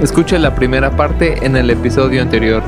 Escuche 0.00 0.38
la 0.38 0.54
primera 0.54 0.96
parte 0.96 1.44
en 1.44 1.56
el 1.56 1.68
episodio 1.68 2.22
anterior. 2.22 2.62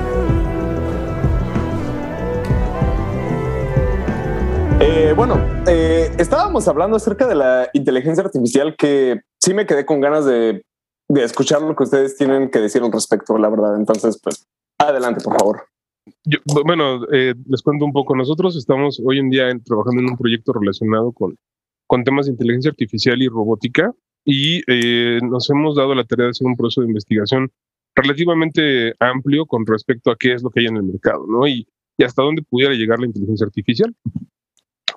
Eh, 4.78 5.14
bueno, 5.16 5.40
eh, 5.66 6.10
estábamos 6.18 6.68
hablando 6.68 6.98
acerca 6.98 7.26
de 7.26 7.34
la 7.34 7.70
inteligencia 7.72 8.22
artificial 8.22 8.76
que 8.76 9.22
sí 9.40 9.54
me 9.54 9.64
quedé 9.64 9.86
con 9.86 10.02
ganas 10.02 10.26
de, 10.26 10.62
de 11.08 11.24
escuchar 11.24 11.62
lo 11.62 11.74
que 11.74 11.84
ustedes 11.84 12.18
tienen 12.18 12.50
que 12.50 12.58
decir 12.58 12.82
al 12.82 12.92
respecto, 12.92 13.38
la 13.38 13.48
verdad. 13.48 13.76
Entonces, 13.76 14.20
pues, 14.22 14.46
adelante, 14.78 15.24
por 15.24 15.38
favor. 15.38 15.62
Yo, 16.26 16.38
bueno, 16.66 17.00
eh, 17.12 17.34
les 17.46 17.62
cuento 17.62 17.86
un 17.86 17.94
poco. 17.94 18.14
Nosotros 18.14 18.56
estamos 18.56 19.00
hoy 19.02 19.20
en 19.20 19.30
día 19.30 19.44
trabajando 19.64 20.02
en 20.02 20.10
un 20.10 20.18
proyecto 20.18 20.52
relacionado 20.52 21.12
con, 21.12 21.38
con 21.86 22.04
temas 22.04 22.26
de 22.26 22.32
inteligencia 22.32 22.70
artificial 22.70 23.22
y 23.22 23.28
robótica 23.28 23.90
y 24.24 24.62
eh, 24.66 25.20
nos 25.22 25.48
hemos 25.50 25.76
dado 25.76 25.94
la 25.94 26.04
tarea 26.04 26.26
de 26.26 26.30
hacer 26.30 26.46
un 26.46 26.56
proceso 26.56 26.82
de 26.82 26.88
investigación 26.88 27.50
relativamente 27.94 28.94
amplio 29.00 29.46
con 29.46 29.66
respecto 29.66 30.10
a 30.10 30.16
qué 30.16 30.32
es 30.32 30.42
lo 30.42 30.50
que 30.50 30.60
hay 30.60 30.66
en 30.66 30.76
el 30.76 30.84
mercado, 30.84 31.26
¿no? 31.28 31.46
Y, 31.46 31.66
y 31.98 32.04
hasta 32.04 32.22
dónde 32.22 32.42
pudiera 32.42 32.74
llegar 32.74 32.98
la 32.98 33.06
inteligencia 33.06 33.46
artificial 33.46 33.94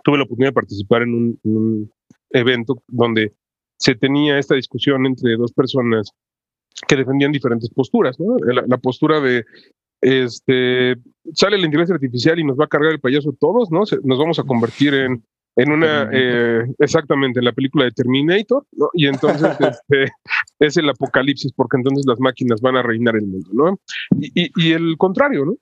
tuve 0.06 0.18
la 0.18 0.24
oportunidad 0.24 0.52
de 0.52 0.54
participar 0.54 1.02
en 1.02 1.38
un, 1.44 1.92
evento 2.32 2.76
donde 2.88 3.34
se 3.78 3.96
tenía 3.96 4.38
esta 4.38 4.56
discusión 4.56 5.06
entre 5.06 5.38
dos 5.38 5.54
personas 5.54 6.12
que 6.88 6.98
defendían 6.98 7.32
diferentes 7.32 7.70
posturas, 7.70 8.20
¿no? 8.20 8.36
La, 8.68 8.78
postura 8.78 9.22
de 9.22 9.46
este 10.02 10.96
sale 11.34 11.58
la 11.58 11.66
inteligencia 11.66 11.96
artificial 11.96 12.38
y 12.40 12.44
nos 12.44 12.58
va 12.58 12.66
a 12.66 12.68
cargar 12.68 12.92
el 12.92 13.00
payaso 13.00 13.34
todos, 13.40 13.72
¿no? 13.72 13.84
nos 14.04 14.20
vamos 14.20 14.38
a 14.40 14.44
convertir 14.44 14.94
en, 14.94 15.24
en 15.56 15.72
una, 15.72 16.10
eh, 16.12 16.64
exactamente, 16.80 17.40
en 17.40 17.46
la 17.46 17.54
película 17.54 17.86
de 17.86 17.92
Terminator, 17.92 18.66
¿no? 18.74 18.90
Y 18.94 19.08
entonces 19.08 19.50
este, 19.60 20.12
es 20.60 20.78
el 20.78 20.90
apocalipsis, 20.90 21.54
porque 21.54 21.78
entonces 21.78 22.06
las 22.06 22.20
máquinas 22.20 22.62
van 22.62 22.78
a 22.78 22.82
reinar 22.82 23.16
el 23.16 23.26
mundo, 23.26 23.50
¿no? 23.54 23.80
Y, 24.20 24.52
y, 24.56 24.72
el 24.74 24.98
contrario, 24.98 25.46
¿no? 25.46 25.56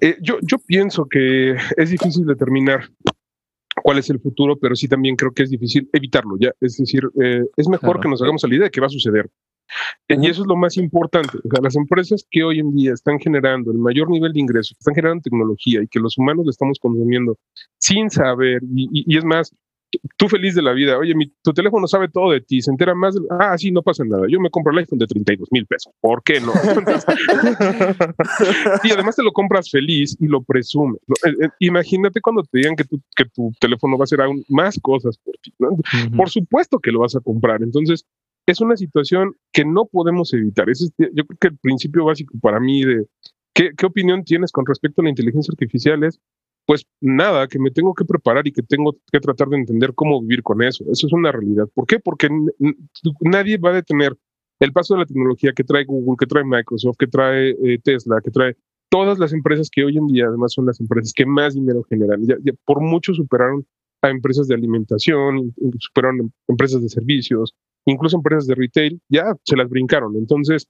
Eh, 0.00 0.16
yo, 0.20 0.38
yo 0.42 0.58
pienso 0.58 1.06
que 1.06 1.56
es 1.76 1.90
difícil 1.90 2.26
determinar 2.26 2.88
cuál 3.82 3.98
es 3.98 4.10
el 4.10 4.20
futuro, 4.20 4.56
pero 4.56 4.74
sí 4.76 4.88
también 4.88 5.16
creo 5.16 5.32
que 5.32 5.42
es 5.42 5.50
difícil 5.50 5.88
evitarlo, 5.92 6.36
¿ya? 6.38 6.52
Es 6.60 6.76
decir, 6.76 7.02
eh, 7.22 7.44
es 7.56 7.68
mejor 7.68 8.00
que 8.00 8.08
nos 8.08 8.22
hagamos 8.22 8.44
a 8.44 8.48
la 8.48 8.54
idea 8.54 8.64
de 8.64 8.70
que 8.70 8.80
va 8.80 8.86
a 8.86 8.90
suceder. 8.90 9.28
Y 10.08 10.26
eso 10.26 10.42
es 10.42 10.48
lo 10.48 10.56
más 10.56 10.76
importante. 10.76 11.38
O 11.38 11.48
sea, 11.50 11.62
las 11.62 11.76
empresas 11.76 12.26
que 12.30 12.42
hoy 12.42 12.60
en 12.60 12.74
día 12.74 12.92
están 12.92 13.18
generando 13.18 13.72
el 13.72 13.78
mayor 13.78 14.10
nivel 14.10 14.32
de 14.32 14.40
ingresos, 14.40 14.76
están 14.78 14.94
generando 14.94 15.22
tecnología 15.22 15.82
y 15.82 15.88
que 15.88 16.00
los 16.00 16.18
humanos 16.18 16.46
le 16.46 16.50
estamos 16.50 16.78
consumiendo 16.78 17.38
sin 17.78 18.10
saber, 18.10 18.62
y 18.74 19.16
es 19.16 19.24
más, 19.24 19.52
tú 20.16 20.28
feliz 20.28 20.54
de 20.54 20.62
la 20.62 20.72
vida, 20.72 20.98
oye, 20.98 21.14
mi, 21.14 21.32
tu 21.42 21.52
teléfono 21.52 21.86
sabe 21.86 22.08
todo 22.08 22.32
de 22.32 22.40
ti, 22.40 22.62
se 22.62 22.70
entera 22.70 22.94
más, 22.94 23.14
de, 23.14 23.20
ah, 23.38 23.56
sí, 23.58 23.70
no 23.70 23.82
pasa 23.82 24.04
nada, 24.04 24.22
yo 24.28 24.40
me 24.40 24.50
compro 24.50 24.72
el 24.72 24.78
iPhone 24.78 24.98
de 24.98 25.06
32 25.06 25.48
mil 25.50 25.66
pesos, 25.66 25.92
¿por 26.00 26.22
qué 26.22 26.40
no? 26.40 26.52
y 28.84 28.92
además 28.92 29.16
te 29.16 29.22
lo 29.22 29.32
compras 29.32 29.70
feliz 29.70 30.16
y 30.20 30.26
lo 30.26 30.42
presumes. 30.42 31.00
Eh, 31.26 31.44
eh, 31.44 31.48
imagínate 31.60 32.20
cuando 32.20 32.42
te 32.42 32.58
digan 32.58 32.76
que 32.76 32.84
tu, 32.84 33.00
que 33.16 33.24
tu 33.26 33.52
teléfono 33.60 33.96
va 33.96 34.02
a 34.02 34.04
hacer 34.04 34.20
aún 34.20 34.44
más 34.48 34.78
cosas 34.80 35.18
por 35.18 35.34
ti. 35.42 35.52
Por 36.16 36.30
supuesto 36.30 36.78
que 36.78 36.92
lo 36.92 37.00
vas 37.00 37.16
a 37.16 37.20
comprar. 37.20 37.62
Entonces, 37.62 38.04
es 38.46 38.60
una 38.60 38.76
situación 38.76 39.34
que 39.52 39.64
no 39.64 39.86
podemos 39.86 40.32
evitar. 40.34 40.68
Ese 40.68 40.88
yo 40.98 41.24
creo 41.24 41.38
que 41.40 41.48
el 41.48 41.58
principio 41.58 42.04
básico 42.04 42.34
para 42.40 42.60
mí 42.60 42.84
de 42.84 43.06
¿qué, 43.54 43.86
opinión 43.86 44.24
tienes 44.24 44.52
con 44.52 44.66
respecto 44.66 45.00
a 45.00 45.04
la 45.04 45.10
inteligencia 45.10 45.52
artificial 45.52 46.04
es 46.04 46.20
pues 46.66 46.86
nada, 47.00 47.46
que 47.46 47.58
me 47.58 47.70
tengo 47.70 47.92
que 47.92 48.06
preparar 48.06 48.46
y 48.46 48.52
que 48.52 48.62
tengo 48.62 48.96
que 49.12 49.20
tratar 49.20 49.48
de 49.48 49.58
entender 49.58 49.92
cómo 49.94 50.22
vivir 50.22 50.42
con 50.42 50.62
eso. 50.62 50.82
Eso 50.90 51.06
es 51.06 51.12
una 51.12 51.30
realidad. 51.30 51.68
¿Por 51.74 51.86
qué? 51.86 52.00
Porque 52.00 52.30
nadie 53.20 53.58
va 53.58 53.70
a 53.70 53.74
detener 53.74 54.16
el 54.60 54.72
paso 54.72 54.94
de 54.94 55.00
la 55.00 55.06
tecnología 55.06 55.52
que 55.52 55.62
trae 55.62 55.84
Google, 55.84 56.16
que 56.18 56.26
trae 56.26 56.42
Microsoft, 56.42 56.96
que 56.98 57.06
trae 57.06 57.50
eh, 57.50 57.78
Tesla, 57.82 58.20
que 58.24 58.30
trae 58.30 58.56
todas 58.88 59.18
las 59.18 59.34
empresas 59.34 59.68
que 59.70 59.84
hoy 59.84 59.98
en 59.98 60.06
día 60.06 60.26
además 60.26 60.54
son 60.54 60.64
las 60.64 60.80
empresas 60.80 61.12
que 61.12 61.26
más 61.26 61.54
dinero 61.54 61.82
generan. 61.82 62.24
Ya, 62.24 62.36
por 62.64 62.80
mucho 62.80 63.12
superaron 63.12 63.66
a 64.00 64.08
empresas 64.08 64.48
de 64.48 64.54
alimentación, 64.54 65.54
superaron 65.80 66.32
empresas 66.48 66.80
de 66.80 66.88
servicios, 66.88 67.54
incluso 67.86 68.16
empresas 68.16 68.46
de 68.46 68.54
retail, 68.54 69.00
ya 69.08 69.34
se 69.44 69.56
las 69.56 69.68
brincaron. 69.68 70.16
Entonces, 70.16 70.68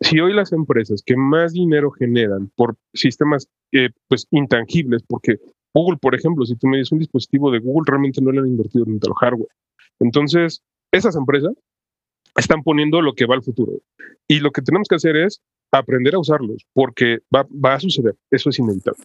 si 0.00 0.20
hoy 0.20 0.32
las 0.32 0.52
empresas 0.52 1.02
que 1.04 1.16
más 1.16 1.52
dinero 1.52 1.90
generan 1.90 2.50
por 2.56 2.76
sistemas 2.94 3.48
eh, 3.72 3.90
pues 4.08 4.26
intangibles, 4.30 5.02
porque 5.06 5.36
Google, 5.74 5.98
por 5.98 6.14
ejemplo, 6.14 6.44
si 6.44 6.56
tú 6.56 6.66
me 6.66 6.78
dices 6.78 6.92
un 6.92 6.98
dispositivo 6.98 7.50
de 7.50 7.58
Google, 7.58 7.84
realmente 7.86 8.20
no 8.20 8.32
le 8.32 8.40
han 8.40 8.46
invertido 8.46 8.84
en 8.86 8.94
el 8.94 9.14
hardware. 9.20 9.50
Entonces, 10.00 10.62
esas 10.92 11.16
empresas 11.16 11.52
están 12.36 12.62
poniendo 12.62 13.02
lo 13.02 13.14
que 13.14 13.26
va 13.26 13.34
al 13.34 13.42
futuro. 13.42 13.80
Y 14.28 14.40
lo 14.40 14.50
que 14.50 14.62
tenemos 14.62 14.88
que 14.88 14.96
hacer 14.96 15.16
es 15.16 15.40
aprender 15.72 16.14
a 16.14 16.20
usarlos, 16.20 16.64
porque 16.72 17.18
va, 17.34 17.46
va 17.52 17.74
a 17.74 17.80
suceder. 17.80 18.14
Eso 18.30 18.50
es 18.50 18.58
inevitable. 18.58 19.04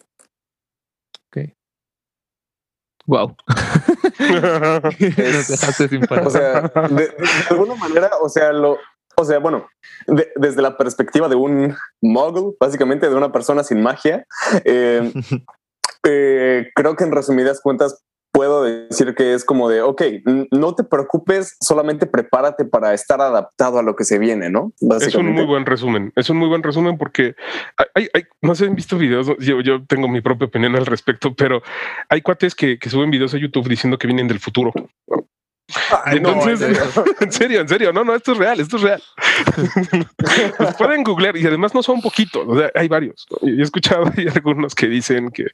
Wow. 3.06 3.36
o 6.24 6.30
sea, 6.30 6.62
de, 6.88 7.14
alguna 7.50 7.74
manera, 7.74 8.10
o 8.22 8.28
sea, 8.28 8.52
lo, 8.52 8.78
o 9.16 9.24
sea, 9.24 9.38
bueno, 9.38 9.68
desde 10.36 10.62
la 10.62 10.76
perspectiva 10.76 11.28
de 11.28 11.36
un 11.36 11.76
muggle, 12.00 12.54
básicamente 12.58 13.08
de 13.08 13.14
una 13.14 13.32
persona 13.32 13.62
sin 13.62 13.82
magia, 13.82 14.26
eh, 14.64 15.12
eh, 16.04 16.70
creo 16.74 16.96
que 16.96 17.04
en 17.04 17.12
resumidas 17.12 17.60
cuentas 17.60 18.02
puedo 18.34 18.64
decir 18.64 19.14
que 19.14 19.32
es 19.32 19.44
como 19.44 19.68
de, 19.68 19.80
ok, 19.80 20.02
no 20.50 20.74
te 20.74 20.82
preocupes, 20.82 21.56
solamente 21.60 22.04
prepárate 22.04 22.64
para 22.64 22.92
estar 22.92 23.20
adaptado 23.20 23.78
a 23.78 23.82
lo 23.84 23.94
que 23.94 24.02
se 24.02 24.18
viene, 24.18 24.50
¿no? 24.50 24.72
Es 25.00 25.14
un 25.14 25.32
muy 25.32 25.46
buen 25.46 25.64
resumen, 25.64 26.12
es 26.16 26.28
un 26.30 26.38
muy 26.38 26.48
buen 26.48 26.64
resumen 26.64 26.98
porque 26.98 27.36
hay, 27.94 28.08
hay 28.12 28.24
no 28.42 28.56
sé, 28.56 28.66
han 28.66 28.74
visto 28.74 28.98
videos, 28.98 29.28
yo, 29.38 29.60
yo, 29.60 29.86
tengo 29.86 30.08
mi 30.08 30.20
propia 30.20 30.48
opinión 30.48 30.74
al 30.74 30.84
respecto, 30.84 31.32
pero 31.32 31.62
hay 32.08 32.22
cuates 32.22 32.56
que, 32.56 32.76
que 32.76 32.90
suben 32.90 33.12
videos 33.12 33.32
a 33.34 33.38
YouTube 33.38 33.68
diciendo 33.68 33.98
que 33.98 34.08
vienen 34.08 34.26
del 34.26 34.40
futuro. 34.40 34.72
Entonces, 36.06 36.60
en, 37.20 37.32
serio? 37.32 37.60
en 37.60 37.68
serio, 37.68 37.92
no, 37.92 38.04
no, 38.04 38.14
esto 38.14 38.32
es 38.32 38.38
real, 38.38 38.60
esto 38.60 38.76
es 38.76 38.82
real. 38.82 39.02
pueden 40.78 41.02
googlear 41.02 41.36
y 41.36 41.46
además 41.46 41.74
no 41.74 41.82
son 41.82 42.02
poquitos, 42.02 42.46
o 42.46 42.58
sea, 42.58 42.70
hay 42.74 42.88
varios. 42.88 43.26
he 43.42 43.62
escuchado 43.62 44.10
hay 44.16 44.26
algunos 44.34 44.74
que 44.74 44.86
dicen 44.86 45.30
que, 45.30 45.46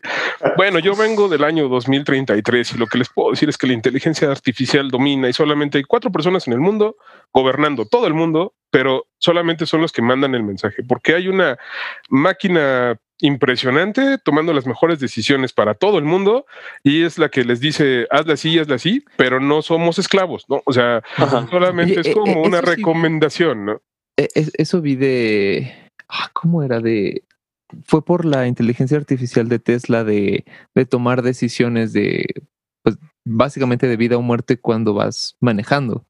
bueno, 0.56 0.78
yo 0.80 0.96
vengo 0.96 1.28
del 1.28 1.44
año 1.44 1.68
2033 1.68 2.74
y 2.74 2.78
lo 2.78 2.86
que 2.86 2.98
les 2.98 3.08
puedo 3.08 3.30
decir 3.30 3.48
es 3.48 3.56
que 3.56 3.68
la 3.68 3.72
inteligencia 3.72 4.30
artificial 4.30 4.90
domina 4.90 5.28
y 5.28 5.32
solamente 5.32 5.78
hay 5.78 5.84
cuatro 5.84 6.10
personas 6.10 6.46
en 6.48 6.54
el 6.54 6.60
mundo 6.60 6.96
gobernando 7.32 7.86
todo 7.86 8.06
el 8.06 8.14
mundo, 8.14 8.54
pero 8.70 9.06
solamente 9.18 9.66
son 9.66 9.80
los 9.80 9.92
que 9.92 10.02
mandan 10.02 10.34
el 10.34 10.42
mensaje, 10.42 10.82
porque 10.82 11.14
hay 11.14 11.28
una 11.28 11.56
máquina 12.08 12.96
impresionante, 13.22 14.18
tomando 14.18 14.52
las 14.52 14.66
mejores 14.66 15.00
decisiones 15.00 15.52
para 15.52 15.74
todo 15.74 15.98
el 15.98 16.04
mundo 16.04 16.46
y 16.82 17.02
es 17.02 17.18
la 17.18 17.28
que 17.28 17.44
les 17.44 17.60
dice, 17.60 18.06
hazla 18.10 18.34
así, 18.34 18.58
hazla 18.58 18.76
así, 18.76 19.04
pero 19.16 19.40
no 19.40 19.62
somos 19.62 19.98
esclavos, 19.98 20.46
¿no? 20.48 20.62
O 20.64 20.72
sea, 20.72 21.02
solamente 21.50 22.00
es 22.00 22.08
eh, 22.08 22.12
como 22.12 22.44
eh, 22.44 22.48
una 22.48 22.60
recomendación, 22.60 23.64
¿no? 23.64 23.82
E, 24.16 24.28
eso 24.34 24.80
vi 24.80 24.96
de, 24.96 25.72
ah, 26.08 26.30
¿cómo 26.32 26.62
era? 26.62 26.80
De, 26.80 27.24
fue 27.84 28.04
por 28.04 28.24
la 28.24 28.46
inteligencia 28.46 28.96
artificial 28.96 29.48
de 29.48 29.58
Tesla 29.58 30.04
de, 30.04 30.44
de 30.74 30.86
tomar 30.86 31.22
decisiones 31.22 31.92
de, 31.92 32.26
pues, 32.82 32.98
básicamente 33.24 33.86
de 33.86 33.96
vida 33.96 34.16
o 34.16 34.22
muerte 34.22 34.58
cuando 34.58 34.94
vas 34.94 35.36
manejando. 35.40 36.06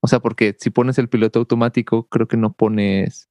O 0.00 0.06
sea, 0.06 0.20
porque 0.20 0.54
si 0.58 0.70
pones 0.70 0.98
el 0.98 1.08
piloto 1.08 1.38
automático, 1.38 2.08
creo 2.08 2.28
que 2.28 2.36
no 2.36 2.52
pones, 2.52 3.30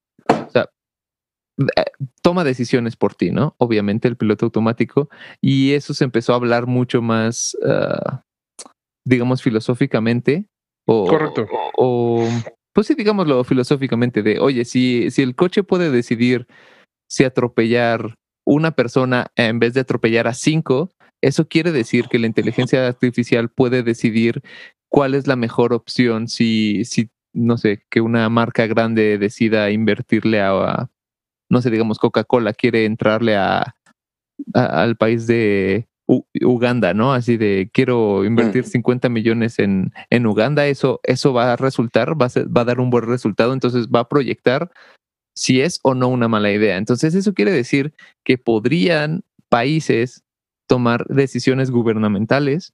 toma 2.21 2.43
decisiones 2.43 2.95
por 2.95 3.15
ti, 3.15 3.31
¿no? 3.31 3.55
Obviamente 3.57 4.07
el 4.07 4.17
piloto 4.17 4.45
automático. 4.45 5.09
Y 5.41 5.73
eso 5.73 5.93
se 5.93 6.03
empezó 6.03 6.33
a 6.33 6.37
hablar 6.37 6.67
mucho 6.67 7.01
más, 7.01 7.57
ah, 7.65 8.23
digamos, 9.05 9.41
filosóficamente. 9.41 10.45
O, 10.85 11.07
Correcto. 11.07 11.47
O, 11.77 12.27
pues 12.73 12.87
sí, 12.87 12.95
digámoslo 12.95 13.43
filosóficamente, 13.43 14.23
de, 14.23 14.39
oye, 14.39 14.65
si, 14.65 15.11
si 15.11 15.21
el 15.21 15.35
coche 15.35 15.63
puede 15.63 15.91
decidir 15.91 16.47
si 17.09 17.23
atropellar 17.23 18.15
una 18.45 18.71
persona 18.71 19.27
en 19.35 19.59
vez 19.59 19.73
de 19.73 19.81
atropellar 19.81 20.27
a 20.27 20.33
cinco, 20.33 20.89
eso 21.21 21.47
quiere 21.47 21.71
decir 21.71 22.07
que 22.09 22.19
la 22.19 22.27
inteligencia 22.27 22.85
artificial 22.85 23.49
puede 23.49 23.83
decidir 23.83 24.41
cuál 24.89 25.13
es 25.13 25.27
la 25.27 25.35
mejor 25.35 25.73
opción 25.73 26.27
si, 26.27 26.83
si 26.83 27.09
no 27.33 27.57
sé, 27.57 27.83
que 27.89 28.01
una 28.01 28.27
marca 28.29 28.67
grande 28.67 29.17
decida 29.17 29.71
invertirle 29.71 30.41
a, 30.41 30.89
no 31.53 31.61
sé, 31.61 31.69
digamos, 31.69 31.99
Coca-Cola 31.99 32.53
quiere 32.53 32.85
entrarle 32.85 33.37
a, 33.37 33.75
al 34.53 34.97
país 34.97 35.27
de 35.27 35.87
Uganda, 36.41 36.93
¿no? 36.93 37.13
Así 37.13 37.37
de 37.37 37.69
quiero 37.73 38.25
invertir 38.25 38.65
50 38.65 39.07
millones 39.09 39.59
en, 39.59 39.93
en 40.09 40.25
Uganda, 40.25 40.67
eso, 40.67 40.99
eso 41.03 41.33
va 41.33 41.53
a 41.53 41.55
resultar, 41.55 42.21
va 42.21 42.25
a, 42.25 42.43
va 42.45 42.61
a 42.61 42.65
dar 42.65 42.79
un 42.79 42.89
buen 42.89 43.05
resultado, 43.05 43.53
entonces 43.53 43.87
va 43.87 44.01
a 44.01 44.09
proyectar 44.09 44.71
si 45.35 45.61
es 45.61 45.79
o 45.83 45.95
no 45.95 46.09
una 46.09 46.27
mala 46.27 46.51
idea. 46.51 46.77
Entonces 46.77 47.15
eso 47.15 47.33
quiere 47.33 47.51
decir 47.51 47.93
que 48.23 48.37
podrían 48.37 49.23
países 49.49 50.23
tomar 50.67 51.05
decisiones 51.07 51.71
gubernamentales 51.71 52.73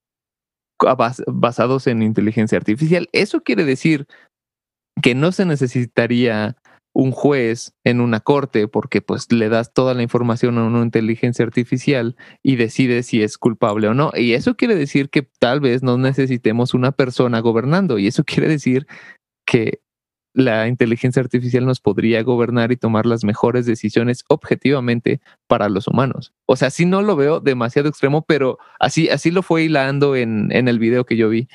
basados 1.28 1.88
en 1.88 2.02
inteligencia 2.02 2.58
artificial. 2.58 3.10
Eso 3.12 3.42
quiere 3.42 3.66
decir 3.66 4.08
que 5.02 5.16
no 5.16 5.32
se 5.32 5.46
necesitaría 5.46 6.56
un 7.00 7.12
juez 7.12 7.74
en 7.86 8.02
una 8.02 8.20
corte 8.20 8.68
porque 8.68 9.02
pues 9.02 9.32
le 9.32 9.48
das 9.48 9.74
toda 9.74 9.94
la 9.94 10.04
información 10.04 10.58
a 10.58 10.66
una 10.66 10.82
inteligencia 10.82 11.46
artificial 11.46 12.18
y 12.44 12.58
decide 12.58 13.04
si 13.04 13.24
es 13.24 13.38
culpable 13.38 13.88
o 13.88 13.94
no. 13.94 14.12
Y 14.14 14.34
eso 14.34 14.56
quiere 14.58 14.76
decir 14.76 15.10
que 15.10 15.22
tal 15.22 15.62
vez 15.62 15.82
no 15.82 15.98
necesitemos 15.98 16.74
una 16.74 16.92
persona 16.92 17.40
gobernando 17.40 18.00
y 18.00 18.08
eso 18.08 18.24
quiere 18.26 18.50
decir 18.50 18.86
que 19.46 19.80
la 20.34 20.68
inteligencia 20.68 21.22
artificial 21.22 21.66
nos 21.66 21.80
podría 21.80 22.22
gobernar 22.22 22.74
y 22.74 22.78
tomar 22.78 23.06
las 23.06 23.24
mejores 23.24 23.66
decisiones 23.66 24.26
objetivamente 24.28 25.22
para 25.48 25.70
los 25.70 25.88
humanos. 25.88 26.34
O 26.46 26.58
sea, 26.58 26.70
sí 26.70 26.86
no 26.86 27.02
lo 27.02 27.16
veo 27.16 27.40
demasiado 27.40 27.88
extremo, 27.88 28.26
pero 28.26 28.60
así, 28.78 29.08
así 29.08 29.32
lo 29.32 29.42
fue 29.42 29.64
hilando 29.64 30.18
en, 30.18 30.52
en 30.52 30.68
el 30.68 30.80
video 30.80 31.06
que 31.06 31.16
yo 31.16 31.30
vi. 31.30 31.48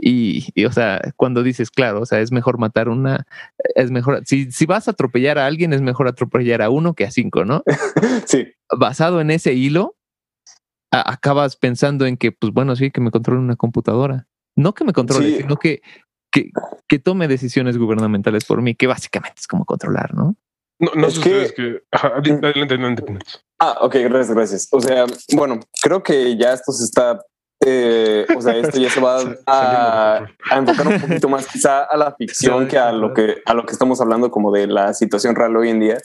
Y, 0.00 0.48
y, 0.54 0.64
o 0.64 0.72
sea, 0.72 1.00
cuando 1.16 1.42
dices, 1.42 1.70
claro, 1.70 2.00
o 2.00 2.06
sea, 2.06 2.20
es 2.20 2.32
mejor 2.32 2.58
matar 2.58 2.88
una, 2.88 3.26
es 3.74 3.90
mejor, 3.90 4.22
si, 4.26 4.50
si 4.50 4.66
vas 4.66 4.88
a 4.88 4.90
atropellar 4.90 5.38
a 5.38 5.46
alguien, 5.46 5.72
es 5.72 5.80
mejor 5.80 6.08
atropellar 6.08 6.62
a 6.62 6.70
uno 6.70 6.94
que 6.94 7.04
a 7.04 7.10
cinco, 7.10 7.44
¿no? 7.44 7.62
sí. 8.26 8.48
Basado 8.76 9.20
en 9.20 9.30
ese 9.30 9.54
hilo, 9.54 9.96
a, 10.90 11.12
acabas 11.12 11.56
pensando 11.56 12.06
en 12.06 12.16
que, 12.16 12.32
pues 12.32 12.52
bueno, 12.52 12.76
sí, 12.76 12.90
que 12.90 13.00
me 13.00 13.10
controle 13.10 13.40
una 13.40 13.56
computadora. 13.56 14.26
No 14.56 14.74
que 14.74 14.84
me 14.84 14.92
controle, 14.92 15.30
sí. 15.30 15.36
sino 15.38 15.56
que 15.56 15.80
que, 16.34 16.50
que, 16.88 16.98
tome 16.98 17.28
decisiones 17.28 17.78
gubernamentales 17.78 18.44
por 18.44 18.60
mí, 18.60 18.74
que 18.74 18.88
básicamente 18.88 19.36
es 19.38 19.46
como 19.46 19.64
controlar, 19.64 20.14
¿no? 20.14 20.36
No, 20.80 20.90
no 20.96 21.06
es 21.06 21.20
que... 21.20 21.52
que... 21.54 21.82
Ajá, 21.92 22.08
adelante, 22.16 22.74
adelante. 22.74 23.04
Ah, 23.60 23.78
ok, 23.82 23.94
gracias, 24.00 24.34
gracias. 24.34 24.68
O 24.72 24.80
sea, 24.80 25.06
bueno, 25.34 25.60
creo 25.80 26.02
que 26.02 26.36
ya 26.36 26.52
esto 26.52 26.72
se 26.72 26.84
está 26.84 27.20
eh, 27.64 28.26
o 28.36 28.40
sea, 28.40 28.56
esto 28.56 28.78
ya 28.78 28.90
se 28.90 29.00
va 29.00 29.18
a, 29.46 30.26
a, 30.50 30.58
enfocar 30.58 30.88
un 30.88 31.00
poquito 31.00 31.28
más 31.28 31.46
quizá 31.46 31.84
a 31.84 31.96
la 31.96 32.14
ficción 32.14 32.68
que 32.68 32.78
a 32.78 32.92
lo 32.92 33.14
que 33.14 33.42
a 33.44 33.54
lo 33.54 33.64
que 33.64 33.72
estamos 33.72 34.00
hablando 34.00 34.30
como 34.30 34.52
de 34.52 34.66
la 34.66 34.94
situación 34.94 35.34
real 35.34 35.56
hoy 35.56 35.70
en 35.70 35.80
día. 35.80 35.98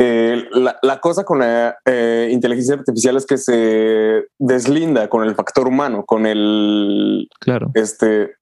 Eh, 0.00 0.46
la, 0.52 0.78
la, 0.82 1.00
cosa 1.00 1.24
con 1.24 1.40
la 1.40 1.76
eh, 1.84 2.28
inteligencia 2.30 2.74
artificial 2.74 3.16
es 3.16 3.26
que 3.26 3.36
se 3.36 4.28
deslinda 4.38 5.08
con 5.08 5.26
el 5.26 5.34
factor 5.34 5.66
humano, 5.66 6.04
con 6.06 6.24
el 6.24 7.28
claro. 7.40 7.72
este 7.74 8.36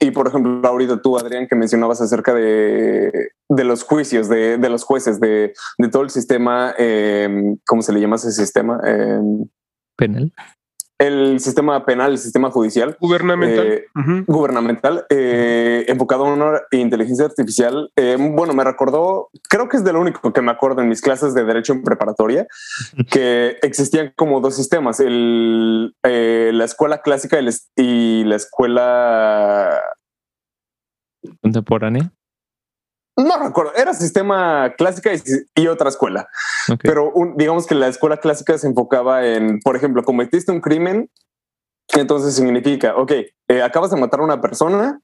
y 0.00 0.10
por 0.12 0.28
ejemplo, 0.28 0.60
ahorita 0.66 1.02
tú, 1.02 1.18
Adrián, 1.18 1.46
que 1.46 1.56
mencionabas 1.56 2.00
acerca 2.00 2.32
de, 2.32 3.32
de 3.48 3.64
los 3.64 3.82
juicios, 3.82 4.28
de, 4.28 4.56
de, 4.56 4.70
los 4.70 4.84
jueces, 4.84 5.20
de, 5.20 5.52
de 5.78 5.88
todo 5.88 6.02
el 6.02 6.10
sistema, 6.10 6.74
eh, 6.78 7.56
¿cómo 7.66 7.82
se 7.82 7.92
le 7.92 8.00
llama 8.00 8.16
ese 8.16 8.32
sistema? 8.32 8.80
Eh, 8.86 9.20
penal 9.96 10.32
el 11.00 11.40
sistema 11.40 11.84
penal, 11.86 12.12
el 12.12 12.18
sistema 12.18 12.50
judicial. 12.50 12.96
Gubernamental. 13.00 13.66
Eh, 13.66 13.86
uh 13.94 14.00
-huh. 14.00 14.24
Gubernamental, 14.26 15.06
eh, 15.08 15.86
enfocado 15.88 16.26
en 16.26 16.42
una 16.42 16.60
inteligencia 16.72 17.24
artificial. 17.24 17.90
Eh, 17.96 18.16
bueno, 18.18 18.52
me 18.52 18.64
recordó, 18.64 19.30
creo 19.48 19.68
que 19.68 19.78
es 19.78 19.84
de 19.84 19.94
lo 19.94 20.00
único 20.00 20.32
que 20.32 20.42
me 20.42 20.50
acuerdo 20.50 20.82
en 20.82 20.88
mis 20.88 21.00
clases 21.00 21.32
de 21.32 21.44
Derecho 21.44 21.72
en 21.72 21.82
preparatoria, 21.82 22.46
que 23.10 23.56
existían 23.62 24.12
como 24.14 24.40
dos 24.40 24.54
sistemas, 24.54 25.00
el, 25.00 25.94
eh, 26.04 26.50
la 26.52 26.64
escuela 26.64 27.00
clásica 27.00 27.38
y 27.76 28.24
la 28.24 28.36
escuela... 28.36 29.80
Contemporánea. 31.40 32.12
No 33.24 33.38
recuerdo, 33.38 33.72
era 33.74 33.92
sistema 33.94 34.72
clásica 34.76 35.12
y, 35.12 35.20
y 35.54 35.66
otra 35.66 35.88
escuela. 35.88 36.28
Okay. 36.64 36.78
Pero 36.82 37.10
un, 37.12 37.36
digamos 37.36 37.66
que 37.66 37.74
la 37.74 37.88
escuela 37.88 38.16
clásica 38.18 38.56
se 38.56 38.66
enfocaba 38.66 39.26
en, 39.26 39.60
por 39.60 39.76
ejemplo, 39.76 40.02
cometiste 40.04 40.52
un 40.52 40.60
crimen, 40.60 41.10
entonces 41.88 42.34
significa, 42.34 42.96
ok, 42.96 43.12
eh, 43.48 43.62
acabas 43.62 43.90
de 43.90 44.00
matar 44.00 44.20
a 44.20 44.24
una 44.24 44.40
persona, 44.40 45.00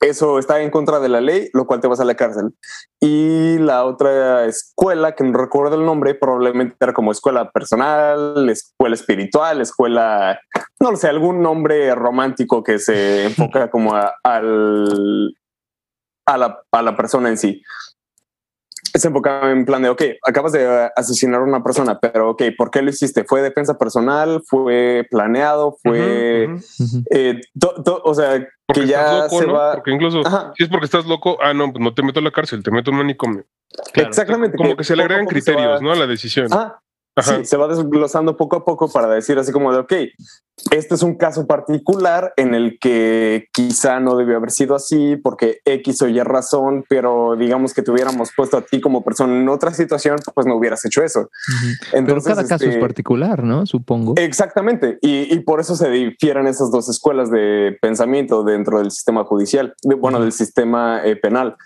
eso 0.00 0.38
está 0.38 0.60
en 0.60 0.70
contra 0.70 1.00
de 1.00 1.08
la 1.08 1.20
ley, 1.20 1.48
lo 1.54 1.66
cual 1.66 1.80
te 1.80 1.88
vas 1.88 2.00
a 2.00 2.04
la 2.04 2.14
cárcel. 2.14 2.54
Y 3.00 3.58
la 3.58 3.84
otra 3.84 4.44
escuela, 4.44 5.14
que 5.14 5.24
no 5.24 5.36
recuerdo 5.36 5.76
el 5.76 5.86
nombre, 5.86 6.14
probablemente 6.14 6.76
era 6.78 6.92
como 6.92 7.12
escuela 7.12 7.50
personal, 7.50 8.48
escuela 8.50 8.94
espiritual, 8.94 9.60
escuela, 9.60 10.38
no 10.80 10.90
lo 10.90 10.96
sé, 10.96 11.08
algún 11.08 11.42
nombre 11.42 11.94
romántico 11.94 12.62
que 12.62 12.78
se 12.78 13.24
enfoca 13.24 13.70
como 13.70 13.94
a, 13.94 14.14
al, 14.22 15.34
a 16.26 16.36
la, 16.36 16.60
a 16.72 16.82
la 16.82 16.96
persona 16.96 17.28
en 17.28 17.38
sí. 17.38 17.62
Se 18.94 19.08
enfocaba 19.08 19.50
en 19.50 19.66
plan 19.66 19.82
de, 19.82 19.90
ok, 19.90 20.02
acabas 20.22 20.52
de 20.52 20.90
asesinar 20.96 21.40
a 21.40 21.44
una 21.44 21.62
persona, 21.62 21.98
pero 21.98 22.30
ok, 22.30 22.44
¿por 22.56 22.70
qué 22.70 22.80
lo 22.80 22.90
hiciste? 22.90 23.24
¿Fue 23.24 23.42
defensa 23.42 23.76
personal? 23.76 24.42
¿Fue 24.46 25.06
planeado? 25.10 25.76
¿Fue... 25.82 26.46
Uh 26.48 26.52
-huh, 26.52 26.80
uh 26.80 26.84
-huh. 26.84 27.04
Eh, 27.10 27.40
to, 27.60 27.82
to, 27.82 28.00
o 28.04 28.14
sea, 28.14 28.46
porque 28.66 28.80
que 28.82 28.86
ya 28.86 29.24
loco, 29.24 29.38
se 29.38 29.46
¿no? 29.46 29.52
va... 29.52 29.74
Porque 29.74 29.90
incluso, 29.90 30.26
Ajá. 30.26 30.52
si 30.56 30.64
es 30.64 30.70
porque 30.70 30.86
estás 30.86 31.04
loco, 31.06 31.36
ah, 31.42 31.52
no, 31.52 31.72
pues 31.72 31.84
no 31.84 31.92
te 31.92 32.02
meto 32.02 32.20
a 32.20 32.22
la 32.22 32.30
cárcel, 32.30 32.62
te 32.62 32.70
meto 32.70 32.90
en 32.90 32.94
un 32.94 33.02
manicomio. 33.02 33.44
Claro, 33.92 34.08
Exactamente. 34.08 34.56
Como 34.56 34.70
que, 34.70 34.76
que 34.78 34.84
se 34.84 34.96
le 34.96 35.02
agregan 35.02 35.26
criterios. 35.26 35.82
¿no? 35.82 35.92
A 35.92 35.96
la 35.96 36.06
decisión. 36.06 36.48
Ah, 36.52 36.80
Sí, 37.22 37.44
se 37.44 37.56
va 37.56 37.66
desglosando 37.66 38.36
poco 38.36 38.56
a 38.56 38.64
poco 38.64 38.90
para 38.90 39.08
decir 39.08 39.38
así 39.38 39.50
como 39.50 39.72
de, 39.72 39.78
ok, 39.78 39.92
este 40.70 40.94
es 40.94 41.02
un 41.02 41.16
caso 41.16 41.46
particular 41.46 42.34
en 42.36 42.54
el 42.54 42.78
que 42.78 43.48
quizá 43.52 44.00
no 44.00 44.16
debió 44.16 44.36
haber 44.36 44.50
sido 44.50 44.74
así 44.74 45.16
porque 45.16 45.60
X 45.64 46.02
o 46.02 46.08
Y 46.08 46.20
razón, 46.20 46.84
pero 46.88 47.34
digamos 47.36 47.72
que 47.72 47.82
te 47.82 47.90
hubiéramos 47.90 48.30
puesto 48.36 48.58
a 48.58 48.62
ti 48.62 48.82
como 48.82 49.02
persona 49.02 49.34
en 49.34 49.48
otra 49.48 49.72
situación, 49.72 50.18
pues 50.34 50.46
no 50.46 50.56
hubieras 50.56 50.84
hecho 50.84 51.02
eso. 51.02 51.20
Uh 51.20 51.24
-huh. 51.24 51.78
Entonces, 51.92 52.24
pero 52.24 52.36
cada 52.36 52.48
caso 52.48 52.64
este, 52.64 52.76
es 52.76 52.82
particular, 52.82 53.42
¿no? 53.42 53.64
Supongo. 53.64 54.14
Exactamente. 54.16 54.98
Y, 55.00 55.34
y, 55.34 55.40
por 55.40 55.60
eso 55.60 55.74
se 55.74 55.88
difieren 55.88 56.46
esas 56.46 56.70
dos 56.70 56.88
escuelas 56.88 57.30
de 57.30 57.78
pensamiento 57.80 58.42
dentro 58.44 58.78
del 58.78 58.90
sistema 58.90 59.24
judicial, 59.24 59.74
de, 59.82 59.94
bueno, 59.94 60.18
uh 60.18 60.20
-huh. 60.20 60.24
del 60.24 60.32
sistema 60.32 61.00
eh, 61.04 61.16
penal. 61.16 61.56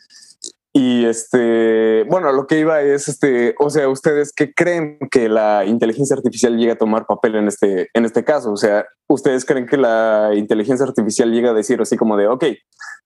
Y 0.72 1.04
este, 1.04 2.04
bueno, 2.04 2.30
lo 2.30 2.46
que 2.46 2.60
iba 2.60 2.80
es 2.80 3.08
este, 3.08 3.56
o 3.58 3.70
sea, 3.70 3.88
ustedes 3.88 4.32
qué 4.32 4.52
creen 4.54 4.98
que 5.10 5.28
la 5.28 5.64
inteligencia 5.64 6.14
artificial 6.14 6.56
llega 6.56 6.74
a 6.74 6.78
tomar 6.78 7.06
papel 7.06 7.34
en 7.34 7.48
este, 7.48 7.88
en 7.92 8.04
este 8.04 8.22
caso? 8.22 8.52
O 8.52 8.56
sea, 8.56 8.86
ustedes 9.08 9.44
creen 9.44 9.66
que 9.66 9.76
la 9.76 10.30
inteligencia 10.34 10.86
artificial 10.86 11.32
llega 11.32 11.50
a 11.50 11.54
decir 11.54 11.80
así 11.80 11.96
como 11.96 12.16
de, 12.16 12.28
ok, 12.28 12.44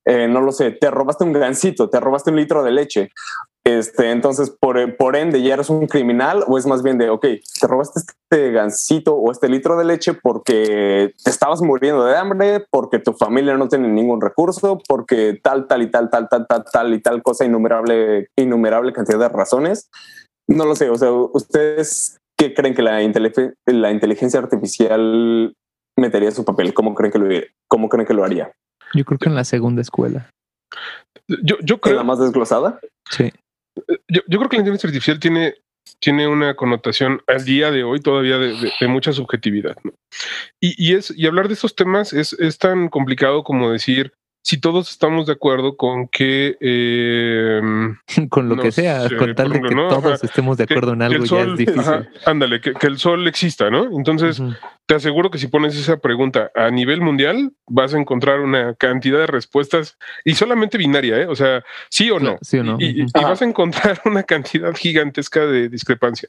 eh, 0.04 0.28
no 0.28 0.42
lo 0.42 0.52
sé, 0.52 0.72
te 0.72 0.90
robaste 0.90 1.24
un 1.24 1.32
gancito, 1.32 1.88
te 1.88 2.00
robaste 2.00 2.30
un 2.30 2.36
litro 2.36 2.62
de 2.62 2.72
leche. 2.72 3.10
Este, 3.66 4.10
entonces, 4.10 4.50
por, 4.50 4.96
por 4.96 5.16
ende, 5.16 5.42
ya 5.42 5.54
eres 5.54 5.70
un 5.70 5.86
criminal 5.86 6.44
o 6.46 6.58
es 6.58 6.66
más 6.66 6.82
bien 6.82 6.98
de, 6.98 7.08
ok, 7.08 7.26
te 7.60 7.66
robaste 7.66 8.00
este 8.00 8.52
gancito 8.52 9.14
o 9.14 9.32
este 9.32 9.48
litro 9.48 9.78
de 9.78 9.86
leche 9.86 10.12
porque 10.12 11.14
te 11.24 11.30
estabas 11.30 11.62
muriendo 11.62 12.04
de 12.04 12.14
hambre, 12.14 12.66
porque 12.70 12.98
tu 12.98 13.14
familia 13.14 13.56
no 13.56 13.68
tiene 13.68 13.88
ningún 13.88 14.20
recurso, 14.20 14.82
porque 14.86 15.40
tal, 15.42 15.66
tal 15.66 15.80
y 15.80 15.90
tal, 15.90 16.10
tal, 16.10 16.28
tal, 16.28 16.46
tal, 16.46 16.64
tal 16.70 16.94
y 16.94 17.00
tal 17.00 17.22
cosa, 17.22 17.46
innumerable, 17.46 18.28
innumerable 18.36 18.92
cantidad 18.92 19.18
de 19.18 19.28
razones. 19.30 19.88
No 20.46 20.66
lo 20.66 20.76
sé, 20.76 20.90
o 20.90 20.98
sea, 20.98 21.10
ustedes 21.10 22.18
qué 22.36 22.52
creen 22.52 22.74
que 22.74 22.82
la, 22.82 23.02
inteligencia, 23.02 23.54
la 23.64 23.90
inteligencia 23.90 24.40
artificial 24.40 25.54
metería 25.96 26.30
su 26.32 26.44
papel? 26.44 26.74
¿Cómo 26.74 26.94
creen 26.94 27.12
que 27.12 27.18
lo, 27.18 27.28
cómo 27.68 27.88
creen 27.88 28.06
que 28.06 28.14
lo 28.14 28.24
haría? 28.24 28.52
Yo 28.94 29.04
creo 29.04 29.18
que 29.18 29.28
en 29.28 29.34
la 29.34 29.44
segunda 29.44 29.80
escuela. 29.80 30.28
Yo, 31.42 31.56
yo 31.62 31.80
creo. 31.80 31.94
¿En 31.94 31.98
la 31.98 32.04
más 32.04 32.18
desglosada? 32.18 32.78
Sí. 33.10 33.32
Yo, 34.08 34.20
yo, 34.26 34.38
creo 34.38 34.48
que 34.48 34.56
la 34.56 34.60
inteligencia 34.60 34.88
artificial 34.88 35.18
tiene, 35.18 35.54
tiene 35.98 36.28
una 36.28 36.54
connotación 36.54 37.22
al 37.26 37.44
día 37.44 37.70
de 37.70 37.84
hoy 37.84 38.00
todavía 38.00 38.38
de, 38.38 38.88
mucha 38.88 39.12
subjetividad. 39.12 39.76
y, 40.60 40.94
es, 40.94 41.12
y 41.16 41.26
hablar 41.26 41.48
de 41.48 41.54
estos 41.54 41.74
temas 41.74 42.12
es, 42.12 42.32
es 42.34 42.58
tan 42.58 42.88
complicado 42.88 43.42
como 43.44 43.70
decir 43.70 44.12
si 44.44 44.58
todos 44.58 44.90
estamos 44.90 45.24
de 45.26 45.32
acuerdo 45.32 45.74
con 45.74 46.06
que 46.06 46.58
eh, 46.60 47.62
con 48.28 48.46
lo 48.50 48.58
que 48.58 48.72
sea, 48.72 49.08
sé, 49.08 49.16
con 49.16 49.34
tal 49.34 49.46
ejemplo, 49.46 49.70
de 49.70 49.74
que 49.74 49.74
¿no? 49.74 49.88
todos 49.88 50.04
ajá, 50.04 50.26
estemos 50.26 50.58
de 50.58 50.64
acuerdo 50.64 50.88
que, 50.88 50.96
en 50.96 51.02
algo 51.02 51.26
sol, 51.26 51.46
ya 51.46 51.52
es 51.52 51.58
difícil. 51.58 51.80
Ajá, 51.80 52.06
ándale, 52.26 52.60
que, 52.60 52.74
que, 52.74 52.86
el 52.86 52.98
sol 52.98 53.26
exista, 53.26 53.70
¿no? 53.70 53.84
Entonces, 53.96 54.40
uh 54.40 54.48
-huh. 54.48 54.58
te 54.84 54.96
aseguro 54.96 55.30
que 55.30 55.38
si 55.38 55.46
pones 55.46 55.74
esa 55.74 55.96
pregunta 55.96 56.50
a 56.54 56.70
nivel 56.70 57.00
mundial, 57.00 57.52
vas 57.66 57.94
a 57.94 57.98
encontrar 57.98 58.40
una 58.40 58.74
cantidad 58.74 59.18
de 59.18 59.26
respuestas 59.26 59.96
y 60.26 60.34
solamente 60.34 60.76
binaria, 60.76 61.22
¿eh? 61.22 61.26
O 61.26 61.34
sea, 61.34 61.64
sí 61.88 62.10
o 62.10 62.20
no. 62.20 62.36
Sí 62.42 62.58
o 62.58 62.64
no. 62.64 62.76
Y, 62.78 63.00
uh 63.00 63.06
-huh. 63.06 63.18
y 63.18 63.24
vas 63.24 63.40
a 63.40 63.46
encontrar 63.46 64.02
una 64.04 64.24
cantidad 64.24 64.74
gigantesca 64.74 65.46
de 65.46 65.70
discrepancia. 65.70 66.28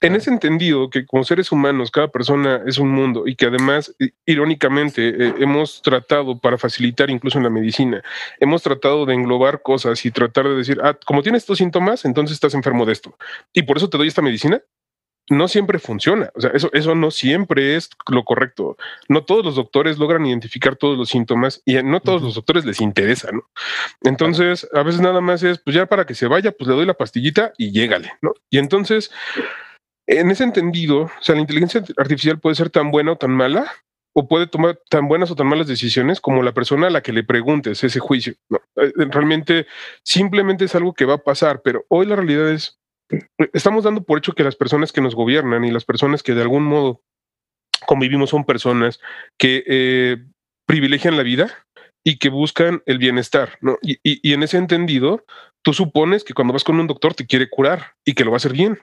En 0.00 0.14
ese 0.14 0.30
entendido, 0.30 0.90
que 0.90 1.06
como 1.06 1.24
seres 1.24 1.50
humanos, 1.50 1.90
cada 1.90 2.06
persona 2.06 2.60
es 2.66 2.78
un 2.78 2.90
mundo 2.90 3.24
y 3.26 3.34
que 3.34 3.46
además, 3.46 3.92
irónicamente, 4.26 5.08
eh, 5.08 5.34
hemos 5.40 5.82
tratado 5.82 6.38
para 6.38 6.56
facilitar 6.56 7.10
incluso 7.10 7.31
en 7.38 7.44
la 7.44 7.50
medicina, 7.50 8.02
hemos 8.40 8.62
tratado 8.62 9.06
de 9.06 9.14
englobar 9.14 9.62
cosas 9.62 10.04
y 10.04 10.10
tratar 10.10 10.48
de 10.48 10.56
decir, 10.56 10.78
ah, 10.82 10.96
como 11.06 11.22
tienes 11.22 11.42
estos 11.42 11.58
síntomas, 11.58 12.04
entonces 12.04 12.34
estás 12.34 12.54
enfermo 12.54 12.86
de 12.86 12.92
esto. 12.92 13.16
Y 13.52 13.62
por 13.62 13.76
eso 13.76 13.88
te 13.88 13.98
doy 13.98 14.08
esta 14.08 14.22
medicina. 14.22 14.60
No 15.30 15.46
siempre 15.46 15.78
funciona. 15.78 16.30
O 16.34 16.40
sea, 16.40 16.50
eso, 16.52 16.68
eso 16.72 16.96
no 16.96 17.12
siempre 17.12 17.76
es 17.76 17.90
lo 18.08 18.24
correcto. 18.24 18.76
No 19.08 19.24
todos 19.24 19.44
los 19.44 19.54
doctores 19.54 19.96
logran 19.96 20.26
identificar 20.26 20.74
todos 20.74 20.98
los 20.98 21.10
síntomas 21.10 21.62
y 21.64 21.80
no 21.82 22.00
todos 22.00 22.20
uh 22.20 22.24
-huh. 22.24 22.26
los 22.26 22.34
doctores 22.34 22.64
les 22.64 22.80
interesa, 22.80 23.30
¿no? 23.30 23.48
Entonces, 24.02 24.68
a 24.74 24.82
veces 24.82 25.00
nada 25.00 25.20
más 25.20 25.44
es, 25.44 25.60
pues 25.60 25.76
ya 25.76 25.86
para 25.86 26.06
que 26.06 26.14
se 26.14 26.26
vaya, 26.26 26.50
pues 26.50 26.66
le 26.66 26.74
doy 26.74 26.86
la 26.86 26.94
pastillita 26.94 27.52
y 27.56 27.70
llégale, 27.70 28.14
¿no? 28.20 28.34
Y 28.50 28.58
entonces, 28.58 29.12
en 30.08 30.30
ese 30.30 30.42
entendido, 30.42 31.02
o 31.02 31.10
sea, 31.20 31.36
la 31.36 31.40
inteligencia 31.40 31.84
artificial 31.96 32.40
puede 32.40 32.56
ser 32.56 32.70
tan 32.70 32.90
buena 32.90 33.12
o 33.12 33.16
tan 33.16 33.30
mala 33.30 33.72
o 34.14 34.28
puede 34.28 34.46
tomar 34.46 34.78
tan 34.90 35.08
buenas 35.08 35.30
o 35.30 35.36
tan 35.36 35.46
malas 35.46 35.66
decisiones 35.66 36.20
como 36.20 36.42
la 36.42 36.52
persona 36.52 36.88
a 36.88 36.90
la 36.90 37.02
que 37.02 37.12
le 37.12 37.24
preguntes 37.24 37.82
ese 37.82 37.98
juicio. 37.98 38.34
Eh, 38.76 38.92
realmente 38.96 39.66
simplemente 40.04 40.66
es 40.66 40.74
algo 40.74 40.92
que 40.92 41.04
va 41.04 41.14
a 41.14 41.24
pasar, 41.24 41.62
pero 41.62 41.84
hoy 41.88 42.06
la 42.06 42.16
realidad 42.16 42.50
es, 42.50 42.78
estamos 43.52 43.84
dando 43.84 44.02
por 44.02 44.18
hecho 44.18 44.32
que 44.32 44.44
las 44.44 44.56
personas 44.56 44.92
que 44.92 45.00
nos 45.00 45.14
gobiernan 45.14 45.64
y 45.64 45.70
las 45.70 45.84
personas 45.84 46.22
que 46.22 46.34
de 46.34 46.42
algún 46.42 46.64
modo 46.64 47.00
convivimos 47.86 48.30
son 48.30 48.44
personas 48.44 49.00
que 49.38 49.64
eh, 49.66 50.16
privilegian 50.66 51.16
la 51.16 51.22
vida 51.22 51.50
y 52.04 52.18
que 52.18 52.28
buscan 52.28 52.82
el 52.86 52.98
bienestar, 52.98 53.58
¿no? 53.60 53.78
Y, 53.80 53.98
y, 54.02 54.32
en 54.32 54.42
ese 54.42 54.56
entendido, 54.56 55.24
tú 55.62 55.72
supones 55.72 56.24
que 56.24 56.34
cuando 56.34 56.52
vas 56.52 56.64
con 56.64 56.80
un 56.80 56.88
doctor 56.88 57.14
te 57.14 57.26
quiere 57.26 57.48
curar 57.48 57.94
y 58.04 58.14
que 58.14 58.24
lo 58.24 58.32
va 58.32 58.36
a 58.36 58.38
hacer 58.38 58.52
bien. 58.52 58.80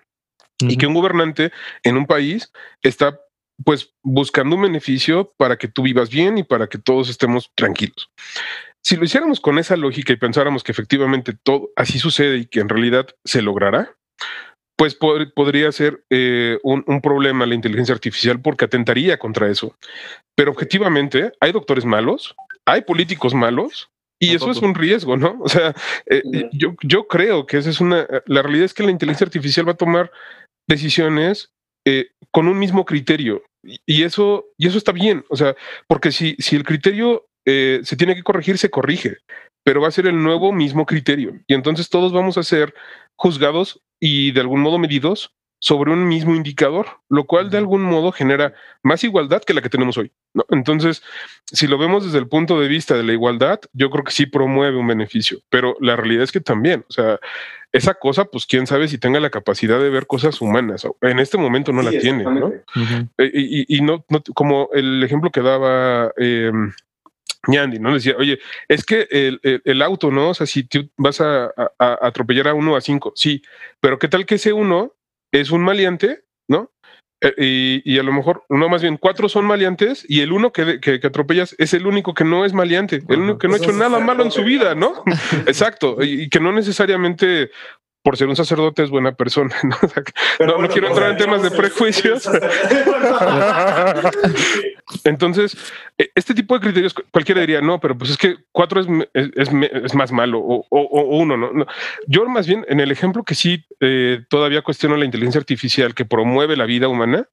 Y 0.62 0.76
que 0.76 0.88
un 0.88 0.94
gobernante 0.94 1.54
en 1.84 1.96
un 1.96 2.06
país 2.06 2.52
está 2.82 3.22
pues 3.64 3.94
buscando 4.04 4.56
un 4.56 4.64
beneficio 4.64 5.34
para 5.38 5.58
que 5.58 5.68
tú 5.68 5.84
vivas 5.84 6.10
bien 6.10 6.38
y 6.38 6.44
para 6.44 6.68
que 6.68 6.78
todos 6.78 7.10
estemos 7.10 7.52
tranquilos. 7.56 8.10
Si 8.84 8.96
lo 8.96 9.04
hiciéramos 9.04 9.40
con 9.40 9.60
esa 9.60 9.76
lógica 9.76 10.14
y 10.14 10.18
pensáramos 10.18 10.64
que 10.64 10.72
efectivamente 10.72 11.34
todo 11.44 11.70
así 11.76 12.00
sucede 12.00 12.38
y 12.38 12.46
que 12.46 12.62
en 12.62 12.70
realidad 12.70 13.08
se 13.26 13.42
logrará, 13.42 13.96
pues 14.78 14.96
podría 14.96 15.72
ser 15.74 16.06
eh, 16.10 16.58
un, 16.64 17.02
problema 17.02 17.46
la 17.46 17.56
inteligencia 17.56 17.94
artificial 17.94 18.42
porque 18.42 18.64
atentaría 18.64 19.20
contra 19.20 19.50
eso. 19.50 19.76
Pero 20.36 20.52
objetivamente 20.52 21.34
hay 21.42 21.52
doctores 21.52 21.84
malos, 21.84 22.34
hay 22.66 22.84
políticos 22.84 23.34
malos 23.34 23.90
y 24.22 24.36
eso 24.36 24.52
es 24.52 24.62
un 24.62 24.76
riesgo, 24.76 25.18
¿no? 25.18 25.38
O 25.42 25.50
sea, 25.50 25.76
eh, 26.06 26.22
yo, 26.54 26.76
yo 26.82 27.08
creo 27.08 27.46
que 27.46 27.58
esa 27.58 27.70
es 27.70 27.82
una, 27.82 28.08
la 28.26 28.42
realidad 28.42 28.66
es 28.66 28.74
que 28.74 28.84
la 28.84 28.92
inteligencia 28.92 29.26
artificial 29.26 29.68
va 29.68 29.74
a 29.74 29.78
tomar 29.78 30.12
decisiones 30.68 31.52
eh, 31.90 32.12
con 32.30 32.48
un 32.48 32.60
mismo 32.60 32.86
criterio. 32.86 33.42
Y 33.86 34.04
eso, 34.04 34.46
y 34.58 34.68
eso 34.68 34.78
está 34.78 34.92
bien, 34.92 35.26
o 35.30 35.36
sea, 35.36 35.56
porque 35.88 36.12
si, 36.12 36.36
si 36.38 36.56
el 36.56 36.64
criterio 36.64 37.26
eh, 37.46 37.82
se 37.84 37.98
tiene 37.98 38.16
que 38.16 38.22
corregir, 38.22 38.60
se 38.60 38.70
corrige, 38.70 39.18
pero 39.64 39.82
va 39.82 39.88
a 39.88 39.92
ser 39.92 40.06
el 40.06 40.22
nuevo 40.22 40.54
mismo 40.54 40.86
criterio. 40.86 41.34
Y 41.48 41.56
entonces 41.56 41.90
todos 41.90 42.14
vamos 42.14 42.38
a 42.38 42.44
ser 42.44 42.76
juzgados 43.18 43.82
y 44.00 44.32
de 44.32 44.42
algún 44.42 44.62
modo 44.62 44.78
medidos 44.78 45.34
sobre 45.60 45.92
un 45.92 46.08
mismo 46.08 46.36
indicador, 46.36 46.88
lo 47.10 47.26
cual 47.26 47.50
de 47.50 47.58
algún 47.58 47.84
modo 47.84 48.12
genera 48.12 48.54
más 48.82 49.04
igualdad 49.04 49.44
que 49.44 49.54
la 49.54 49.62
que 49.62 49.70
tenemos 49.70 49.98
hoy. 49.98 50.12
¿no? 50.34 50.46
Entonces, 50.50 51.04
si 51.46 51.68
lo 51.68 51.78
vemos 51.78 52.06
desde 52.06 52.18
el 52.18 52.28
punto 52.28 52.60
de 52.60 52.68
vista 52.68 52.96
de 52.96 53.04
la 53.04 53.14
igualdad, 53.14 53.60
yo 53.74 53.90
creo 53.90 54.04
que 54.04 54.12
sí 54.12 54.26
promueve 54.26 54.78
un 54.78 54.88
beneficio, 54.88 55.40
pero 55.50 55.76
la 55.82 55.96
realidad 55.96 56.24
es 56.24 56.32
que 56.32 56.40
también, 56.40 56.86
o 56.90 56.94
sea, 56.94 57.20
esa 57.72 57.94
cosa, 57.94 58.26
pues 58.26 58.46
quién 58.46 58.66
sabe 58.66 58.88
si 58.88 58.98
tenga 58.98 59.20
la 59.20 59.30
capacidad 59.30 59.80
de 59.80 59.90
ver 59.90 60.08
cosas 60.08 60.42
humanas. 60.42 60.88
En 61.02 61.20
este 61.20 61.38
momento 61.38 61.72
no 61.72 61.84
la 61.84 61.92
tiene, 61.92 62.24
¿no? 62.24 62.52
Eh, 63.18 63.32
y, 63.68 63.82
no, 63.82 64.04
como 64.34 64.70
el 64.74 65.04
ejemplo 65.04 65.30
que 65.30 65.42
daba 65.42 66.12
eh, 66.18 66.52
Ñandi, 67.48 67.80
¿no? 67.80 67.94
Decía, 67.94 68.16
oye, 68.18 68.40
es 68.68 68.84
que 68.84 69.08
el, 69.12 69.82
auto, 69.82 70.10
¿no? 70.10 70.30
O 70.30 70.34
sea, 70.34 70.48
si 70.48 70.64
tú 70.64 70.90
vas 70.98 71.22
a, 71.22 71.54
atropellar 71.78 72.48
a 72.48 72.54
uno 72.54 72.76
a 72.76 72.82
cinco, 72.82 73.14
sí, 73.16 73.42
pero 73.80 74.00
¿qué 74.00 74.08
tal 74.08 74.26
que 74.26 74.36
ese 74.36 74.52
uno 74.52 74.94
es 75.32 75.52
un 75.52 75.62
maleante, 75.62 76.24
¿no? 76.48 76.72
Eh, 77.22 77.82
y, 77.84 78.00
a 78.00 78.04
lo 78.04 78.14
mejor, 78.14 78.46
no 78.48 78.70
más 78.70 78.82
bien, 78.82 78.98
cuatro 78.98 79.28
son 79.28 79.44
maleantes 79.44 80.06
y 80.08 80.22
el 80.22 80.32
uno 80.32 80.54
que, 80.54 80.80
que, 80.80 81.02
atropellas 81.04 81.54
es 81.58 81.74
el 81.74 81.86
único 81.86 82.14
que 82.14 82.24
no 82.24 82.46
es 82.46 82.54
maleante, 82.54 83.04
el 83.10 83.20
único 83.20 83.40
que 83.40 83.50
no 83.50 83.56
ha 83.56 83.58
hecho 83.58 83.74
nada 83.74 84.00
malo 84.00 84.24
en 84.24 84.32
su 84.32 84.44
vida, 84.44 84.74
¿no? 84.74 85.04
Exacto, 85.46 85.98
y, 86.02 86.30
que 86.30 86.40
no 86.40 86.54
necesariamente 86.54 87.52
por 88.02 88.18
ser 88.18 88.28
un 88.28 88.36
sacerdote 88.36 88.84
es 88.84 88.90
buena 88.90 89.14
persona. 89.14 89.56
No, 90.40 90.58
no, 90.58 90.70
quiero 90.70 90.88
entrar 90.88 91.12
en 91.12 91.18
temas 91.18 91.44
de 91.44 91.52
prejuicios. 91.52 92.28
Entonces, 95.04 95.58
e, 95.98 96.10
este 96.16 96.34
tipo 96.34 96.56
de 96.56 96.62
criterios, 96.62 96.96
cualquiera 97.12 97.42
diría, 97.42 97.62
no, 97.62 97.80
pero 97.80 97.98
pues 97.98 98.12
es 98.12 98.18
que 98.18 98.38
cuatro 98.52 98.80
es, 98.80 98.88
es, 99.14 99.96
más 99.96 100.12
malo 100.12 100.40
o, 100.40 100.66
uno, 100.70 101.36
¿no? 101.36 101.66
Yo 102.08 102.28
más 102.30 102.48
bien, 102.48 102.66
en 102.70 102.80
el 102.80 102.92
ejemplo 102.92 103.24
que 103.24 103.36
sí 103.36 103.66
eh, 103.82 104.22
todavía 104.30 104.62
cuestiono 104.62 104.96
la 104.96 105.06
inteligencia 105.06 105.40
artificial 105.40 105.94
que 105.94 106.06
promueve 106.06 106.56
la 106.56 106.66
vida 106.66 106.88
humana, 106.88 107.28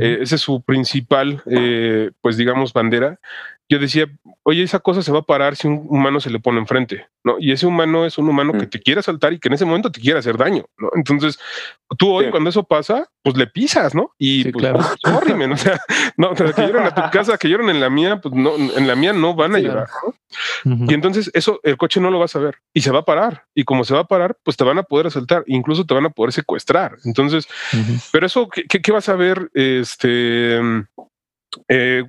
eh, 0.00 0.18
esa 0.20 0.36
es 0.36 0.40
su 0.40 0.62
principal, 0.62 1.42
eh, 1.50 2.10
pues 2.20 2.36
digamos, 2.36 2.72
bandera 2.72 3.18
yo 3.68 3.78
decía, 3.78 4.06
oye, 4.44 4.62
esa 4.62 4.78
cosa 4.78 5.02
se 5.02 5.10
va 5.10 5.20
a 5.20 5.22
parar 5.22 5.56
si 5.56 5.66
un 5.66 5.86
humano 5.88 6.20
se 6.20 6.30
le 6.30 6.38
pone 6.38 6.60
enfrente, 6.60 7.06
¿no? 7.24 7.36
Y 7.40 7.50
ese 7.50 7.66
humano 7.66 8.06
es 8.06 8.16
un 8.16 8.28
humano 8.28 8.52
que 8.52 8.66
mm. 8.66 8.70
te 8.70 8.80
quiere 8.80 9.02
saltar 9.02 9.32
y 9.32 9.40
que 9.40 9.48
en 9.48 9.54
ese 9.54 9.64
momento 9.64 9.90
te 9.90 10.00
quiere 10.00 10.20
hacer 10.20 10.36
daño, 10.36 10.64
¿no? 10.78 10.90
Entonces, 10.94 11.38
tú 11.98 12.12
hoy, 12.12 12.30
cuando 12.30 12.50
eso 12.50 12.62
pasa, 12.62 13.08
pues 13.22 13.36
le 13.36 13.48
pisas, 13.48 13.92
¿no? 13.92 14.12
Y 14.18 14.44
pues, 14.44 14.62
claro. 14.62 14.80
sorry, 15.04 15.32
o 15.32 15.56
sea, 15.56 15.80
no, 16.16 16.34
que 16.34 16.44
lloran 16.44 16.86
a 16.86 16.94
tu 16.94 17.02
casa, 17.10 17.36
que 17.38 17.48
lloran 17.48 17.70
en 17.70 17.80
la 17.80 17.90
mía, 17.90 18.20
pues 18.20 18.32
no, 18.34 18.54
en 18.54 18.86
la 18.86 18.94
mía 18.94 19.12
no 19.12 19.34
van 19.34 19.56
a 19.56 19.58
llorar, 19.58 19.88
¿no? 20.64 20.86
Y 20.88 20.94
entonces 20.94 21.30
eso, 21.34 21.60
el 21.64 21.76
coche 21.76 22.00
no 22.00 22.10
lo 22.10 22.20
vas 22.20 22.36
a 22.36 22.38
ver 22.38 22.56
y 22.72 22.82
se 22.82 22.90
va 22.92 23.00
a 23.00 23.04
parar. 23.04 23.46
Y 23.54 23.64
como 23.64 23.82
se 23.82 23.94
va 23.94 24.00
a 24.00 24.06
parar, 24.06 24.36
pues 24.44 24.56
te 24.56 24.64
van 24.64 24.78
a 24.78 24.84
poder 24.84 25.08
asaltar, 25.08 25.42
incluso 25.46 25.84
te 25.84 25.94
van 25.94 26.06
a 26.06 26.10
poder 26.10 26.32
secuestrar. 26.32 26.96
Entonces, 27.04 27.48
pero 28.12 28.26
eso, 28.26 28.48
¿qué, 28.48 28.64
qué, 28.64 28.92
vas 28.92 29.08
a 29.08 29.16
ver? 29.16 29.50
Este, 29.54 30.60
eh, 31.68 32.04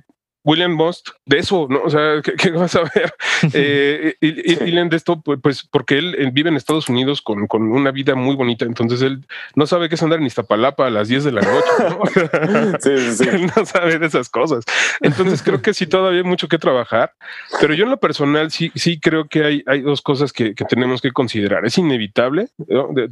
William 0.48 0.72
Most 0.72 1.10
de 1.26 1.38
eso, 1.38 1.66
¿no? 1.68 1.82
O 1.82 1.90
sea, 1.90 2.22
¿qué, 2.38 2.50
vas 2.52 2.74
a 2.74 2.80
ver? 2.94 3.14
eh, 3.52 4.14
y, 4.20 4.78
de 4.78 4.96
esto, 4.96 5.20
pues, 5.20 5.68
porque 5.70 5.98
él, 5.98 6.30
vive 6.32 6.48
en 6.48 6.56
Estados 6.56 6.88
Unidos 6.88 7.20
con, 7.20 7.46
con, 7.46 7.70
una 7.70 7.90
vida 7.90 8.14
muy 8.14 8.34
bonita, 8.34 8.64
entonces 8.64 9.02
él 9.02 9.26
no 9.54 9.66
sabe 9.66 9.88
qué 9.88 9.96
es 9.96 10.02
andar 10.02 10.20
en 10.20 10.26
Iztapalapa 10.26 10.86
a 10.86 10.90
las 10.90 11.08
10 11.08 11.24
de 11.24 11.32
la 11.32 11.42
noche, 11.42 11.70
¿no? 11.80 12.78
sí, 12.80 13.12
sí, 13.12 13.28
él 13.28 13.50
no 13.54 13.66
sabe 13.66 13.98
de 13.98 14.06
esas 14.06 14.30
cosas. 14.30 14.64
Entonces 15.02 15.42
creo 15.42 15.60
que 15.60 15.74
sí 15.74 15.86
todavía 15.86 16.20
hay 16.20 16.26
mucho 16.26 16.48
que 16.48 16.58
trabajar, 16.58 17.12
pero 17.60 17.74
yo 17.74 17.84
en 17.84 17.90
lo 17.90 18.00
personal 18.00 18.50
sí, 18.50 18.72
sí 18.74 18.98
creo 18.98 19.28
que 19.28 19.44
hay, 19.44 19.62
hay 19.66 19.82
dos 19.82 20.00
cosas 20.00 20.32
que, 20.32 20.54
que 20.54 20.64
tenemos 20.64 21.02
que 21.02 21.10
considerar. 21.10 21.66
Es 21.66 21.76
inevitable, 21.76 22.48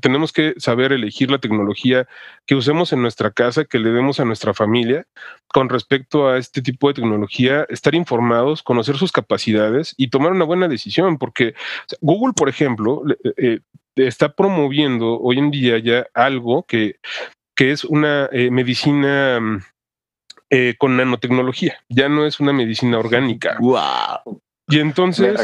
tenemos 0.01 0.33
que 0.33 0.55
saber 0.57 0.93
elegir 0.93 1.31
la 1.31 1.39
tecnología 1.39 2.07
que 2.47 2.55
usemos 2.55 2.95
en 2.95 3.03
nuestra 3.03 3.31
casa, 3.31 3.67
que 3.67 3.79
le 3.79 3.91
demos 3.91 4.21
a 4.21 4.25
nuestra 4.25 4.55
familia 4.55 5.07
con 5.49 5.69
respecto 5.69 6.29
a 6.29 6.39
este 6.39 6.63
tipo 6.63 6.89
de 6.89 6.95
tecnología, 6.95 7.26
estar 7.69 7.95
informados, 7.95 8.63
conocer 8.63 8.97
sus 8.97 9.13
capacidades 9.13 9.95
y 9.97 10.09
tomar 10.09 10.33
una 10.33 10.45
buena 10.45 10.69
decisión, 10.69 11.19
porque 11.19 11.55
Google, 12.01 12.33
por 12.35 12.49
ejemplo, 12.49 13.03
eh, 13.25 13.33
eh, 13.37 13.61
está 13.97 14.35
promoviendo 14.35 15.19
hoy 15.21 15.39
en 15.39 15.51
día 15.51 15.79
ya 15.79 16.07
algo 16.15 16.65
que, 16.65 16.97
que 17.55 17.73
es 17.73 17.85
una 17.85 18.29
eh, 18.33 18.51
medicina 18.51 19.41
mm, 19.41 19.63
con 20.79 20.97
nanotecnología, 20.97 21.77
ya 21.89 22.09
no 22.09 22.25
es 22.25 22.41
una 22.41 22.53
medicina 22.53 22.99
orgánica. 22.99 23.57
Wow. 23.61 24.41
Y 24.69 24.81
entonces, 24.81 25.39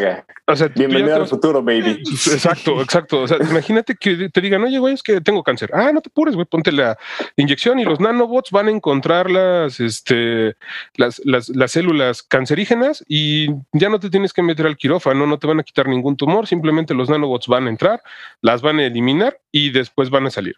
o 0.46 0.56
sea, 0.56 0.68
bienvenido 0.68 1.14
al 1.14 1.28
futuro, 1.28 1.62
baby. 1.62 2.02
Exacto, 2.10 2.82
exacto. 2.82 3.22
O 3.22 3.28
sea, 3.28 3.36
imagínate 3.38 3.94
que 3.94 4.28
te 4.28 4.40
digan, 4.40 4.64
oye, 4.64 4.80
güey, 4.80 4.94
es 4.94 5.02
que 5.02 5.20
tengo 5.20 5.44
cáncer. 5.44 5.70
Ah, 5.72 5.92
no 5.92 6.00
te 6.00 6.08
apures, 6.08 6.34
güey, 6.34 6.46
ponte 6.46 6.72
la 6.72 6.98
inyección 7.36 7.78
y 7.78 7.84
los 7.84 8.00
nanobots 8.00 8.50
van 8.50 8.66
a 8.66 8.72
encontrar 8.72 9.30
las, 9.30 9.78
este, 9.78 10.56
las, 10.96 11.22
las, 11.24 11.48
las 11.50 11.70
células 11.70 12.24
cancerígenas 12.24 13.04
y 13.06 13.46
ya 13.72 13.88
no 13.88 14.00
te 14.00 14.10
tienes 14.10 14.32
que 14.32 14.42
meter 14.42 14.66
al 14.66 14.76
quirófano, 14.76 15.24
no 15.24 15.38
te 15.38 15.46
van 15.46 15.60
a 15.60 15.64
quitar 15.64 15.86
ningún 15.86 16.16
tumor, 16.16 16.48
simplemente 16.48 16.92
los 16.92 17.08
nanobots 17.08 17.46
van 17.46 17.68
a 17.68 17.70
entrar, 17.70 18.02
las 18.40 18.60
van 18.60 18.80
a 18.80 18.86
eliminar 18.86 19.38
y 19.52 19.70
después 19.70 20.10
van 20.10 20.26
a 20.26 20.30
salir 20.30 20.56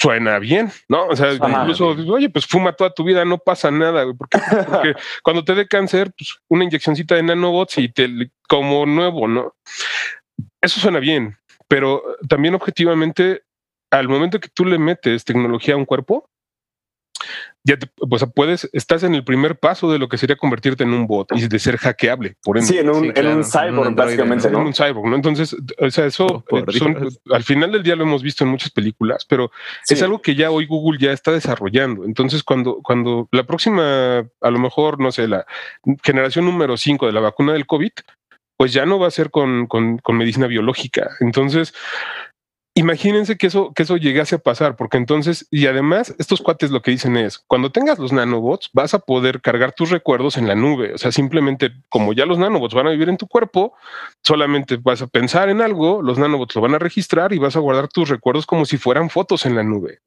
suena 0.00 0.38
bien, 0.38 0.72
¿no? 0.88 1.06
O 1.08 1.16
sea, 1.16 1.34
incluso, 1.34 1.88
oye, 1.88 2.30
pues 2.30 2.46
fuma 2.46 2.72
toda 2.72 2.92
tu 2.92 3.04
vida, 3.04 3.24
no 3.26 3.36
pasa 3.36 3.70
nada, 3.70 4.06
Porque, 4.16 4.94
cuando 5.22 5.44
te 5.44 5.54
dé 5.54 5.68
cáncer, 5.68 6.10
pues 6.16 6.38
una 6.48 6.64
inyeccióncita 6.64 7.16
de 7.16 7.22
nanobots 7.22 7.76
y 7.78 7.90
te 7.90 8.08
como 8.48 8.86
nuevo, 8.86 9.28
¿no? 9.28 9.54
Eso 10.62 10.80
suena 10.80 11.00
bien, 11.00 11.36
pero 11.68 12.02
también 12.28 12.54
objetivamente, 12.54 13.42
al 13.90 14.08
momento 14.08 14.40
que 14.40 14.48
tú 14.48 14.64
le 14.64 14.78
metes 14.78 15.24
tecnología 15.24 15.74
a 15.74 15.76
un 15.76 15.84
cuerpo, 15.84 16.30
ya 17.64 17.76
te, 17.76 17.86
pues 18.08 18.24
puedes, 18.34 18.68
estás 18.72 19.02
en 19.02 19.14
el 19.14 19.24
primer 19.24 19.58
paso 19.58 19.92
de 19.92 19.98
lo 19.98 20.08
que 20.08 20.16
sería 20.16 20.36
convertirte 20.36 20.84
en 20.84 20.94
un 20.94 21.06
bot 21.06 21.28
y 21.34 21.46
de 21.46 21.58
ser 21.58 21.76
hackeable. 21.76 22.36
Por 22.42 22.56
ende. 22.56 22.68
Sí, 22.68 22.78
en 22.78 22.88
un, 22.88 23.12
en 23.14 23.26
un 23.26 23.44
cyborg, 23.44 23.94
básicamente. 23.94 24.50
¿no? 24.50 24.60
En 24.60 24.66
un 24.68 24.74
cyborg, 24.74 25.08
¿no? 25.08 25.16
Entonces, 25.16 25.54
o 25.78 25.90
sea, 25.90 26.06
eso 26.06 26.44
eh, 26.52 26.64
al 27.32 27.44
final 27.44 27.72
del 27.72 27.82
día 27.82 27.96
lo 27.96 28.04
hemos 28.04 28.22
visto 28.22 28.44
en 28.44 28.50
muchas 28.50 28.70
películas, 28.70 29.26
pero 29.28 29.50
es 29.88 30.02
algo 30.02 30.22
que 30.22 30.34
ya 30.34 30.50
hoy 30.50 30.66
Google 30.66 30.98
ya 30.98 31.12
está 31.12 31.32
desarrollando. 31.32 32.04
Entonces, 32.04 32.42
cuando, 32.42 32.80
cuando 32.82 33.28
la 33.30 33.44
próxima, 33.44 34.18
a 34.18 34.50
lo 34.50 34.58
mejor, 34.58 34.98
no 35.00 35.12
sé, 35.12 35.28
la 35.28 35.46
generación 36.02 36.46
número 36.46 36.76
5 36.76 37.06
de 37.06 37.12
la 37.12 37.20
vacuna 37.20 37.52
del 37.52 37.66
COVID, 37.66 37.92
pues 38.56 38.72
ya 38.72 38.84
no 38.84 38.98
va 38.98 39.06
a 39.06 39.10
ser 39.10 39.30
con, 39.30 39.66
con, 39.66 39.98
con 39.98 40.16
medicina 40.16 40.46
biológica. 40.46 41.10
Entonces, 41.20 41.74
imagínense 42.74 43.36
que 43.36 43.48
eso, 43.48 43.72
que 43.74 43.82
eso 43.82 43.96
llegase 43.96 44.36
a 44.36 44.38
pasar, 44.38 44.76
porque 44.76 44.96
entonces, 44.96 45.46
y 45.50 45.66
además, 45.66 46.14
estos 46.18 46.40
cuates 46.40 46.70
lo 46.70 46.82
que 46.82 46.92
dicen 46.92 47.16
es, 47.16 47.38
cuando 47.38 47.72
tengas 47.72 47.98
los 47.98 48.12
nanobots, 48.12 48.70
vas 48.72 48.94
a 48.94 49.00
poder 49.00 49.40
cargar 49.40 49.72
tus 49.72 49.90
recuerdos 49.90 50.36
en 50.36 50.46
la 50.46 50.54
nube. 50.54 50.94
O 50.94 50.98
sea, 50.98 51.10
simplemente 51.10 51.72
como 51.88 52.12
ya 52.12 52.26
los 52.26 52.38
nanobots 52.38 52.74
van 52.74 52.86
a 52.86 52.90
vivir 52.90 53.08
en 53.08 53.16
tu 53.16 53.26
cuerpo, 53.26 53.74
solamente 54.22 54.78
vas 54.80 55.02
a 55.02 55.08
pensar 55.08 55.48
en 55.48 55.60
algo, 55.60 56.00
los 56.00 56.18
nanobots 56.18 56.54
lo 56.54 56.62
van 56.62 56.74
a 56.74 56.78
registrar 56.78 57.32
y 57.32 57.38
vas 57.38 57.56
a 57.56 57.60
guardar 57.60 57.88
tus 57.88 58.08
recuerdos 58.08 58.46
como 58.46 58.64
si 58.64 58.78
fueran 58.78 59.10
fotos 59.10 59.46
en 59.46 59.56
la 59.56 59.62
nube. 59.64 59.98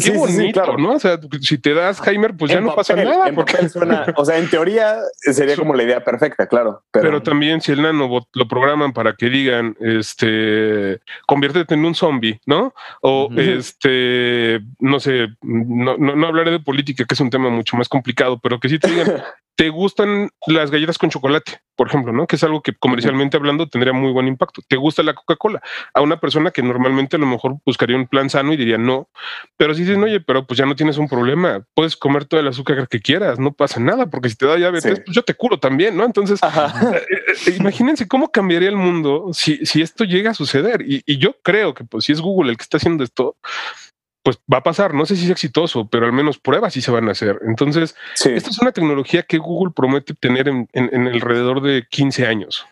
qué 0.00 0.10
bonito, 0.12 0.76
¿no? 0.76 0.92
O 0.92 1.00
sea, 1.00 1.18
si 1.40 1.58
te 1.58 1.74
das 1.74 2.00
Heimer, 2.06 2.36
pues 2.36 2.52
ya 2.52 2.60
no 2.60 2.74
pasa 2.74 2.94
nada. 2.94 3.32
Porque... 3.34 3.68
Suena, 3.68 4.06
o 4.16 4.24
sea, 4.24 4.38
en 4.38 4.48
teoría 4.48 4.96
sería 5.20 5.56
como 5.56 5.74
la 5.74 5.82
idea 5.82 6.02
perfecta, 6.02 6.46
claro. 6.46 6.82
Pero... 6.90 7.04
pero 7.04 7.22
también 7.22 7.60
si 7.60 7.72
el 7.72 7.82
nanobot 7.82 8.28
lo 8.32 8.46
programan 8.48 8.92
para 8.92 9.14
que 9.14 9.28
digan, 9.28 9.76
este, 9.80 11.00
conviértete 11.26 11.74
en 11.74 11.84
un 11.84 11.94
zombie, 11.98 12.40
¿no? 12.46 12.74
O 13.02 13.28
este, 13.36 14.60
no 14.78 15.00
sé, 15.00 15.28
no, 15.42 15.96
no, 15.98 16.26
hablaré 16.26 16.50
de 16.50 16.60
política, 16.60 17.04
que 17.04 17.14
es 17.14 17.20
un 17.20 17.30
tema 17.30 17.50
mucho 17.50 17.76
más 17.76 17.88
complicado, 17.88 18.38
pero 18.38 18.60
que 18.60 18.68
sí 18.68 18.78
te 18.78 18.90
digan, 18.90 19.06
¿te 19.58 19.70
gustan 19.70 20.30
las 20.46 20.70
galletas 20.70 20.98
con 20.98 21.10
chocolate? 21.10 21.60
Por 21.74 21.88
ejemplo, 21.88 22.12
¿no? 22.12 22.28
Que 22.28 22.36
es 22.36 22.44
algo 22.44 22.62
que 22.62 22.74
comercialmente 22.74 23.36
hablando 23.36 23.68
tendría 23.68 23.92
muy 23.92 24.12
buen 24.12 24.28
impacto. 24.28 24.62
¿Te 24.68 24.76
gusta 24.76 25.02
la 25.02 25.14
Coca-Cola? 25.14 25.60
A 25.94 26.00
una 26.00 26.20
persona 26.20 26.52
que 26.52 26.62
normalmente 26.62 27.16
a 27.16 27.18
lo 27.18 27.26
mejor 27.26 27.56
buscaría 27.66 27.96
un 27.96 28.06
plan 28.06 28.30
sano 28.30 28.52
y 28.52 28.56
diría 28.56 28.78
no. 28.78 29.08
Pero 29.56 29.74
si 29.74 29.82
dicen, 29.82 30.00
oye, 30.04 30.20
pero 30.20 30.46
pues 30.46 30.58
ya 30.58 30.64
no 30.64 30.76
tienes 30.76 30.96
un 30.96 31.08
problema, 31.08 31.64
puedes 31.74 31.96
comer 31.96 32.24
todo 32.24 32.38
el 32.38 32.46
azúcar 32.46 32.86
que 32.86 33.00
quieras, 33.00 33.40
no 33.40 33.52
pasa 33.52 33.80
nada, 33.80 34.06
porque 34.06 34.28
si 34.28 34.36
te 34.36 34.46
da 34.46 34.54
diabetes, 34.54 35.02
pues 35.04 35.16
yo 35.16 35.22
te 35.22 35.34
curo 35.34 35.58
también, 35.58 35.96
¿no? 35.96 36.04
Entonces, 36.04 36.40
eh, 36.40 37.00
eh, 37.48 37.56
imagínense 37.58 38.06
cómo 38.06 38.30
cambiaría 38.30 38.68
el 38.68 38.76
mundo 38.76 39.30
si, 39.32 39.66
si 39.66 39.82
esto 39.82 40.04
llega 40.04 40.30
a 40.30 40.34
suceder. 40.34 40.82
Y, 40.82 41.02
y 41.04 41.18
yo 41.18 41.34
creo 41.42 41.74
que 41.74 41.82
pues 41.82 42.04
si 42.04 42.12
es 42.12 42.20
Google 42.20 42.52
el 42.52 42.56
que 42.56 42.62
está 42.62 42.76
haciendo 42.76 43.02
esto, 43.02 43.36
pues 44.28 44.40
va 44.52 44.58
a 44.58 44.62
pasar. 44.62 44.92
No 44.92 45.06
sé 45.06 45.16
si 45.16 45.24
es 45.24 45.30
exitoso, 45.30 45.88
pero 45.88 46.04
al 46.04 46.12
menos 46.12 46.36
pruebas 46.38 46.74
sí 46.74 46.82
se 46.82 46.90
van 46.90 47.08
a 47.08 47.12
hacer. 47.12 47.40
Entonces, 47.46 47.96
esta 48.22 48.50
es 48.50 48.58
una 48.58 48.72
tecnología 48.72 49.22
que 49.22 49.38
Google 49.38 49.72
promete 49.74 50.12
tener 50.12 50.48
en, 50.48 50.68
alrededor 51.08 51.62
de 51.62 51.86
15 51.88 52.26
años. 52.26 52.66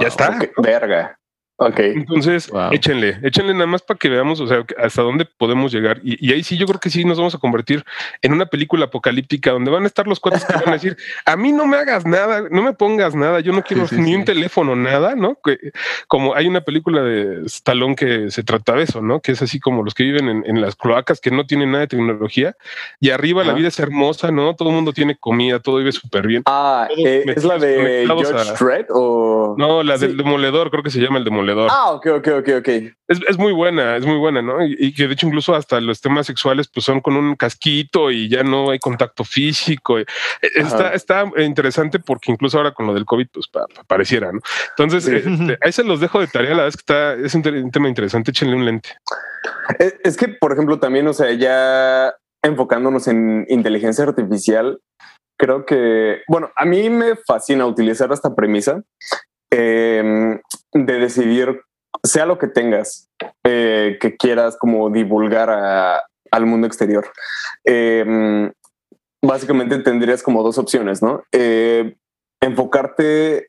Ya 0.00 0.08
está. 0.08 0.36
verga. 0.56 1.16
Ok. 1.56 1.78
Entonces, 1.78 2.50
échenle, 2.72 3.20
échenle 3.22 3.54
nada 3.54 3.66
más 3.66 3.80
para 3.80 3.96
que 3.96 4.08
veamos, 4.08 4.40
o 4.40 4.46
sea, 4.48 4.64
hasta 4.76 5.02
dónde 5.02 5.24
podemos 5.24 5.72
llegar. 5.72 6.00
Y, 6.02 6.32
ahí 6.32 6.42
sí, 6.42 6.56
yo 6.56 6.66
creo 6.66 6.80
que 6.80 6.90
sí 6.90 7.04
nos 7.04 7.16
vamos 7.16 7.32
a 7.36 7.38
convertir 7.38 7.84
en 8.22 8.32
una 8.32 8.46
película 8.46 8.86
apocalíptica 8.86 9.52
donde 9.52 9.70
van 9.70 9.84
a 9.84 9.86
estar 9.86 10.08
los 10.08 10.18
cuates 10.18 10.44
que 10.44 10.52
van 10.52 10.68
a 10.70 10.72
decir, 10.72 10.96
a 11.24 11.36
mí 11.36 11.52
no 11.52 11.64
me 11.66 11.76
hagas 11.76 12.04
nada, 12.06 12.48
no 12.50 12.62
me 12.62 12.72
pongas 12.72 13.14
nada, 13.14 13.38
yo 13.38 13.52
no 13.52 13.62
quiero 13.62 13.86
ni 13.92 14.16
un 14.16 14.24
teléfono, 14.24 14.74
nada, 14.74 15.14
¿no? 15.14 15.38
Que, 15.44 15.70
como 16.08 16.34
hay 16.34 16.48
una 16.48 16.62
película 16.62 17.02
de 17.02 17.46
Stallone 17.46 17.94
que 17.94 18.32
se 18.32 18.42
trata 18.42 18.72
de 18.74 18.82
eso, 18.82 19.00
¿no? 19.00 19.20
Que 19.20 19.32
es 19.32 19.40
así 19.40 19.60
como 19.60 19.84
los 19.84 19.94
que 19.94 20.02
viven 20.02 20.42
en, 20.44 20.60
las 20.60 20.74
cloacas 20.74 21.20
que 21.20 21.30
no 21.30 21.46
tienen 21.46 21.70
nada 21.70 21.82
de 21.82 21.88
tecnología 21.88 22.56
y 22.98 23.10
arriba 23.10 23.44
la 23.44 23.52
vida 23.52 23.68
es 23.68 23.78
hermosa, 23.78 24.32
¿no? 24.32 24.56
Todo 24.56 24.70
el 24.70 24.74
mundo 24.74 24.92
tiene 24.92 25.16
comida, 25.16 25.60
todo 25.60 25.76
vive 25.76 25.92
súper 25.92 26.26
bien. 26.26 26.42
Ah, 26.46 26.88
eh, 26.96 27.24
¿es 27.26 27.44
la 27.44 27.58
de 27.58 28.06
George 28.06 28.86
o...? 28.90 29.54
No, 29.56 29.82
la 29.84 29.98
del 29.98 30.16
demoledor, 30.16 30.70
creo 30.70 30.82
que 30.82 30.90
se 30.90 31.00
llama 31.00 31.18
el 31.18 31.24
demoledor. 31.24 31.43
Ah, 31.70 31.92
ok, 31.92 32.06
ok, 32.16 32.28
ok, 32.38 32.48
ok. 32.58 32.68
Es, 33.06 33.38
muy 33.38 33.52
buena, 33.52 33.96
es 33.96 34.06
muy 34.06 34.16
buena, 34.16 34.40
¿no? 34.40 34.64
Y, 34.64 34.94
que 34.94 35.06
de 35.06 35.12
hecho 35.12 35.26
incluso 35.26 35.54
hasta 35.54 35.80
los 35.80 36.00
temas 36.00 36.26
sexuales 36.26 36.68
pues 36.68 36.86
son 36.86 37.00
con 37.00 37.16
un 37.16 37.36
casquito 37.36 38.10
y 38.10 38.28
ya 38.28 38.42
no 38.42 38.70
hay 38.70 38.78
contacto 38.78 39.24
físico. 39.24 39.98
E, 39.98 40.06
está, 40.54 40.94
está 40.94 41.24
interesante 41.38 41.98
porque 41.98 42.32
incluso 42.32 42.56
ahora 42.56 42.72
con 42.72 42.86
lo 42.86 42.94
del 42.94 43.04
COVID 43.04 43.28
pues 43.32 43.50
pareciera, 43.86 44.32
¿no? 44.32 44.40
Entonces, 44.70 45.06
este, 45.06 45.58
ahí 45.60 45.72
se 45.72 45.84
los 45.84 46.00
dejo 46.00 46.20
de 46.20 46.26
tarea, 46.28 46.50
la 46.50 46.64
verdad 46.64 46.68
es 46.68 46.76
que 46.76 46.80
está, 46.80 47.14
es 47.14 47.34
un, 47.34 47.70
tema 47.70 47.88
interesante, 47.88 48.30
échenle 48.30 48.56
un 48.56 48.64
lente. 48.64 48.90
Es, 49.78 49.94
es 50.02 50.16
que, 50.16 50.28
por 50.28 50.52
ejemplo, 50.52 50.78
también, 50.78 51.06
o 51.06 51.12
sea, 51.12 51.30
ya 51.32 52.14
enfocándonos 52.42 53.08
en 53.08 53.46
inteligencia 53.48 54.04
artificial, 54.04 54.80
creo 55.38 55.66
que, 55.66 56.22
bueno, 56.28 56.50
a 56.56 56.64
mí 56.64 56.88
me 56.90 57.16
fascina 57.16 57.66
utilizar 57.66 58.12
esta 58.12 58.34
premisa 58.34 58.82
Em, 59.56 60.40
de 60.74 60.98
decidir, 60.98 61.62
sea 62.02 62.26
lo 62.26 62.38
que 62.38 62.48
tengas, 62.48 63.08
eh, 63.44 63.96
que 64.00 64.16
quieras 64.16 64.56
como 64.58 64.90
divulgar 64.90 65.50
al 66.30 66.46
mundo 66.46 66.66
exterior. 66.66 67.06
Em, 67.64 68.52
básicamente 69.22 69.78
tendrías 69.78 70.22
como 70.22 70.42
dos 70.42 70.58
opciones, 70.58 71.02
¿no? 71.02 71.22
Eh, 71.32 71.96
enfocarte 72.40 73.48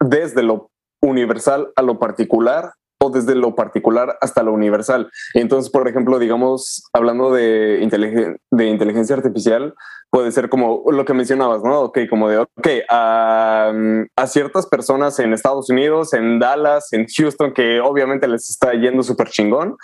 desde 0.00 0.42
lo 0.42 0.70
universal 1.02 1.72
a 1.76 1.82
lo 1.82 1.98
particular 1.98 2.72
o 3.00 3.10
desde 3.10 3.34
lo 3.34 3.54
particular 3.54 4.18
hasta 4.20 4.42
lo 4.42 4.52
universal. 4.52 5.10
Entonces, 5.34 5.70
por 5.70 5.88
ejemplo, 5.88 6.18
digamos, 6.18 6.84
hablando 6.92 7.32
de, 7.32 8.38
de 8.50 8.66
inteligencia 8.66 9.16
artificial, 9.16 9.74
puede 10.10 10.32
ser 10.32 10.48
como 10.48 10.84
lo 10.90 11.04
que 11.04 11.14
mencionabas, 11.14 11.62
¿no? 11.62 11.80
Ok, 11.80 12.00
como 12.08 12.28
de, 12.28 12.38
ok, 12.38 12.68
a, 12.88 13.72
a, 14.16 14.26
ciertas 14.26 14.66
personas 14.66 15.18
en 15.18 15.32
Estados 15.32 15.70
Unidos, 15.70 16.12
en 16.14 16.38
Dallas, 16.38 16.92
en 16.92 17.06
Houston, 17.06 17.52
que 17.52 17.80
obviamente 17.80 18.26
les 18.26 18.48
está 18.48 18.72
yendo 18.72 19.02
súper 19.02 19.28
chingón, 19.28 19.76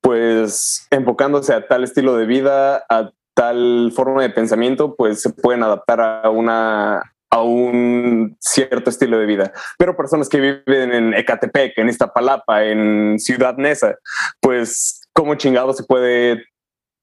pues 0.00 0.86
enfocándose 0.90 1.52
a 1.54 1.66
tal 1.66 1.84
estilo 1.84 2.16
de 2.16 2.26
vida, 2.26 2.84
a 2.88 3.10
tal 3.34 3.92
forma 3.94 4.22
de 4.22 4.30
pensamiento, 4.30 4.96
pues 4.96 5.22
se 5.22 5.30
pueden 5.30 5.62
adaptar 5.62 6.00
a 6.00 6.28
una 6.30 7.02
a 7.30 7.42
un 7.42 8.36
cierto 8.40 8.90
estilo 8.90 9.18
de 9.18 9.26
vida. 9.26 9.52
Pero 9.78 9.96
personas 9.96 10.28
que 10.28 10.40
viven 10.40 10.92
en 10.92 11.14
Ecatepec, 11.14 11.76
en 11.76 11.88
Iztapalapa, 11.88 12.64
en 12.64 13.18
Ciudad 13.18 13.56
Neza, 13.56 13.96
pues 14.40 15.02
cómo 15.12 15.34
chingado 15.34 15.72
se 15.72 15.84
puede 15.84 16.44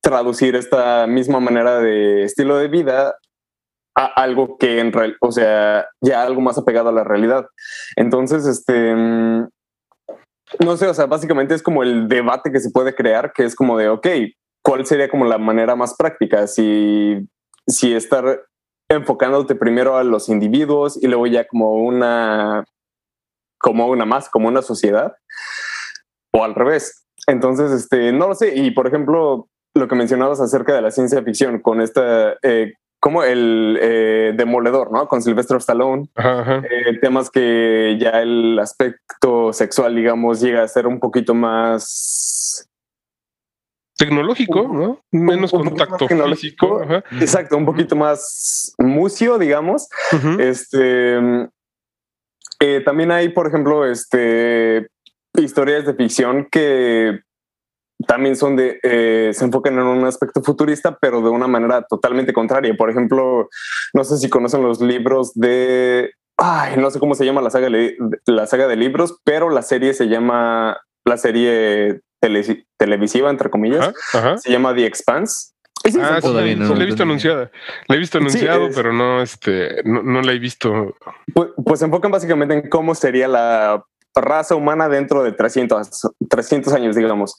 traducir 0.01 0.55
esta 0.55 1.07
misma 1.07 1.39
manera 1.39 1.79
de 1.79 2.23
estilo 2.23 2.57
de 2.57 2.67
vida 2.67 3.15
a 3.97 4.05
algo 4.05 4.57
que 4.57 4.79
en 4.79 4.91
real, 4.91 5.15
o 5.21 5.31
sea, 5.31 5.87
ya 6.01 6.21
algo 6.21 6.41
más 6.41 6.57
apegado 6.57 6.89
a 6.89 6.93
la 6.93 7.03
realidad. 7.03 7.47
Entonces, 7.95 8.45
este, 8.45 8.93
no 8.93 10.77
sé, 10.77 10.87
o 10.87 10.93
sea, 10.93 11.05
básicamente 11.05 11.55
es 11.55 11.63
como 11.63 11.81
el 11.81 12.07
debate 12.07 12.51
que 12.51 12.59
se 12.59 12.71
puede 12.71 12.93
crear, 12.93 13.31
que 13.33 13.45
es 13.45 13.55
como 13.55 13.77
de, 13.77 13.89
ok, 13.89 14.07
¿cuál 14.61 14.85
sería 14.85 15.09
como 15.09 15.25
la 15.25 15.37
manera 15.37 15.75
más 15.75 15.95
práctica? 15.95 16.45
Si, 16.47 17.27
si 17.67 17.93
estar 17.93 18.45
enfocándote 18.89 19.55
primero 19.55 19.97
a 19.97 20.03
los 20.03 20.29
individuos 20.29 21.01
y 21.01 21.07
luego 21.07 21.27
ya 21.27 21.47
como 21.47 21.73
una, 21.75 22.63
como 23.57 23.87
una 23.87 24.05
más, 24.05 24.29
como 24.29 24.47
una 24.47 24.61
sociedad, 24.61 25.15
o 26.31 26.43
al 26.43 26.55
revés. 26.55 27.05
Entonces, 27.27 27.71
este, 27.71 28.11
no 28.11 28.27
lo 28.27 28.35
sé. 28.35 28.55
Y 28.55 28.71
por 28.71 28.87
ejemplo, 28.87 29.47
lo 29.73 29.87
que 29.87 29.95
mencionabas 29.95 30.39
acerca 30.39 30.73
de 30.73 30.81
la 30.81 30.91
ciencia 30.91 31.23
ficción 31.23 31.59
con 31.59 31.81
esta, 31.81 32.35
eh, 32.43 32.73
como 32.99 33.23
el 33.23 33.77
eh, 33.81 34.33
demoledor, 34.35 34.91
¿no? 34.91 35.07
Con 35.07 35.21
Sylvester 35.21 35.57
Stallone, 35.57 36.09
eh, 36.15 36.97
temas 37.01 37.29
que 37.29 37.97
ya 37.99 38.21
el 38.21 38.57
aspecto 38.59 39.53
sexual, 39.53 39.95
digamos, 39.95 40.41
llega 40.41 40.63
a 40.63 40.67
ser 40.67 40.87
un 40.87 40.99
poquito 40.99 41.33
más 41.33 42.67
tecnológico, 43.97 44.67
¿no? 44.67 45.01
Menos 45.11 45.51
contacto 45.51 46.07
físico. 46.07 46.81
Exacto, 47.19 47.57
un 47.57 47.65
poquito 47.65 47.95
más 47.95 48.73
mucio, 48.77 49.37
digamos. 49.37 49.87
Este 50.39 51.49
también 52.83 53.11
hay, 53.11 53.29
por 53.29 53.47
ejemplo, 53.47 53.85
este 53.85 54.87
historias 55.37 55.85
de 55.85 55.93
ficción 55.93 56.47
que 56.49 57.19
también 58.07 58.35
son 58.35 58.55
de, 58.55 58.79
eh, 58.83 59.31
se 59.33 59.45
enfocan 59.45 59.73
en 59.75 59.85
un 59.85 60.05
aspecto 60.05 60.41
futurista, 60.41 60.97
pero 60.99 61.21
de 61.21 61.29
una 61.29 61.47
manera 61.47 61.83
totalmente 61.83 62.33
contraria. 62.33 62.75
Por 62.77 62.89
ejemplo, 62.89 63.49
no 63.93 64.03
sé 64.03 64.17
si 64.17 64.29
conocen 64.29 64.63
los 64.63 64.81
libros 64.81 65.33
de, 65.33 66.11
ay, 66.37 66.77
no 66.77 66.91
sé 66.91 66.99
cómo 66.99 67.15
se 67.15 67.25
llama 67.25 67.41
la 67.41 67.49
saga, 67.49 67.69
la 68.25 68.47
saga 68.47 68.67
de 68.67 68.75
libros, 68.75 69.19
pero 69.23 69.49
la 69.49 69.61
serie 69.61 69.93
se 69.93 70.07
llama, 70.07 70.77
la 71.05 71.17
serie 71.17 72.01
televisiva, 72.19 73.29
entre 73.29 73.49
comillas, 73.49 73.93
se 74.37 74.51
llama 74.51 74.73
The 74.73 74.85
Expanse. 74.85 75.53
ah, 76.01 76.19
sí, 76.21 76.27
la 76.33 76.83
he 76.83 76.85
visto 76.85 77.03
anunciada. 77.03 77.51
La 77.87 77.95
he 77.95 77.99
visto 77.99 78.17
anunciado, 78.17 78.69
pero 78.73 78.91
no, 78.91 79.21
este, 79.21 79.83
no, 79.83 80.01
no, 80.01 80.21
la 80.21 80.31
he 80.31 80.39
visto. 80.39 80.95
Pues, 81.33 81.49
pues 81.63 81.79
se 81.79 81.85
enfocan 81.85 82.11
básicamente 82.11 82.55
en 82.55 82.69
cómo 82.69 82.95
sería 82.95 83.27
la 83.27 83.83
raza 84.15 84.55
humana 84.55 84.89
dentro 84.89 85.23
de 85.23 85.31
300, 85.31 86.11
300 86.29 86.73
años, 86.73 86.95
digamos. 86.95 87.35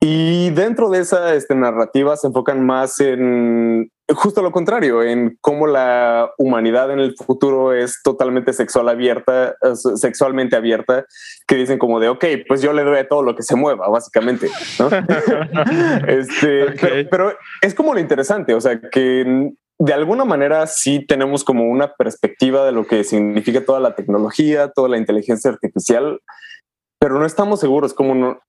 Y 0.00 0.50
dentro 0.50 0.90
de 0.90 1.00
esa 1.00 1.34
este, 1.34 1.54
narrativa 1.54 2.16
se 2.16 2.26
enfocan 2.26 2.64
más 2.64 3.00
en 3.00 3.90
justo 4.12 4.42
lo 4.42 4.52
contrario, 4.52 5.02
en 5.02 5.38
cómo 5.40 5.66
la 5.66 6.30
humanidad 6.36 6.90
en 6.90 6.98
el 6.98 7.14
futuro 7.16 7.72
es 7.72 8.02
totalmente 8.02 8.52
sexual 8.52 8.88
abierta, 8.88 9.56
sexualmente 9.94 10.56
abierta, 10.56 11.06
que 11.46 11.56
dicen 11.56 11.78
como 11.78 12.00
de, 12.00 12.08
ok, 12.08 12.24
pues 12.46 12.60
yo 12.60 12.72
le 12.72 12.84
doy 12.84 12.98
a 12.98 13.08
todo 13.08 13.22
lo 13.22 13.34
que 13.34 13.42
se 13.42 13.56
mueva, 13.56 13.88
básicamente. 13.88 14.48
este, 16.06 17.06
pero 17.10 17.32
es 17.62 17.74
como 17.74 17.94
lo 17.94 18.00
interesante, 18.00 18.54
o 18.54 18.60
sea, 18.60 18.78
que 18.78 19.52
de 19.78 19.92
alguna 19.92 20.24
manera 20.24 20.66
sí 20.66 21.04
tenemos 21.06 21.44
como 21.44 21.64
una 21.64 21.92
perspectiva 21.94 22.64
de 22.64 22.72
lo 22.72 22.86
que 22.86 23.04
significa 23.04 23.64
toda 23.64 23.80
la 23.80 23.94
tecnología, 23.94 24.70
toda 24.70 24.88
la 24.88 24.98
inteligencia 24.98 25.50
artificial, 25.50 26.20
pero 27.00 27.18
no 27.18 27.26
estamos 27.26 27.60
seguros 27.60 27.92
cómo 27.92 28.14
no, 28.14 28.40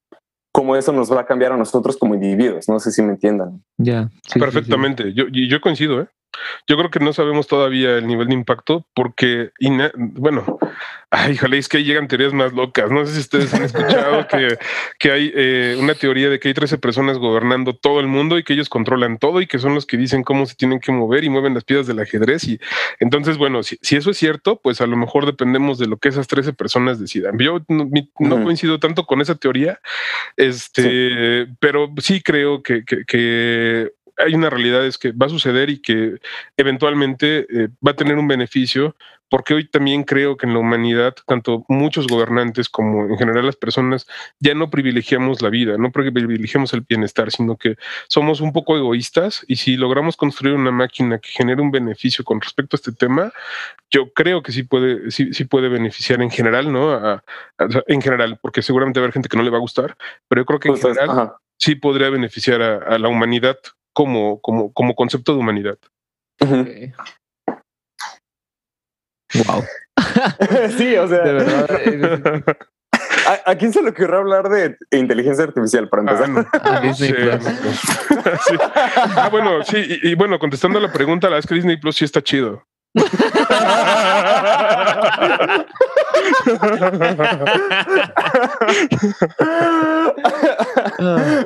cómo 0.56 0.76
eso 0.76 0.94
nos 0.94 1.12
va 1.12 1.22
a 1.22 1.26
cambiar 1.26 1.52
a 1.52 1.58
nosotros 1.58 1.98
como 1.98 2.16
individuos. 2.16 2.70
No 2.70 2.80
sé 2.80 2.92
si 2.92 3.02
me 3.02 3.12
entiendan. 3.12 3.62
Ya. 3.78 4.10
Perfectamente. 4.34 5.14
Yo, 5.14 5.26
yo 5.28 5.60
coincido, 5.60 6.02
¿eh? 6.02 6.08
Yo 6.68 6.78
creo 6.78 6.90
que 6.90 7.00
no 7.00 7.14
sabemos 7.14 7.48
todavía 7.48 7.98
el 7.98 8.08
nivel 8.08 8.28
de 8.28 8.34
impacto 8.34 8.86
porque, 8.94 9.52
bueno, 9.96 10.60
ay, 11.10 11.40
es 11.54 11.70
que 11.70 11.78
ahí 11.78 11.84
llegan 11.84 12.08
teorías 12.08 12.34
más 12.34 12.54
locas. 12.54 12.92
No 12.92 13.06
sé 13.06 13.14
si 13.14 13.20
ustedes 13.20 13.54
han 13.54 13.64
escuchado 13.64 14.28
que, 14.28 14.58
que 15.00 15.12
hay 15.12 15.32
eh, 15.36 15.78
una 15.80 15.94
teoría 15.94 16.30
de 16.30 16.40
que 16.40 16.50
hay 16.50 16.54
13 16.54 16.78
personas 16.78 17.18
gobernando 17.18 17.76
todo 17.76 18.00
el 18.00 18.08
mundo 18.08 18.38
y 18.38 18.44
que 18.44 18.54
ellos 18.54 18.70
controlan 18.70 19.18
todo 19.18 19.42
y 19.42 19.48
que 19.48 19.60
son 19.60 19.76
los 19.76 19.86
que 19.86 19.98
dicen 19.98 20.24
cómo 20.24 20.46
se 20.46 20.56
tienen 20.56 20.80
que 20.80 20.92
mover 20.92 21.24
y 21.24 21.30
mueven 21.30 21.54
las 21.54 21.64
piedras 21.64 21.88
del 21.88 22.00
ajedrez. 22.00 22.44
Y 22.46 22.60
entonces, 23.00 23.38
bueno, 23.38 23.64
si, 23.64 23.78
eso 23.96 24.12
es 24.12 24.18
cierto, 24.18 24.60
pues 24.62 24.82
a 24.82 24.88
lo 24.88 24.98
mejor 24.98 25.26
dependemos 25.26 25.78
de 25.78 25.88
lo 25.88 25.98
que 25.98 26.10
esas 26.10 26.28
13 26.28 26.54
personas 26.54 27.00
decidan. 27.00 27.38
Yo 27.40 27.62
no, 27.68 28.44
coincido 28.44 28.80
tanto 28.80 29.06
con 29.06 29.22
esa 29.22 29.36
teoría, 29.36 29.80
este, 30.38 31.48
pero 31.60 31.94
sí 31.98 32.22
creo 32.22 32.62
que, 32.64 32.84
que 32.84 33.92
hay 34.18 34.36
una 34.36 34.50
realidad 34.50 34.86
es 34.86 34.98
que 34.98 35.12
va 35.12 35.26
a 35.26 35.30
suceder 35.30 35.70
y 35.70 35.82
que 35.82 36.20
eventualmente 36.58 37.46
eh, 37.50 37.70
va 37.86 37.92
a 37.92 37.96
tener 37.96 38.18
un 38.18 38.28
beneficio, 38.28 38.96
porque 39.30 39.54
hoy 39.54 39.68
también 39.68 40.04
creo 40.04 40.38
que 40.38 40.46
en 40.46 40.54
la 40.54 40.60
humanidad, 40.60 41.16
tanto 41.26 41.66
muchos 41.68 42.08
gobernantes 42.08 42.70
como 42.70 43.06
en 43.06 43.18
general 43.18 43.46
las 43.46 43.56
personas, 43.56 44.08
ya 44.40 44.54
no 44.54 44.70
privilegiamos 44.70 45.42
la 45.42 45.50
vida, 45.50 45.78
no 45.78 45.92
privilegiamos 45.92 46.74
el 46.74 46.82
bienestar, 46.82 47.32
sino 47.32 47.58
que 47.58 47.76
somos 48.08 48.40
un 48.40 48.54
poco 48.54 48.78
egoístas 48.78 49.44
y 49.48 49.56
si 49.58 49.78
logramos 49.78 50.16
construir 50.16 50.56
una 50.56 50.72
máquina 50.72 51.20
que 51.20 51.30
genere 51.30 51.62
un 51.62 51.72
beneficio 51.72 52.24
con 52.24 52.40
respecto 52.40 52.76
a 52.76 52.78
este 52.78 52.92
tema, 52.92 53.34
yo 53.90 54.14
creo 54.14 54.44
que 54.44 54.52
sí 54.52 54.64
puede, 54.64 55.12
sí, 55.12 55.34
sí 55.34 55.46
puede 55.46 55.70
beneficiar 55.70 56.22
en 56.22 56.30
general, 56.30 56.72
¿no? 56.72 57.22
en 57.88 58.02
general, 58.02 58.40
porque 58.42 58.62
seguramente 58.62 59.00
va 59.00 59.04
a 59.04 59.06
haber 59.06 59.14
gente 59.14 59.30
que 59.30 59.38
no 59.38 59.44
le 59.44 59.50
va 59.50 59.58
a 59.58 59.62
gustar, 59.62 59.98
pero 60.28 60.42
yo 60.42 60.46
creo 60.46 60.60
que 60.60 60.70
en 60.70 60.80
pues, 60.80 60.96
general 60.96 61.34
sí 61.58 61.76
podría 61.76 62.10
beneficiar 62.10 62.62
a 62.62 63.00
la 63.00 63.08
humanidad 63.08 63.58
como, 63.96 64.42
como, 64.42 64.74
como 64.74 64.94
concepto 64.94 65.34
de 65.34 65.40
humanidad. 65.40 65.78
Wow. 69.34 69.64
sí, 70.78 70.96
o 70.98 71.08
sea. 71.08 71.24
De 71.24 71.34
verdad. 71.34 72.44
¿A, 73.46 73.56
quién 73.56 73.74
se 73.74 73.82
le 73.82 73.90
ocurrió 73.90 74.18
hablar 74.18 74.50
de 74.50 74.78
inteligencia 74.92 75.46
artificial 75.46 75.90
para 75.90 76.02
empezar? 76.04 76.48
Ah, 76.62 76.80
Disney 76.82 77.14
Plus. 77.14 77.44
Ah, 79.16 79.30
bueno, 79.32 79.64
sí, 79.64 79.78
y, 80.04 80.12
y, 80.12 80.16
bueno, 80.16 80.38
contestando 80.38 80.78
a 80.78 80.82
la 80.82 80.92
pregunta, 80.92 81.30
la 81.30 81.38
vez 81.38 81.48
que 81.48 81.56
Disney 81.56 81.78
Plus 81.78 81.96
sí 81.96 82.06
está 82.06 82.22
chido. 82.22 82.64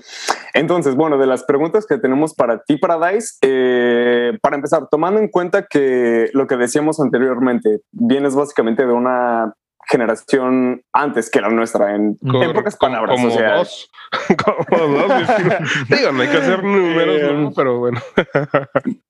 Entonces, 0.53 0.95
bueno, 0.95 1.17
de 1.17 1.27
las 1.27 1.43
preguntas 1.43 1.85
que 1.87 1.97
tenemos 1.97 2.33
para 2.33 2.63
ti, 2.63 2.77
Paradise, 2.77 3.35
eh, 3.41 4.37
para 4.41 4.55
empezar, 4.55 4.87
tomando 4.89 5.19
en 5.19 5.27
cuenta 5.29 5.67
que 5.67 6.29
lo 6.33 6.47
que 6.47 6.57
decíamos 6.57 6.99
anteriormente, 6.99 7.81
vienes 7.91 8.35
básicamente 8.35 8.85
de 8.85 8.93
una 8.93 9.53
generación 9.89 10.83
antes 10.93 11.29
que 11.29 11.41
la 11.41 11.49
nuestra, 11.49 11.95
en, 11.95 12.17
pocas 12.17 12.77
palabras. 12.77 13.15
Como 13.15 13.33
o 13.33 13.37
sea, 13.37 13.55
dos. 13.55 13.91
como 14.45 14.87
dos. 14.87 15.09
Digo, 15.89 16.11
no 16.11 16.21
hay 16.21 16.27
que 16.29 16.37
hacer 16.37 16.63
números, 16.63 17.53
pero 17.55 17.79
bueno. 17.79 17.99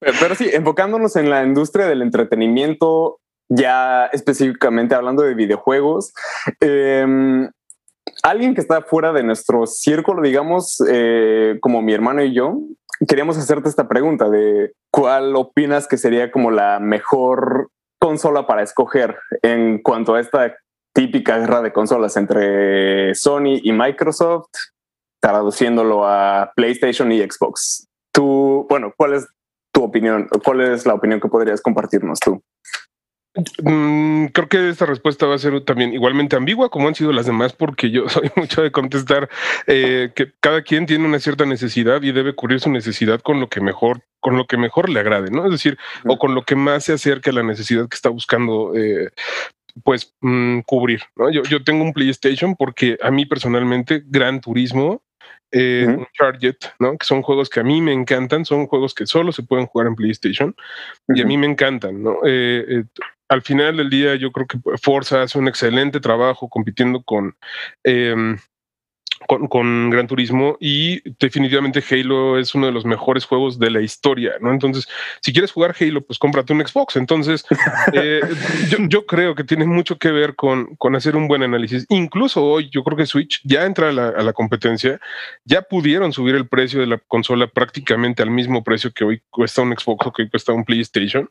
pero 0.01 0.35
sí, 0.35 0.49
enfocándonos 0.51 1.15
en 1.17 1.29
la 1.29 1.43
industria 1.43 1.87
del 1.87 2.01
entretenimiento, 2.01 3.19
ya 3.49 4.05
específicamente 4.07 4.95
hablando 4.95 5.23
de 5.23 5.33
videojuegos, 5.33 6.13
em, 6.61 7.49
alguien 8.23 8.55
que 8.55 8.61
está 8.61 8.81
fuera 8.81 9.11
de 9.11 9.23
nuestro 9.23 9.65
círculo, 9.67 10.21
digamos, 10.21 10.81
eh, 10.89 11.57
como 11.61 11.81
mi 11.81 11.93
hermano 11.93 12.23
y 12.23 12.33
yo, 12.33 12.57
queríamos 13.07 13.37
hacerte 13.37 13.69
esta 13.69 13.87
pregunta 13.87 14.29
de 14.29 14.73
cuál 14.91 15.35
opinas 15.35 15.87
que 15.87 15.97
sería 15.97 16.31
como 16.31 16.51
la 16.51 16.79
mejor 16.79 17.69
consola 17.99 18.47
para 18.47 18.63
escoger 18.63 19.17
en 19.41 19.81
cuanto 19.81 20.15
a 20.15 20.19
esta 20.19 20.55
típica 20.93 21.37
guerra 21.37 21.61
de 21.61 21.73
consolas 21.73 22.17
entre 22.17 23.13
Sony 23.15 23.59
y 23.63 23.71
Microsoft, 23.71 24.49
traduciéndolo 25.21 26.07
a 26.07 26.51
PlayStation 26.55 27.11
y 27.11 27.19
Xbox. 27.19 27.87
Tú, 28.13 28.65
bueno, 28.69 28.93
¿cuál 28.97 29.13
es 29.13 29.27
tu 29.71 29.83
opinión? 29.83 30.27
¿Cuál 30.43 30.61
es 30.61 30.85
la 30.85 30.93
opinión 30.93 31.19
que 31.19 31.27
podrías 31.27 31.61
compartirnos 31.61 32.19
tú? 32.19 32.41
Mm, 33.63 34.27
creo 34.27 34.49
que 34.49 34.69
esta 34.69 34.85
respuesta 34.85 35.27
va 35.27 35.35
a 35.35 35.39
ser 35.39 35.61
también 35.63 35.93
igualmente 35.93 36.35
ambigua 36.35 36.69
como 36.69 36.87
han 36.87 36.95
sido 36.95 37.13
las 37.13 37.27
demás, 37.27 37.53
porque 37.53 37.91
yo 37.91 38.09
soy 38.09 38.31
mucho 38.35 38.61
de 38.61 38.71
contestar 38.71 39.29
eh, 39.67 40.11
que 40.15 40.33
cada 40.39 40.63
quien 40.63 40.85
tiene 40.85 41.05
una 41.05 41.19
cierta 41.19 41.45
necesidad 41.45 42.01
y 42.01 42.11
debe 42.11 42.33
cubrir 42.33 42.59
su 42.59 42.69
necesidad 42.69 43.21
con 43.21 43.39
lo 43.39 43.47
que 43.49 43.61
mejor, 43.61 44.01
con 44.19 44.35
lo 44.37 44.45
que 44.45 44.57
mejor 44.57 44.89
le 44.89 44.99
agrade, 44.99 45.31
¿no? 45.31 45.45
Es 45.45 45.51
decir, 45.51 45.77
o 46.05 46.17
con 46.17 46.35
lo 46.35 46.43
que 46.43 46.55
más 46.55 46.85
se 46.85 46.93
acerque 46.93 47.29
a 47.29 47.33
la 47.33 47.43
necesidad 47.43 47.87
que 47.87 47.95
está 47.95 48.09
buscando 48.09 48.75
eh, 48.75 49.11
pues 49.83 50.15
mm, 50.21 50.59
cubrir. 50.61 51.01
¿no? 51.15 51.29
Yo, 51.31 51.43
yo 51.43 51.63
tengo 51.63 51.83
un 51.83 51.93
PlayStation 51.93 52.55
porque 52.55 52.97
a 53.01 53.11
mí 53.11 53.25
personalmente 53.25 54.03
Gran 54.05 54.41
Turismo, 54.41 55.01
eh, 55.51 56.05
¿no? 56.79 56.97
que 56.97 57.05
son 57.05 57.21
juegos 57.21 57.49
que 57.49 57.59
a 57.59 57.63
mí 57.63 57.81
me 57.81 57.93
encantan, 57.93 58.45
son 58.45 58.67
juegos 58.67 58.93
que 58.93 59.07
solo 59.07 59.31
se 59.31 59.43
pueden 59.43 59.65
jugar 59.65 59.87
en 59.87 59.95
PlayStation 59.95 60.55
y 61.07 61.21
a 61.21 61.25
mí 61.25 61.37
me 61.37 61.47
encantan. 61.47 62.03
¿no? 62.03 62.17
Eh, 62.25 62.65
eh, 62.67 62.83
al 63.29 63.41
final 63.41 63.77
del 63.77 63.89
día 63.89 64.15
yo 64.15 64.31
creo 64.31 64.47
que 64.47 64.59
Forza 64.81 65.23
hace 65.23 65.39
un 65.39 65.47
excelente 65.47 65.99
trabajo 65.99 66.49
compitiendo 66.49 67.03
con... 67.03 67.35
Con, 69.27 69.89
Gran 69.89 70.07
Turismo 70.07 70.57
y 70.59 71.01
definitivamente 71.19 71.83
Halo 71.89 72.37
es 72.37 72.55
uno 72.55 72.67
de 72.67 72.71
los 72.71 72.85
mejores 72.85 73.25
juegos 73.25 73.59
de 73.59 73.69
la 73.69 73.81
historia, 73.81 74.33
¿no? 74.41 74.51
Entonces, 74.51 74.87
si 75.21 75.33
quieres 75.33 75.51
jugar 75.51 75.75
Halo, 75.79 76.01
pues 76.01 76.17
cómprate 76.17 76.53
un 76.53 76.65
Xbox. 76.65 76.95
Entonces, 76.95 77.45
eh, 77.93 78.21
yo, 78.87 79.05
creo 79.05 79.35
que 79.35 79.43
tiene 79.43 79.65
mucho 79.65 79.97
que 79.97 80.11
ver 80.11 80.35
con, 80.35 80.75
con 80.77 80.95
hacer 80.95 81.15
un 81.15 81.27
buen 81.27 81.43
análisis. 81.43 81.85
Incluso 81.89 82.43
hoy, 82.43 82.69
yo 82.71 82.83
creo 82.83 82.97
que 82.97 83.05
Switch 83.05 83.41
ya 83.43 83.65
entra 83.65 83.89
a 83.89 83.91
la, 83.91 84.33
competencia, 84.33 84.99
ya 85.43 85.61
pudieron 85.61 86.13
subir 86.13 86.35
el 86.35 86.47
precio 86.47 86.79
de 86.79 86.87
la 86.87 86.97
consola 86.97 87.47
prácticamente 87.47 88.23
al 88.23 88.31
mismo 88.31 88.63
precio 88.63 88.91
que 88.91 89.03
hoy 89.03 89.21
cuesta 89.29 89.61
un 89.61 89.77
Xbox 89.77 90.07
o 90.07 90.13
que 90.13 90.29
cuesta 90.29 90.53
un 90.53 90.63
PlayStation. 90.63 91.29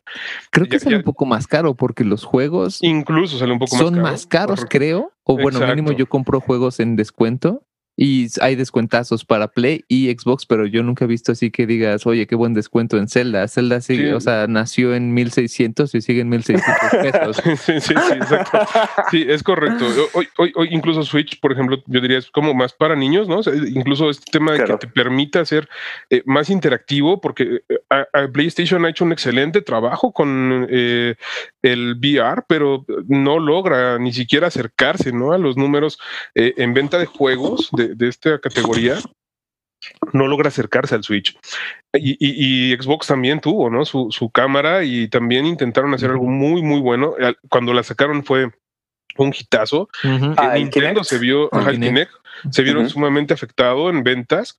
Creo 0.50 0.66
que 0.66 0.78
sale 0.78 0.96
un 0.96 1.02
poco 1.02 1.24
más 1.24 1.46
caro 1.46 1.74
porque 1.74 2.04
los 2.04 2.24
juegos 2.24 2.78
incluso 2.82 3.38
sale 3.38 3.52
un 3.52 3.58
poco 3.58 3.76
más 3.76 3.84
son 3.84 4.00
más 4.00 4.26
caros, 4.26 4.66
creo. 4.68 5.12
O 5.24 5.36
bueno, 5.36 5.60
mínimo 5.66 5.92
yo 5.92 6.08
compro 6.08 6.40
juegos 6.40 6.80
en 6.80 6.96
descuento 6.96 7.62
y 8.00 8.28
hay 8.40 8.54
descuentazos 8.54 9.24
para 9.24 9.48
Play 9.48 9.84
y 9.88 10.08
Xbox, 10.08 10.46
pero 10.46 10.66
yo 10.66 10.84
nunca 10.84 11.04
he 11.04 11.08
visto 11.08 11.32
así 11.32 11.50
que 11.50 11.66
digas, 11.66 12.06
oye, 12.06 12.28
qué 12.28 12.36
buen 12.36 12.54
descuento 12.54 12.96
en 12.96 13.08
Zelda. 13.08 13.48
Zelda 13.48 13.80
sigue, 13.80 14.14
o 14.14 14.20
sea, 14.20 14.46
nació 14.46 14.94
en 14.94 15.12
1600 15.14 15.96
y 15.96 16.00
sigue 16.00 16.20
en 16.20 16.28
1600 16.28 16.90
pesos. 17.02 17.36
sí, 17.64 17.80
sí, 17.80 17.94
sí, 17.96 18.12
exacto. 18.12 18.60
Sí, 19.10 19.26
es 19.28 19.42
correcto. 19.42 19.84
Hoy, 20.14 20.28
hoy, 20.38 20.52
hoy, 20.54 20.68
incluso 20.70 21.02
Switch, 21.02 21.40
por 21.40 21.50
ejemplo, 21.50 21.82
yo 21.86 22.00
diría 22.00 22.18
es 22.18 22.30
como 22.30 22.54
más 22.54 22.72
para 22.72 22.94
niños, 22.94 23.26
¿no? 23.26 23.40
incluso 23.66 24.10
este 24.10 24.30
tema 24.30 24.52
de 24.52 24.62
que 24.62 24.76
te 24.76 24.86
permita 24.86 25.44
ser 25.44 25.68
eh, 26.08 26.22
más 26.24 26.50
interactivo, 26.50 27.20
porque 27.20 27.62
eh, 27.68 28.28
PlayStation 28.32 28.84
ha 28.84 28.90
hecho 28.90 29.04
un 29.04 29.10
excelente 29.10 29.60
trabajo 29.60 30.12
con 30.12 30.68
eh, 30.70 31.16
el 31.62 31.96
VR, 32.00 32.44
pero 32.48 32.86
no 33.08 33.40
logra 33.40 33.98
ni 33.98 34.12
siquiera 34.12 34.46
acercarse, 34.46 35.10
¿no? 35.10 35.32
A 35.32 35.38
los 35.38 35.56
números 35.56 35.98
en 36.34 36.74
venta 36.74 36.98
de 36.98 37.06
juegos 37.06 37.70
de 37.72 37.87
de, 37.94 38.08
esta 38.08 38.38
categoría 38.38 38.98
no 40.12 40.26
logra 40.26 40.48
acercarse 40.48 40.94
al 40.94 41.04
Switch. 41.04 41.38
Y, 41.94 42.74
Xbox 42.76 43.06
también 43.06 43.40
tuvo, 43.40 43.70
¿no? 43.70 43.84
Su, 43.84 44.08
su, 44.10 44.30
cámara 44.30 44.84
y 44.84 45.08
también 45.08 45.46
intentaron 45.46 45.94
hacer 45.94 46.10
algo 46.10 46.24
muy, 46.24 46.62
muy 46.62 46.80
bueno. 46.80 47.14
Cuando 47.48 47.72
la 47.72 47.82
sacaron 47.82 48.24
fue 48.24 48.50
un 49.16 49.32
hitazo. 49.38 49.88
Ah, 50.36 50.54
Nintendo 50.56 51.04
se 51.04 51.18
vio, 51.18 51.50
se 52.50 52.62
vieron 52.62 52.88
sumamente 52.88 53.34
afectado 53.34 53.90
en 53.90 54.02
ventas 54.02 54.56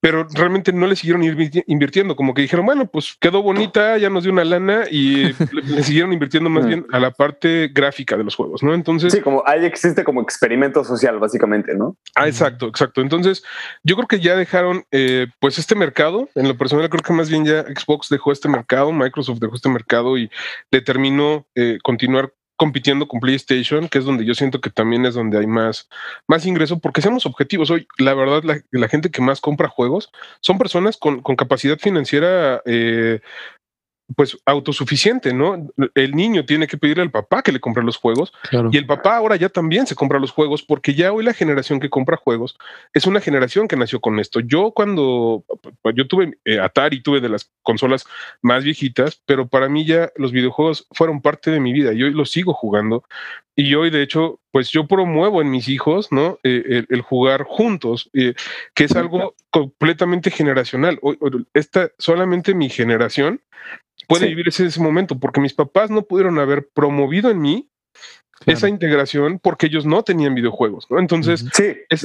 pero 0.00 0.26
realmente 0.32 0.72
no 0.72 0.86
le 0.86 0.96
siguieron 0.96 1.22
invirtiendo, 1.66 2.16
como 2.16 2.32
que 2.32 2.42
dijeron, 2.42 2.64
bueno, 2.64 2.86
pues 2.86 3.16
quedó 3.20 3.42
bonita, 3.42 3.98
ya 3.98 4.08
nos 4.08 4.24
dio 4.24 4.32
una 4.32 4.44
lana 4.44 4.84
y 4.90 5.32
le, 5.52 5.82
siguieron 5.82 6.12
invirtiendo 6.12 6.48
más 6.48 6.66
bien 6.66 6.86
a 6.90 6.98
la 6.98 7.10
parte 7.10 7.70
gráfica 7.72 8.16
de 8.16 8.24
los 8.24 8.34
juegos, 8.34 8.62
¿no? 8.62 8.72
Entonces... 8.74 9.12
Sí, 9.12 9.20
como 9.20 9.42
ahí 9.46 9.64
existe 9.64 10.02
como 10.02 10.22
experimento 10.22 10.84
social, 10.84 11.18
básicamente, 11.18 11.74
¿no? 11.74 11.96
Ah, 12.14 12.28
exacto, 12.28 12.66
exacto. 12.66 13.02
Entonces, 13.02 13.44
yo 13.82 13.94
creo 13.96 14.08
que 14.08 14.20
ya 14.20 14.36
dejaron, 14.36 14.84
eh, 14.90 15.26
pues, 15.38 15.58
este 15.58 15.74
mercado, 15.74 16.30
en 16.34 16.48
lo 16.48 16.56
personal 16.56 16.88
creo 16.88 17.02
que 17.02 17.12
más 17.12 17.28
bien 17.28 17.44
ya 17.44 17.62
Xbox 17.62 18.08
dejó 18.08 18.32
este 18.32 18.48
mercado, 18.48 18.92
Microsoft 18.92 19.38
dejó 19.38 19.54
este 19.54 19.68
mercado 19.68 20.16
y 20.16 20.30
determinó 20.70 21.46
eh, 21.54 21.78
continuar 21.82 22.32
compitiendo 22.60 23.08
con 23.08 23.20
PlayStation, 23.20 23.88
que 23.88 23.96
es 23.96 24.04
donde 24.04 24.26
yo 24.26 24.34
siento 24.34 24.60
que 24.60 24.68
también 24.68 25.06
es 25.06 25.14
donde 25.14 25.38
hay 25.38 25.46
más, 25.46 25.88
más 26.26 26.44
ingreso, 26.44 26.78
porque 26.78 27.00
seamos 27.00 27.24
objetivos. 27.24 27.70
Hoy, 27.70 27.88
la 27.96 28.12
verdad, 28.12 28.42
la, 28.70 28.88
gente 28.88 29.10
que 29.10 29.22
más 29.22 29.40
compra 29.40 29.66
juegos 29.66 30.12
son 30.40 30.58
personas 30.58 30.98
con, 30.98 31.22
capacidad 31.22 31.78
financiera 31.78 32.60
eh, 32.66 33.20
pues 34.16 34.36
autosuficiente, 34.44 35.32
¿no? 35.32 35.70
El 35.94 36.12
niño 36.12 36.44
tiene 36.44 36.66
que 36.66 36.76
pedirle 36.76 37.02
al 37.02 37.10
papá 37.10 37.42
que 37.42 37.52
le 37.52 37.60
compre 37.60 37.82
los 37.82 37.96
juegos 37.96 38.32
y 38.70 38.76
el 38.76 38.86
papá 38.86 39.16
ahora 39.16 39.36
ya 39.36 39.48
también 39.48 39.86
se 39.86 39.94
compra 39.94 40.18
los 40.18 40.30
juegos 40.30 40.62
porque 40.62 40.94
ya 40.94 41.12
hoy 41.12 41.24
la 41.24 41.34
generación 41.34 41.80
que 41.80 41.90
compra 41.90 42.16
juegos 42.16 42.56
es 42.92 43.06
una 43.06 43.20
generación 43.20 43.68
que 43.68 43.76
nació 43.76 44.00
con 44.00 44.18
esto. 44.18 44.40
Yo 44.40 44.72
cuando 44.72 45.44
yo 45.94 46.06
tuve 46.06 46.38
eh, 46.44 46.58
Atari, 46.60 47.02
tuve 47.02 47.20
de 47.20 47.28
las 47.28 47.50
consolas 47.62 48.04
más 48.42 48.64
viejitas, 48.64 49.22
pero 49.26 49.48
para 49.48 49.68
mí 49.68 49.84
ya 49.84 50.10
los 50.16 50.32
videojuegos 50.32 50.86
fueron 50.92 51.20
parte 51.20 51.50
de 51.50 51.60
mi 51.60 51.72
vida 51.72 51.92
y 51.92 52.02
hoy 52.02 52.12
los 52.12 52.30
sigo 52.30 52.52
jugando 52.52 53.04
y 53.56 53.74
hoy 53.74 53.90
de 53.90 54.02
hecho 54.02 54.40
pues 54.50 54.70
yo 54.70 54.86
promuevo 54.86 55.42
en 55.42 55.50
mis 55.50 55.68
hijos, 55.68 56.10
¿no? 56.10 56.38
Eh, 56.42 56.84
el, 56.88 57.00
jugar 57.02 57.44
juntos, 57.44 58.10
eh, 58.12 58.34
que 58.74 58.84
es 58.84 58.96
algo 58.96 59.34
completamente 59.50 60.30
generacional. 60.30 60.98
esta 61.54 61.90
solamente 61.98 62.54
mi 62.54 62.68
generación 62.68 63.40
puede 64.08 64.26
vivir 64.26 64.48
ese, 64.48 64.66
ese, 64.66 64.80
momento, 64.80 65.18
porque 65.18 65.40
mis 65.40 65.54
papás 65.54 65.90
no 65.90 66.02
pudieron 66.02 66.38
haber 66.38 66.68
promovido 66.68 67.30
en 67.30 67.40
mí 67.40 67.70
esa 68.46 68.68
integración 68.68 69.38
porque 69.38 69.66
ellos 69.66 69.86
no 69.86 70.02
tenían 70.02 70.34
videojuegos, 70.34 70.86
¿no? 70.90 70.98
Entonces, 70.98 71.44
sí, 71.52 71.76
es, 71.88 72.04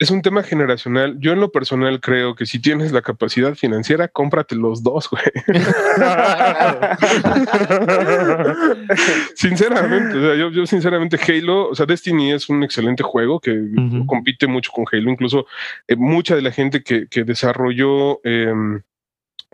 es 0.00 0.10
un 0.10 0.22
tema 0.22 0.42
generacional. 0.42 1.16
Yo 1.20 1.32
en 1.32 1.40
lo 1.40 1.52
personal 1.52 2.00
creo 2.00 2.34
que 2.34 2.46
si 2.46 2.58
tienes 2.58 2.90
la 2.90 3.02
capacidad 3.02 3.54
financiera, 3.54 4.08
cómprate 4.08 4.56
los 4.56 4.82
dos, 4.82 5.10
güey. 5.10 5.22
sinceramente, 9.34 10.16
o 10.16 10.20
sea, 10.22 10.34
yo, 10.36 10.50
yo, 10.50 10.64
sinceramente 10.64 11.18
Halo, 11.28 11.68
o 11.68 11.74
sea, 11.74 11.84
Destiny 11.84 12.32
es 12.32 12.48
un 12.48 12.62
excelente 12.62 13.02
juego 13.02 13.40
que 13.40 13.62
compite 14.06 14.46
mucho 14.46 14.72
con 14.72 14.86
Halo. 14.90 15.10
Incluso 15.10 15.44
eh, 15.86 15.96
mucha 15.96 16.34
de 16.34 16.42
la 16.42 16.50
gente 16.50 16.82
que, 16.82 17.06
que 17.06 17.24
desarrolló 17.24 18.20
em, 18.24 18.80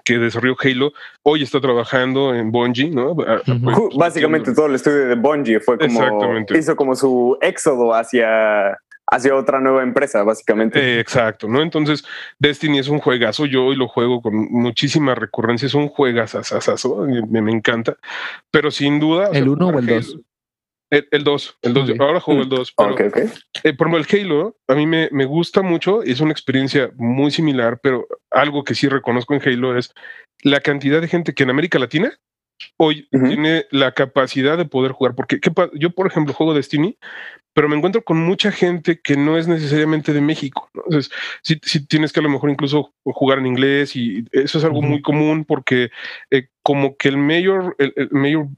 que 0.04 0.18
desarrolló 0.18 0.54
Halo, 0.62 0.92
hoy 1.24 1.42
está 1.42 1.60
trabajando 1.60 2.32
en 2.32 2.52
Bungie, 2.52 2.90
¿no? 2.90 3.16
Pues, 3.16 3.26
básicamente 3.96 4.54
todo 4.54 4.66
el 4.66 4.76
estudio 4.76 5.08
de 5.08 5.16
Bungie 5.16 5.58
fue 5.58 5.76
como 5.76 6.00
hizo 6.56 6.76
como 6.76 6.94
su 6.94 7.36
éxodo 7.40 7.92
hacia 7.92 8.78
hacia 9.06 9.34
otra 9.34 9.60
nueva 9.60 9.82
empresa, 9.82 10.22
básicamente. 10.22 10.78
Eh, 10.78 11.00
exacto, 11.00 11.48
¿no? 11.48 11.62
Entonces, 11.62 12.04
Destiny 12.38 12.78
es 12.78 12.88
un 12.88 12.98
juegazo. 12.98 13.46
Yo 13.46 13.66
hoy 13.66 13.76
lo 13.76 13.88
juego 13.88 14.20
con 14.20 14.34
muchísima 14.34 15.14
recurrencia. 15.14 15.66
Es 15.66 15.74
un 15.74 15.88
juegazo, 15.88 16.40
me, 17.28 17.42
me 17.42 17.52
encanta. 17.52 17.96
Pero 18.50 18.70
sin 18.70 19.00
duda. 19.00 19.30
¿El 19.32 19.48
1 19.48 19.68
o 19.68 19.78
el 19.78 19.86
2? 19.86 20.20
El 20.88 21.24
2, 21.24 21.58
el 21.62 21.74
2. 21.74 21.90
Ahora 21.98 22.20
juego 22.20 22.42
el 22.42 22.48
2. 22.48 22.74
Pero, 22.76 22.92
okay, 22.92 23.08
okay. 23.08 23.24
Eh, 23.64 23.74
por 23.74 23.88
el 23.94 24.06
Halo, 24.10 24.56
a 24.68 24.74
mí 24.74 24.86
me, 24.86 25.08
me 25.10 25.24
gusta 25.24 25.62
mucho. 25.62 26.02
Es 26.02 26.20
una 26.20 26.32
experiencia 26.32 26.90
muy 26.96 27.30
similar, 27.32 27.80
pero 27.82 28.06
algo 28.30 28.62
que 28.62 28.74
sí 28.74 28.88
reconozco 28.88 29.34
en 29.34 29.42
Halo 29.42 29.76
es 29.76 29.92
la 30.42 30.60
cantidad 30.60 31.00
de 31.00 31.08
gente 31.08 31.34
que 31.34 31.42
en 31.42 31.50
América 31.50 31.78
Latina 31.78 32.12
hoy 32.76 33.08
tiene 33.10 33.66
la 33.70 33.92
capacidad 33.92 34.56
de 34.56 34.64
poder 34.64 34.92
jugar. 34.92 35.14
Porque 35.14 35.40
yo, 35.74 35.90
por 35.90 36.06
ejemplo, 36.06 36.34
juego 36.34 36.54
Destiny, 36.54 36.96
pero 37.56 37.70
me 37.70 37.76
encuentro 37.76 38.04
con 38.04 38.18
mucha 38.18 38.52
gente 38.52 39.00
que 39.00 39.16
no 39.16 39.38
es 39.38 39.48
necesariamente 39.48 40.12
de 40.12 40.20
México. 40.20 40.68
Entonces, 40.74 41.10
sí, 41.40 41.58
tienes 41.86 42.12
que 42.12 42.20
a 42.20 42.22
lo 42.22 42.28
mejor 42.28 42.50
incluso 42.50 42.92
jugar 43.02 43.38
en 43.38 43.46
inglés 43.46 43.96
y 43.96 44.26
eso 44.30 44.58
es 44.58 44.64
algo 44.64 44.82
muy 44.82 45.00
común 45.00 45.46
porque 45.46 45.88
eh, 46.30 46.48
como 46.62 46.98
que 46.98 47.08
el 47.08 47.16
mayor, 47.16 47.74
el, 47.78 48.10
mayor, 48.10 48.48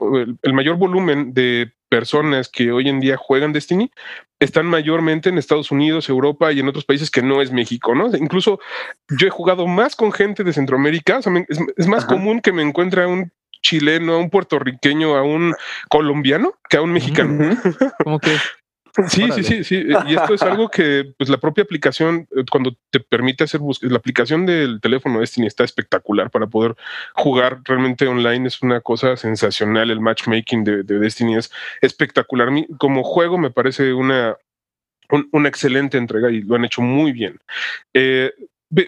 el, 0.42 0.52
mayor 0.52 0.78
volumen 0.78 1.32
de 1.32 1.70
personas 1.88 2.48
que 2.48 2.72
hoy 2.72 2.88
en 2.88 2.98
día 2.98 3.16
juegan 3.16 3.52
Destiny 3.52 3.92
están 4.40 4.66
mayormente 4.66 5.28
en 5.28 5.38
Estados 5.38 5.70
Unidos, 5.70 6.08
Europa 6.08 6.50
y 6.52 6.58
en 6.58 6.66
otros 6.66 6.84
países 6.84 7.08
que 7.08 7.22
no 7.22 7.40
es 7.40 7.52
México, 7.52 7.94
¿no? 7.94 8.08
Incluso 8.16 8.58
yo 9.16 9.28
he 9.28 9.30
jugado 9.30 9.68
más 9.68 9.94
con 9.94 10.10
gente 10.10 10.42
de 10.42 10.52
Centroamérica, 10.52 11.20
es, 11.76 11.86
más 11.86 12.04
común 12.04 12.40
que 12.40 12.50
me 12.50 12.62
encuentre 12.62 13.04
a 13.04 13.06
un 13.06 13.30
chileno, 13.62 14.14
a 14.14 14.18
un 14.18 14.28
puertorriqueño, 14.28 15.14
a 15.14 15.22
un 15.22 15.54
colombiano 15.88 16.54
que 16.68 16.78
a 16.78 16.82
un 16.82 16.92
mexicano. 16.92 17.56
Como 18.04 18.18
que 18.18 18.36
Sí, 19.08 19.30
sí, 19.32 19.42
sí, 19.44 19.64
sí. 19.64 19.86
Y 20.06 20.14
esto 20.14 20.34
es 20.34 20.42
algo 20.42 20.68
que 20.68 21.12
pues, 21.16 21.30
la 21.30 21.38
propia 21.38 21.64
aplicación, 21.64 22.26
eh, 22.36 22.44
cuando 22.50 22.76
te 22.90 23.00
permite 23.00 23.44
hacer 23.44 23.60
búsqueda, 23.60 23.90
la 23.90 23.98
aplicación 23.98 24.46
del 24.46 24.80
teléfono 24.80 25.20
Destiny 25.20 25.46
está 25.46 25.64
espectacular 25.64 26.30
para 26.30 26.46
poder 26.46 26.74
jugar 27.14 27.60
realmente 27.64 28.06
online. 28.06 28.48
Es 28.48 28.62
una 28.62 28.80
cosa 28.80 29.16
sensacional. 29.16 29.90
El 29.90 30.00
matchmaking 30.00 30.64
de, 30.64 30.82
Destiny 30.82 31.36
es 31.36 31.50
espectacular. 31.80 32.48
Como 32.78 33.04
juego 33.04 33.38
me 33.38 33.50
parece 33.50 33.92
una, 33.92 34.36
una 35.32 35.48
excelente 35.48 35.98
entrega 35.98 36.30
y 36.30 36.42
lo 36.42 36.56
han 36.56 36.64
hecho 36.64 36.82
muy 36.82 37.12
bien. 37.12 37.38
Eh, 37.94 38.32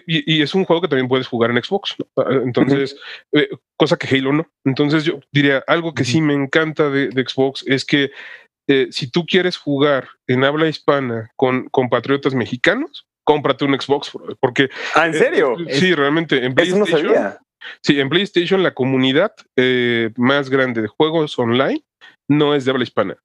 y, 0.05 0.41
es 0.41 0.53
un 0.53 0.65
juego 0.65 0.81
que 0.81 0.87
también 0.87 1.07
puedes 1.07 1.27
jugar 1.27 1.51
en 1.51 1.63
Xbox. 1.63 1.95
Ah, 2.15 2.25
entonces, 2.43 2.95
eh, 3.31 3.49
cosa 3.77 3.97
que 3.97 4.15
Halo 4.15 4.33
no. 4.33 4.47
Entonces, 4.63 5.03
yo 5.03 5.19
diría 5.31 5.63
algo 5.67 5.93
que 5.93 6.03
sí 6.03 6.21
me 6.21 6.33
encanta 6.33 6.89
de, 6.89 7.09
Xbox 7.11 7.63
es 7.67 7.85
que 7.85 8.11
eh, 8.71 8.87
si 8.91 9.11
tú 9.11 9.25
quieres 9.25 9.57
jugar 9.57 10.07
en 10.27 10.43
habla 10.43 10.67
hispana 10.67 11.31
con 11.35 11.67
compatriotas 11.69 12.33
mexicanos, 12.33 13.05
cómprate 13.23 13.65
un 13.65 13.79
Xbox, 13.79 14.11
porque. 14.39 14.69
¿Ah, 14.95 15.07
en 15.07 15.13
serio? 15.13 15.57
sí, 15.69 15.93
realmente. 15.93 16.45
En 16.45 16.55
PlayStation. 16.55 17.35
Sí, 17.83 17.99
en 17.99 18.09
PlayStation 18.09 18.63
la 18.63 18.73
comunidad 18.73 19.33
más 20.15 20.49
grande 20.49 20.81
de 20.81 20.87
juegos 20.87 21.37
online 21.37 21.83
no 22.27 22.55
es 22.55 22.65
de 22.65 22.71
habla 22.71 22.83
hispana. 22.83 23.17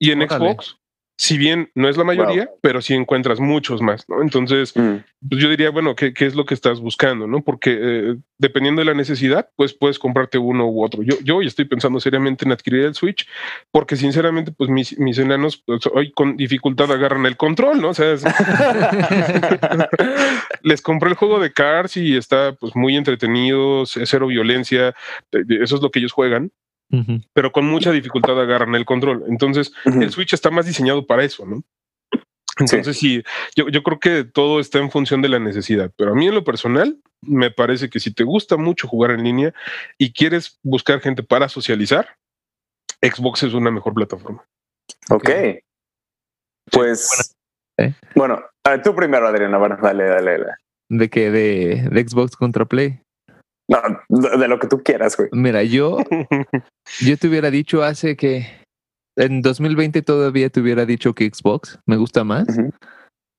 Y 0.00 0.10
en 0.10 0.28
Xbox 0.28 0.76
si 1.18 1.38
bien 1.38 1.70
no 1.74 1.88
es 1.88 1.96
la 1.96 2.04
mayoría, 2.04 2.50
pero 2.60 2.82
sí 2.82 2.92
encuentras 2.92 3.40
muchos 3.40 3.80
más, 3.80 4.06
¿no? 4.06 4.20
Entonces, 4.20 4.76
mm. 4.76 4.96
pues 5.28 5.42
yo 5.42 5.48
diría, 5.48 5.70
bueno, 5.70 5.96
¿qué, 5.96 6.12
¿qué, 6.12 6.26
es 6.26 6.34
lo 6.34 6.44
que 6.44 6.52
estás 6.52 6.78
buscando, 6.80 7.26
no? 7.26 7.42
Porque 7.42 7.78
eh, 7.80 8.16
dependiendo 8.36 8.80
de 8.80 8.84
la 8.84 8.92
necesidad, 8.92 9.48
pues 9.56 9.72
puedes 9.72 9.98
comprarte 9.98 10.36
uno 10.36 10.68
u 10.68 10.84
otro. 10.84 11.02
Yo, 11.02 11.16
yo 11.24 11.36
hoy 11.36 11.46
estoy 11.46 11.64
pensando 11.64 12.00
seriamente 12.00 12.44
en 12.44 12.52
adquirir 12.52 12.84
el 12.84 12.94
Switch, 12.94 13.26
porque 13.70 13.96
sinceramente, 13.96 14.52
pues 14.52 14.68
mis, 14.68 14.98
mis 14.98 15.16
enanos 15.16 15.62
pues, 15.64 15.86
hoy 15.86 16.12
con 16.12 16.36
dificultad 16.36 16.92
agarran 16.92 17.24
el 17.24 17.38
control, 17.38 17.80
¿no? 17.80 17.88
O 17.88 17.94
sea, 17.94 18.14
les 20.62 20.82
compré 20.82 21.08
el 21.08 21.16
juego 21.16 21.40
de 21.40 21.50
Cars 21.50 21.96
y 21.96 22.14
está 22.14 22.52
pues 22.52 22.76
muy 22.76 22.94
entretenido, 22.94 23.84
cero 23.86 24.26
violencia, 24.26 24.94
eso 25.32 25.76
es 25.76 25.82
lo 25.82 25.90
que 25.90 26.00
ellos 26.00 26.12
juegan 26.12 26.52
pero 27.32 27.52
con 27.52 27.66
mucha 27.66 27.90
dificultad 27.90 28.40
agarran 28.40 28.74
el 28.74 28.84
control. 28.84 29.24
Entonces, 29.28 29.72
el 29.84 30.10
Switch 30.10 30.32
está 30.32 30.50
más 30.50 30.66
diseñado 30.66 31.06
para 31.06 31.24
eso, 31.24 31.44
¿no? 31.44 31.62
Entonces, 32.58 32.96
sí, 32.96 33.22
yo, 33.54 33.68
yo, 33.68 33.82
creo 33.82 34.00
que 34.00 34.24
todo 34.24 34.60
está 34.60 34.78
en 34.78 34.90
función 34.90 35.20
de 35.20 35.28
la 35.28 35.38
necesidad, 35.38 35.92
pero 35.94 36.12
a 36.12 36.14
mí 36.14 36.26
en 36.26 36.34
lo 36.34 36.42
personal 36.42 36.98
me 37.20 37.50
parece 37.50 37.90
que 37.90 38.00
si 38.00 38.14
te 38.14 38.24
gusta 38.24 38.56
mucho 38.56 38.88
jugar 38.88 39.10
en 39.10 39.24
línea 39.24 39.54
y 39.98 40.12
quieres 40.12 40.58
buscar 40.62 41.00
gente 41.00 41.22
para 41.22 41.50
socializar, 41.50 42.16
Xbox 43.02 43.42
es 43.42 43.52
una 43.52 43.70
mejor 43.70 43.92
plataforma. 43.92 44.42
Ok. 45.10 45.30
Pues, 46.70 47.36
bueno, 48.14 48.42
¿eh? 48.64 48.80
tú 48.82 48.94
primero, 48.94 49.28
Adriana, 49.28 49.58
dale, 49.58 50.04
dale, 50.04 50.30
dale. 50.38 50.46
¿De 50.88 51.10
qué? 51.10 51.30
¿De, 51.30 51.88
de 51.90 52.08
Xbox 52.08 52.36
contra 52.36 52.64
Play? 52.64 53.00
No, 53.68 53.80
de 54.08 54.48
lo 54.48 54.58
que 54.58 54.68
tú 54.68 54.82
quieras, 54.82 55.16
güey. 55.16 55.28
Mira, 55.32 55.62
yo, 55.62 55.98
yo 57.00 57.16
te 57.16 57.28
hubiera 57.28 57.50
dicho 57.50 57.82
hace 57.82 58.16
que 58.16 58.46
en 59.16 59.42
2020 59.42 60.02
todavía 60.02 60.50
te 60.50 60.60
hubiera 60.60 60.86
dicho 60.86 61.14
que 61.14 61.28
Xbox 61.32 61.78
me 61.86 61.96
gusta 61.96 62.22
más, 62.22 62.46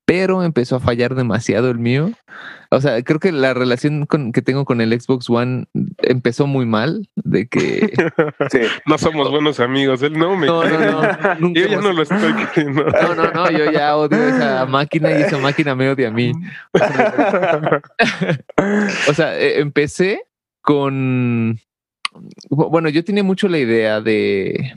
pero 0.08 0.42
empezó 0.42 0.78
a 0.78 0.80
fallar 0.80 1.16
demasiado 1.16 1.70
el 1.70 1.80
mío. 1.80 2.12
O 2.72 2.80
sea, 2.80 3.04
creo 3.04 3.20
que 3.20 3.34
la 3.34 3.54
relación 3.54 4.06
con, 4.06 4.32
que 4.32 4.42
tengo 4.42 4.64
con 4.64 4.80
el 4.80 4.98
Xbox 4.98 5.30
One 5.30 5.66
empezó 5.98 6.48
muy 6.48 6.66
mal, 6.66 7.10
de 7.16 7.50
que 7.50 7.92
no 8.86 8.98
somos 8.98 9.30
buenos 9.30 9.60
amigos. 9.60 10.02
Él 10.04 10.18
no 10.18 10.38
me. 10.38 10.48
No, 10.48 10.64
no, 10.64 10.80
no. 10.80 11.54
yo 11.54 11.68
ya 11.68 11.82
no 11.82 11.92
lo 11.92 12.04
estoy 12.04 12.34
queriendo. 12.54 12.86
No, 13.02 13.16
no, 13.16 13.32
no. 13.32 13.52
Yo 13.52 13.70
ya 13.70 13.98
odio 13.98 14.18
esa 14.30 14.66
máquina 14.66 15.12
y 15.12 15.24
esa 15.24 15.40
máquina 15.40 15.76
me 15.76 15.90
odia 15.90 16.08
a 16.08 16.12
mí. 16.12 16.32
o 19.10 19.14
sea, 19.14 19.38
e, 19.38 19.60
empecé 19.60 20.22
con. 20.62 21.60
Bueno, 22.50 22.88
yo 22.88 23.04
tenía 23.04 23.24
mucho 23.24 23.50
la 23.50 23.58
idea 23.58 24.00
de 24.00 24.74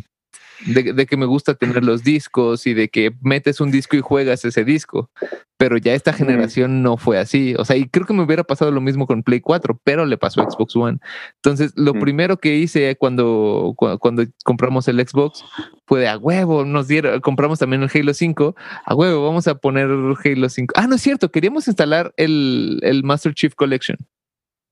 de, 0.67 1.07
que 1.07 1.17
me 1.17 1.27
gusta 1.27 1.55
tener 1.55 1.85
los 1.85 2.03
discos 2.03 2.67
y 2.67 2.75
de 2.75 2.89
que 2.89 3.13
metes 3.21 3.61
un 3.61 3.71
disco 3.71 3.97
y 3.97 4.01
juegas 4.01 4.45
ese 4.45 4.65
disco. 4.65 5.11
Pero 5.57 5.77
ya 5.77 5.95
esta 5.95 6.13
generación 6.13 6.83
no 6.83 6.97
fue 6.97 7.19
así. 7.19 7.55
O 7.59 7.65
sea, 7.65 7.77
y 7.77 7.89
creo 7.89 8.07
que 8.07 8.15
me 8.15 8.23
hubiera 8.23 8.45
pasado 8.45 8.71
lo 8.71 8.81
mismo 8.81 9.07
con 9.07 9.23
Play 9.23 9.41
4, 9.41 9.79
pero 9.85 10.07
le 10.07 10.17
pasó 10.17 10.41
a 10.41 10.51
Xbox 10.51 10.75
One. 10.75 10.99
Entonces, 11.37 11.73
lo 11.77 11.93
primero 11.93 12.39
que 12.39 12.57
hice 12.57 12.97
cuando, 12.97 13.75
cuando, 13.77 14.25
compramos 14.45 14.89
el 14.89 15.07
Xbox 15.07 15.45
fue 15.87 16.01
de 16.01 16.09
a 16.09 16.17
huevo, 16.17 16.65
nos 16.65 16.89
dieron, 16.89 17.21
compramos 17.21 17.59
también 17.59 17.83
el 17.83 17.91
Halo 17.93 18.15
5, 18.15 18.55
a 18.85 18.95
huevo, 18.95 19.25
vamos 19.25 19.47
a 19.49 19.57
poner 19.57 19.89
Halo 19.91 20.49
5. 20.49 20.75
Ah, 20.77 20.87
no 20.87 20.95
es 20.95 21.03
cierto, 21.03 21.31
queríamos 21.31 21.69
instalar 21.69 22.15
el, 22.17 22.81
el 22.83 23.05
Master 23.05 23.35
Chief 23.35 23.55
Collection. 23.55 23.99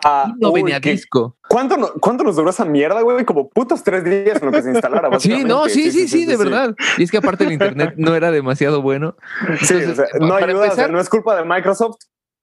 Ah, 0.05 0.33
no 0.39 0.53
venía 0.53 0.79
disco. 0.79 1.37
¿Cuánto, 1.49 1.95
¿Cuánto 2.01 2.23
nos 2.23 2.37
duró 2.37 2.51
esa 2.51 2.65
mierda, 2.65 3.01
güey? 3.03 3.25
Como 3.25 3.49
putos 3.49 3.83
tres 3.83 4.05
días 4.05 4.41
en 4.41 4.47
lo 4.47 4.53
que 4.53 4.63
se 4.63 4.71
instalara. 4.71 5.09
sí, 5.19 5.43
no, 5.45 5.69
sí, 5.69 5.91
sí, 5.91 6.07
sí, 6.07 6.25
de 6.25 6.37
verdad. 6.37 6.75
Y 6.99 7.03
es 7.03 7.11
que 7.11 7.17
aparte 7.17 7.45
el 7.45 7.53
internet 7.53 7.95
no 7.97 8.15
era 8.15 8.31
demasiado 8.31 8.81
bueno. 8.81 9.17
sí, 9.63 9.75
no 10.21 10.35
ayuda, 10.35 10.89
no 10.89 11.01
es 11.01 11.09
culpa 11.09 11.37
de 11.37 11.45
Microsoft, 11.45 11.97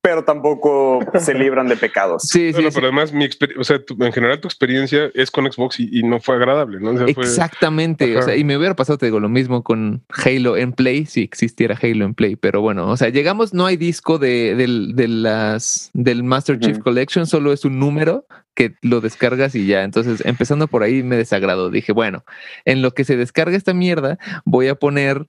pero 0.06 0.24
tampoco 0.24 1.00
se 1.20 1.34
libran 1.34 1.68
de 1.68 1.76
pecados. 1.76 2.22
Sí, 2.28 2.50
sí, 2.50 2.54
Bueno, 2.54 2.70
sí. 2.70 2.76
pero 2.76 2.88
además, 2.88 3.12
mi 3.12 3.28
o 3.58 3.64
sea, 3.64 3.84
tu- 3.84 3.98
en 4.04 4.14
general 4.14 4.40
tu 4.40 4.48
experiencia 4.48 5.10
es 5.16 5.32
con 5.32 5.52
Xbox 5.52 5.80
y, 5.80 5.90
y 5.92 6.04
no 6.04 6.20
fue 6.20 6.36
agradable, 6.36 6.80
¿no? 6.80 6.92
O 6.92 6.98
sea, 6.98 7.08
fue- 7.16 7.24
Exactamente, 7.24 8.16
o 8.16 8.20
Ajá. 8.20 8.28
sea, 8.28 8.36
y 8.36 8.44
me 8.44 8.56
hubiera 8.56 8.76
pasado, 8.76 9.00
te 9.00 9.08
digo, 9.08 9.20
lo 9.20 9.30
mismo 9.30 9.64
con 9.64 10.04
Halo 10.24 10.58
en 10.58 10.74
Play, 10.74 11.08
si 11.08 11.24
existiera 11.24 11.76
Halo 11.82 12.06
en 12.06 12.14
Play, 12.14 12.36
pero 12.36 12.62
bueno, 12.62 12.88
o 12.88 12.98
sea, 12.98 13.10
llegamos, 13.10 13.56
no 13.56 13.66
hay 13.66 13.78
disco 13.78 14.20
de, 14.20 14.54
del, 14.54 14.96
de 14.96 15.08
las, 15.08 15.90
del 15.96 16.24
Master 16.24 16.60
Chief. 16.60 16.78
Collection, 16.78 17.26
solo 17.26 17.52
es 17.52 17.66
un 17.66 17.80
número 17.80 18.28
que 18.54 18.76
lo 18.84 19.02
descargas 19.02 19.56
y 19.56 19.66
ya, 19.66 19.84
entonces 19.84 20.24
empezando 20.24 20.68
por 20.68 20.84
ahí 20.84 21.02
me 21.02 21.16
desagradó, 21.18 21.72
dije, 21.72 21.94
bueno, 21.94 22.24
en 22.66 22.84
lo 22.84 22.92
que 22.92 23.06
se 23.06 23.18
descarga 23.18 23.58
esta 23.58 23.74
mierda, 23.74 24.20
voy 24.46 24.68
a 24.68 24.76
poner 24.76 25.26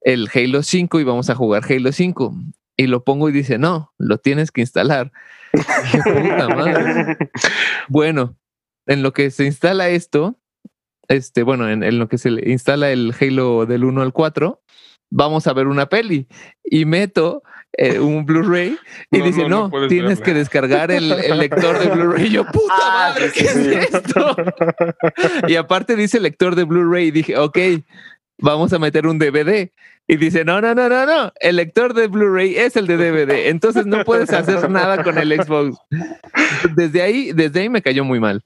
el 0.00 0.30
Halo 0.34 0.62
5 0.62 0.98
y 0.98 1.04
vamos 1.04 1.28
a 1.28 1.34
jugar 1.34 1.62
Halo 1.68 1.92
5. 1.92 2.34
Y 2.76 2.86
lo 2.88 3.04
pongo 3.04 3.28
y 3.28 3.32
dice, 3.32 3.58
no, 3.58 3.92
lo 3.98 4.18
tienes 4.18 4.50
que 4.50 4.60
instalar. 4.62 5.12
Dije, 5.52 6.02
puta 6.02 6.48
madre. 6.48 7.16
Bueno, 7.88 8.36
en 8.86 9.02
lo 9.02 9.12
que 9.12 9.30
se 9.30 9.44
instala 9.44 9.88
esto, 9.90 10.38
este, 11.08 11.42
bueno, 11.42 11.68
en, 11.70 11.82
en 11.84 11.98
lo 11.98 12.08
que 12.08 12.18
se 12.18 12.30
instala 12.50 12.90
el 12.90 13.14
Halo 13.18 13.66
del 13.66 13.84
1 13.84 14.02
al 14.02 14.12
4, 14.12 14.60
vamos 15.10 15.46
a 15.46 15.52
ver 15.52 15.68
una 15.68 15.86
peli 15.88 16.26
y 16.64 16.84
meto 16.86 17.42
eh, 17.76 18.00
un 18.00 18.24
Blu-ray 18.26 18.76
y 19.10 19.18
No, 19.18 19.24
dice, 19.24 19.42
no, 19.42 19.48
no, 19.48 19.60
no 19.64 19.70
puedes 19.70 19.88
tienes 19.88 20.18
verla". 20.18 20.24
que 20.24 20.34
descargar 20.34 20.90
el, 20.90 21.12
el 21.12 21.38
lector 21.38 21.78
de 21.78 21.86
Blu-ray. 21.88 22.26
Y 22.26 22.30
Yo, 22.30 22.44
puta 22.46 22.74
Ah, 22.80 23.08
madre, 23.12 23.30
sí, 23.30 23.40
¿qué 23.44 23.48
sí, 23.48 23.72
es 23.74 23.94
esto? 23.94 24.36
y 25.46 25.56
aparte 25.56 25.94
dice 25.94 26.18
lector 26.20 26.56
de 26.56 26.64
Blu-ray 26.64 27.08
y 27.08 27.10
dije, 27.12 27.36
ok, 27.38 27.58
vamos 28.38 28.72
a 28.72 28.78
meter 28.80 29.06
un 29.06 29.18
DVD. 29.18 29.70
Y 30.06 30.16
dice, 30.18 30.44
no, 30.44 30.60
no, 30.60 30.74
no, 30.74 30.88
no, 30.88 31.06
no, 31.06 31.32
el 31.40 31.56
lector 31.56 31.94
de 31.94 32.08
Blu-ray 32.08 32.56
es 32.56 32.76
el 32.76 32.86
de 32.86 32.96
DVD, 32.98 33.48
entonces 33.48 33.86
no 33.86 34.04
puedes 34.04 34.30
hacer 34.32 34.68
nada 34.70 35.02
con 35.02 35.16
el 35.16 35.32
Xbox. 35.42 35.78
Desde 36.76 37.00
ahí, 37.00 37.32
desde 37.32 37.60
ahí 37.60 37.68
me 37.70 37.80
cayó 37.82 38.04
muy 38.04 38.20
mal. 38.20 38.42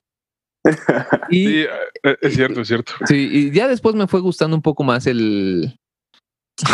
Y 1.30 1.46
Sí, 1.46 1.58
eh, 2.04 2.16
es 2.20 2.34
cierto, 2.34 2.60
es 2.60 2.68
cierto. 2.68 2.92
Sí, 3.06 3.28
y 3.30 3.50
ya 3.50 3.66
después 3.68 3.94
me 3.96 4.06
fue 4.06 4.20
gustando 4.20 4.54
un 4.56 4.62
poco 4.62 4.84
más 4.84 5.06
el, 5.08 5.78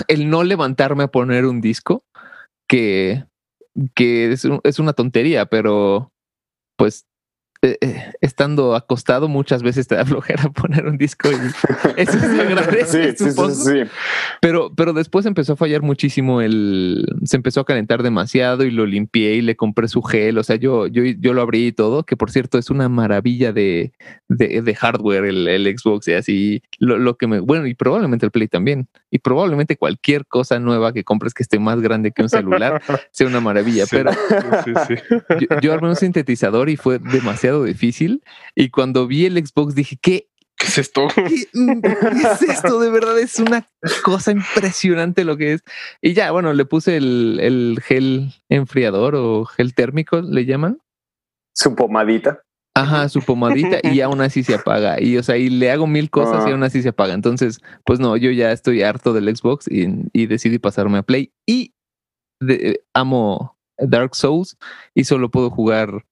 el 0.09 0.29
no 0.31 0.45
levantarme 0.45 1.05
a 1.05 1.09
poner 1.09 1.47
un 1.47 1.61
disco, 1.63 2.05
que, 2.69 3.25
que 3.95 4.33
es, 4.33 4.45
un- 4.45 4.61
es 4.65 4.79
una 4.79 4.93
tontería, 4.93 5.47
pero 5.47 6.13
pues 6.77 7.07
eh, 7.65 7.79
eh, 7.81 8.13
estando 8.21 8.75
acostado 8.75 9.27
muchas 9.27 9.63
veces 9.63 9.89
te 9.89 9.95
da 9.95 10.05
flojera 10.05 10.51
poner 10.51 10.87
un 10.87 10.99
disco 10.99 11.31
y 11.31 11.37
eso 11.97 12.19
se 12.19 12.41
agradece, 12.43 13.17
Sí, 13.17 13.31
sí, 13.31 13.55
sí. 13.55 13.83
Pero, 14.43 14.71
pero 14.75 14.93
después 14.93 15.25
empezó 15.25 15.55
a 15.55 15.57
fallar 15.57 15.81
muchísimo 15.81 16.43
el. 16.43 17.07
Se 17.25 17.37
empezó 17.37 17.61
a 17.61 17.65
calentar 17.65 18.03
demasiado 18.03 18.65
y 18.65 18.71
lo 18.71 18.85
limpié 18.85 19.37
y 19.37 19.41
le 19.41 19.57
compré 19.57 19.89
su 19.89 20.03
gel. 20.03 20.37
O 20.37 20.43
sea, 20.43 20.57
yo, 20.57 20.87
yo, 20.89 21.05
yo 21.05 21.33
lo 21.33 21.41
abrí 21.41 21.69
y 21.69 21.73
todo, 21.73 22.03
que 22.05 22.17
por 22.19 22.31
cierto 22.31 22.59
es 22.59 22.69
una 22.69 22.91
maravilla 22.91 23.53
de, 23.53 23.95
de, 24.29 24.61
de 24.61 24.75
hardware, 24.75 25.25
el, 25.25 25.49
el 25.49 25.79
Xbox 25.79 26.09
y 26.09 26.13
así. 26.13 26.63
Lo, 26.79 26.99
lo 26.99 27.17
que 27.17 27.27
me. 27.27 27.41
Bueno, 27.41 27.67
y 27.67 27.75
probablemente 27.75 28.27
el 28.27 28.33
Play 28.33 28.49
también. 28.49 28.89
Y 29.11 29.21
probablemente 29.21 29.77
cualquier 29.79 30.27
cosa 30.27 30.59
nueva 30.59 30.93
que 30.93 31.03
compres 31.03 31.33
que 31.33 31.43
esté 31.43 31.59
más 31.59 31.81
grande 31.81 32.13
que 32.13 32.23
un 32.23 32.29
celular 32.29 32.83
sea 33.11 33.27
una 33.27 33.41
maravilla. 33.41 33.87
Sí, 33.87 33.97
Pero 33.97 34.13
sí, 34.13 34.73
sí. 34.87 34.95
yo, 35.41 35.61
yo 35.61 35.73
armé 35.73 35.89
un 35.89 35.97
sintetizador 35.97 36.69
y 36.69 36.77
fue 36.77 36.99
demasiado 36.99 37.54
difícil. 37.63 38.23
Y 38.57 38.71
cuando 38.71 39.07
vi 39.07 39.27
el 39.27 39.37
Xbox 39.47 39.75
dije, 39.75 39.97
¿qué 40.01 40.29
¿Qué 40.57 40.67
es 40.69 40.79
esto? 40.79 41.09
¿Qué, 41.15 41.23
qué 41.53 42.29
es 42.33 42.43
esto? 42.43 42.79
De 42.81 42.89
verdad 42.89 43.19
es 43.19 43.39
una 43.41 43.69
cosa 44.05 44.31
impresionante 44.31 45.25
lo 45.25 45.37
que 45.37 45.55
es. 45.55 45.65
Y 46.01 46.15
ya, 46.15 46.31
bueno, 46.31 46.53
le 46.53 46.65
puse 46.65 46.97
el, 46.97 47.39
el 47.43 47.81
gel 47.83 48.33
enfriador 48.49 49.15
o 49.17 49.45
gel 49.45 49.75
térmico, 49.75 50.21
le 50.23 50.47
llaman. 50.47 50.79
Su 51.55 51.75
pomadita. 51.75 52.41
Ajá, 52.77 53.09
su 53.09 53.21
pomadita 53.23 53.79
y 53.83 54.01
aún 54.01 54.21
así 54.21 54.43
se 54.43 54.55
apaga. 54.55 55.01
Y 55.01 55.17
o 55.19 55.23
sea, 55.23 55.37
y 55.37 55.49
le 55.51 55.71
hago 55.71 55.87
mil 55.87 56.09
cosas 56.11 56.45
y 56.47 56.51
Ah. 56.51 56.53
aún 56.53 56.63
así 56.63 56.83
se 56.83 56.89
apaga. 56.91 57.15
Entonces, 57.15 57.61
pues 57.85 57.99
no, 58.01 58.17
yo 58.17 58.31
ya 58.31 58.51
estoy 58.53 58.83
harto 58.83 59.13
del 59.13 59.35
Xbox 59.37 59.67
y, 59.69 59.89
y 60.13 60.27
decidí 60.27 60.59
pasarme 60.59 60.99
a 60.99 61.03
Play. 61.03 61.33
Y 61.47 61.75
de- 62.41 62.81
amo 62.95 63.57
Dark 63.79 64.15
Souls 64.15 64.57
y 64.95 65.05
solo 65.05 65.31
puedo 65.31 65.51
jugar 65.51 66.05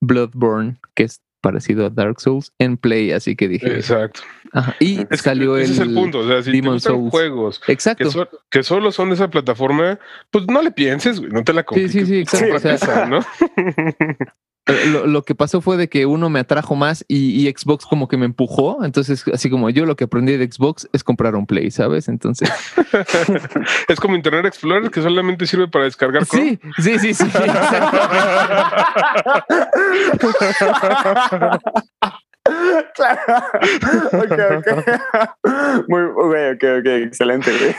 Bloodborne, 0.00 0.76
que 0.94 1.04
es 1.04 1.20
parecido 1.40 1.86
a 1.86 1.90
Dark 1.90 2.20
Souls, 2.20 2.52
en 2.58 2.76
Play. 2.76 3.12
Así 3.12 3.36
que 3.36 3.46
dije, 3.48 3.72
Exacto. 3.76 4.20
ajá. 4.52 4.74
Y 4.80 5.00
Es 5.02 5.06
que 5.08 5.16
salió 5.18 5.56
ese 5.56 5.72
el. 5.72 5.78
es 5.82 5.86
el 5.88 5.94
punto. 5.94 6.18
O 6.20 6.26
sea, 6.28 6.42
si 6.42 6.50
Demon 6.52 6.74
te 6.78 6.80
Souls. 6.80 7.10
juegos 7.10 7.60
Exacto. 7.68 8.04
que, 8.04 8.10
so- 8.10 8.28
que 8.50 8.62
solo 8.64 8.90
son 8.92 9.08
de 9.10 9.14
esa 9.14 9.30
plataforma, 9.30 9.98
pues 10.30 10.46
no 10.48 10.62
le 10.62 10.70
pienses, 10.72 11.20
güey, 11.20 11.30
no 11.32 11.44
te 11.44 11.52
la 11.52 11.60
Sí, 11.62 11.66
compliques. 11.66 11.92
sí, 11.92 12.06
sí, 12.06 12.18
exacto. 12.20 12.46
Sí, 12.46 12.52
O 12.52 12.58
sea, 12.58 12.74
Esa, 12.74 13.06
¿no? 13.06 13.20
lo, 14.92 15.06
lo 15.06 15.22
que 15.22 15.34
pasó 15.34 15.60
fue 15.60 15.76
de 15.76 15.88
que 15.88 16.06
uno 16.06 16.30
me 16.30 16.40
atrajo 16.40 16.74
más 16.76 17.04
y, 17.08 17.46
y 17.46 17.50
Xbox 17.52 17.86
como 17.86 18.08
que 18.08 18.16
me 18.16 18.26
empujó. 18.26 18.84
Entonces, 18.84 19.24
así 19.32 19.50
como 19.50 19.70
yo 19.70 19.86
lo 19.86 19.96
que 19.96 20.04
aprendí 20.04 20.36
de 20.36 20.50
Xbox 20.50 20.88
es 20.92 21.02
comprar 21.04 21.34
un 21.34 21.46
Play, 21.46 21.70
¿sabes? 21.70 22.08
Entonces, 22.08 22.50
es 23.88 24.00
como 24.00 24.16
Internet 24.16 24.46
Explorer 24.46 24.90
que 24.90 25.02
solamente 25.02 25.46
sirve 25.46 25.68
para 25.68 25.84
descargar 25.84 26.26
Chrome. 26.26 26.58
sí, 26.78 26.98
sí, 26.98 27.14
sí, 27.14 27.14
sí. 27.14 27.38
claro. 32.94 33.18
Ok, 34.12 34.32
ok. 34.32 34.68
Muy, 35.88 36.02
ok, 36.02 36.34
ok, 36.54 36.64
ok. 36.80 36.86
Excelente. 36.86 37.50
güey. 37.52 37.74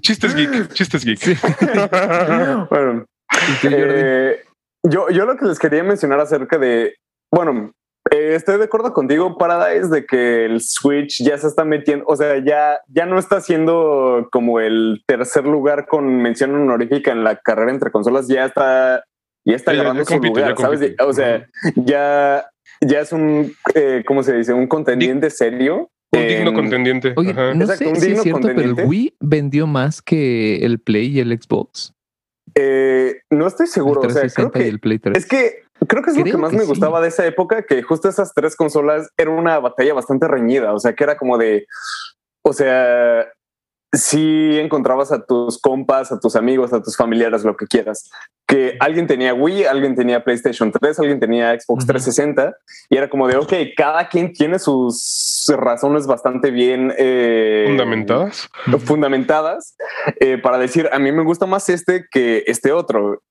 Chistes 0.00 0.34
geek, 0.34 0.72
chistes 0.72 1.04
geek. 1.04 1.18
Sí. 1.18 1.34
bueno, 2.70 3.06
Y 3.32 3.52
tú, 3.60 3.70
Jordi, 3.70 3.94
eh, 3.94 4.42
yo, 4.82 5.08
yo 5.10 5.26
lo 5.26 5.36
que 5.36 5.46
les 5.46 5.58
quería 5.58 5.82
mencionar 5.82 6.20
acerca 6.20 6.58
de, 6.58 6.94
bueno, 7.32 7.72
eh, 8.10 8.34
estoy 8.34 8.56
de 8.58 8.64
acuerdo 8.64 8.92
contigo, 8.94 9.36
Paradise, 9.36 9.88
de 9.88 10.06
que 10.06 10.46
el 10.46 10.60
Switch 10.62 11.22
ya 11.22 11.36
se 11.36 11.46
está 11.46 11.64
metiendo, 11.64 12.04
o 12.08 12.16
sea, 12.16 12.42
ya, 12.42 12.80
ya 12.88 13.04
no 13.06 13.18
está 13.18 13.40
siendo 13.40 14.28
como 14.32 14.60
el 14.60 15.02
tercer 15.06 15.44
lugar 15.44 15.86
con 15.86 16.06
mención 16.22 16.54
honorífica 16.54 17.12
en 17.12 17.22
la 17.24 17.36
carrera 17.36 17.70
entre 17.70 17.90
consolas, 17.90 18.26
ya 18.28 18.46
está, 18.46 19.04
ya 19.44 19.56
está 19.56 19.72
Ya, 19.74 19.80
agarrando 19.80 20.02
ya 20.02 20.06
su 20.06 20.12
compite, 20.14 20.40
lugar, 20.40 20.56
¿sabes? 20.58 20.80
compite. 20.80 21.04
O 21.04 21.12
sea, 21.12 21.46
ya, 21.76 22.46
ya 22.80 23.00
es 23.00 23.12
un, 23.12 23.52
eh, 23.74 24.02
¿cómo 24.06 24.22
se 24.22 24.34
dice? 24.36 24.52
Un 24.54 24.66
contendiente 24.68 25.28
serio. 25.30 25.90
Un 26.10 26.26
digno 26.26 26.48
en- 26.50 26.54
contendiente. 26.54 27.12
Oye, 27.16 27.32
Ajá. 27.32 27.52
no 27.52 27.64
Exacto, 27.64 27.84
sé 27.84 27.90
un 27.90 27.96
si 27.96 28.00
es 28.00 28.06
digno 28.08 28.22
cierto, 28.22 28.40
pero 28.40 28.52
el 28.52 28.56
contendiente. 28.68 28.88
Wii 28.88 29.14
vendió 29.20 29.66
más 29.66 30.00
que 30.00 30.64
el 30.64 30.78
Play 30.78 31.08
y 31.08 31.20
el 31.20 31.38
Xbox. 31.38 31.92
Eh, 32.60 33.20
no 33.30 33.46
estoy 33.46 33.66
El 33.66 33.72
seguro, 33.72 34.00
o 34.00 34.10
sea, 34.10 34.22
creo 34.22 34.50
360 34.50 34.58
y 34.58 34.62
que 34.62 34.68
el 34.68 34.80
Play 34.80 34.98
3. 34.98 35.16
Es 35.16 35.26
que 35.26 35.62
creo 35.86 36.02
que 36.02 36.10
es 36.10 36.16
lo 36.16 36.24
que 36.24 36.36
más 36.36 36.50
que 36.50 36.56
me 36.56 36.62
sí. 36.64 36.68
gustaba 36.68 37.00
de 37.00 37.08
esa 37.08 37.24
época, 37.26 37.62
que 37.62 37.82
justo 37.82 38.08
esas 38.08 38.34
tres 38.34 38.56
consolas 38.56 39.10
era 39.16 39.30
una 39.30 39.58
batalla 39.60 39.94
bastante 39.94 40.26
reñida, 40.26 40.72
o 40.72 40.78
sea, 40.78 40.94
que 40.94 41.04
era 41.04 41.16
como 41.16 41.38
de, 41.38 41.66
o 42.42 42.52
sea, 42.52 43.28
si 43.92 44.58
encontrabas 44.58 45.12
a 45.12 45.24
tus 45.24 45.60
compas, 45.60 46.12
a 46.12 46.20
tus 46.20 46.36
amigos, 46.36 46.72
a 46.72 46.82
tus 46.82 46.96
familiares, 46.96 47.44
lo 47.44 47.56
que 47.56 47.66
quieras, 47.66 48.10
que 48.46 48.76
alguien 48.80 49.06
tenía 49.06 49.32
Wii, 49.34 49.64
alguien 49.64 49.94
tenía 49.94 50.24
PlayStation 50.24 50.70
3, 50.72 50.98
alguien 51.00 51.20
tenía 51.20 51.52
Xbox 51.52 51.84
Ujú. 51.84 51.92
360, 51.92 52.56
y 52.90 52.96
era 52.96 53.08
como 53.08 53.26
de, 53.28 53.36
ok, 53.36 53.52
cada 53.76 54.08
quien 54.08 54.32
tiene 54.32 54.58
sus 54.58 55.46
razones 55.56 56.06
bastante 56.06 56.50
bien 56.50 56.92
eh, 56.98 57.64
Fundamentadas. 57.66 58.48
fundamentadas 58.84 59.76
eh, 60.20 60.38
para 60.38 60.58
decir 60.58 60.88
a 60.92 60.98
mí 60.98 61.10
me 61.12 61.24
gusta 61.24 61.46
más 61.46 61.68
este 61.68 62.06
que 62.10 62.44
este 62.46 62.72
otro. 62.72 63.22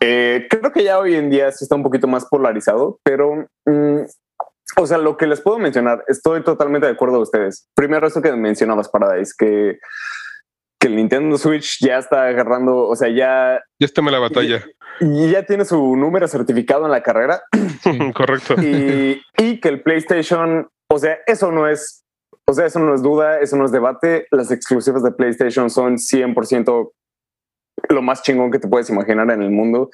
Eh, 0.00 0.48
creo 0.50 0.70
que 0.72 0.84
ya 0.84 0.98
hoy 0.98 1.14
en 1.14 1.30
día 1.30 1.50
sí 1.52 1.64
está 1.64 1.76
un 1.76 1.82
poquito 1.82 2.06
más 2.08 2.26
polarizado, 2.26 2.98
pero 3.04 3.46
mm, 3.64 3.83
o 4.76 4.86
sea, 4.86 4.98
lo 4.98 5.16
que 5.16 5.26
les 5.26 5.40
puedo 5.40 5.58
mencionar, 5.58 6.04
estoy 6.08 6.42
totalmente 6.42 6.86
de 6.86 6.92
acuerdo 6.92 7.14
con 7.16 7.22
ustedes. 7.22 7.68
Primero, 7.74 8.06
eso 8.06 8.20
que 8.22 8.32
mencionabas, 8.32 8.88
Paradise, 8.88 9.32
que, 9.38 9.78
que 10.80 10.88
el 10.88 10.96
Nintendo 10.96 11.38
Switch 11.38 11.78
ya 11.80 11.98
está 11.98 12.26
agarrando, 12.26 12.88
o 12.88 12.96
sea, 12.96 13.08
ya, 13.08 13.60
Ya 13.78 13.86
está 13.86 14.02
la 14.02 14.18
batalla. 14.18 14.64
y 15.00 15.30
ya 15.30 15.44
tiene 15.44 15.64
su 15.64 15.96
número 15.96 16.26
certificado 16.28 16.84
en 16.86 16.90
la 16.92 17.02
carrera 17.02 17.42
Correcto. 18.14 18.54
y, 18.60 19.20
y 19.38 19.60
que 19.60 19.68
el 19.68 19.82
PlayStation, 19.82 20.68
o 20.90 20.98
sea, 20.98 21.18
eso 21.26 21.50
no 21.52 21.68
es, 21.68 22.04
o 22.46 22.52
sea, 22.52 22.66
eso 22.66 22.78
no 22.80 22.94
es 22.94 23.02
duda, 23.02 23.40
eso 23.40 23.56
no 23.56 23.64
es 23.64 23.72
debate. 23.72 24.26
Las 24.30 24.50
exclusivas 24.50 25.02
de 25.02 25.12
PlayStation 25.12 25.70
son 25.70 25.96
100% 25.96 26.90
lo 27.88 28.02
más 28.02 28.22
chingón 28.22 28.50
que 28.50 28.58
te 28.58 28.68
puedes 28.68 28.88
imaginar 28.90 29.30
en 29.30 29.42
el 29.42 29.50
mundo, 29.50 29.90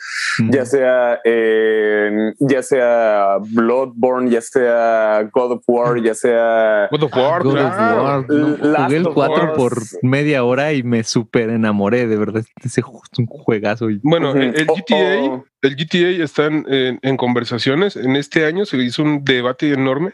ya 0.51 0.65
sea, 0.65 1.21
eh, 1.25 2.33
ya 2.39 2.63
sea 2.63 3.39
Bloodborne, 3.51 4.31
ya 4.31 4.41
sea 4.41 5.29
God 5.33 5.53
of 5.53 5.63
War, 5.67 6.01
ya 6.03 6.15
sea 6.15 6.89
God 6.91 7.03
of 7.05 7.17
War, 7.17 7.43
God 7.43 7.57
of. 7.57 7.79
War, 7.79 8.25
no, 8.29 8.57
jugué 8.85 8.97
el 8.97 9.07
of 9.07 9.15
4 9.15 9.53
Us. 9.53 9.57
por 9.57 9.73
media 10.03 10.45
hora 10.45 10.73
y 10.73 10.83
me 10.83 11.03
súper 11.05 11.51
enamoré, 11.51 12.07
de 12.07 12.17
verdad. 12.17 12.45
Ese 12.65 12.83
ju- 12.83 13.01
es 13.13 13.19
un 13.19 13.27
juegazo. 13.27 13.91
y- 13.91 14.01
Bueno, 14.03 14.33
el, 14.35 14.55
GTA, 14.67 15.43
el 15.63 15.77
GTA 15.77 16.23
está 16.25 16.47
en, 16.47 16.65
en- 16.73 16.99
en 17.03 17.17
conversaciones. 17.17 17.97
En 17.97 18.17
este 18.17 18.45
año 18.47 18.65
se 18.67 18.77
hizo 18.79 19.03
un 19.03 19.25
debate 19.25 19.73
enorme 19.73 20.13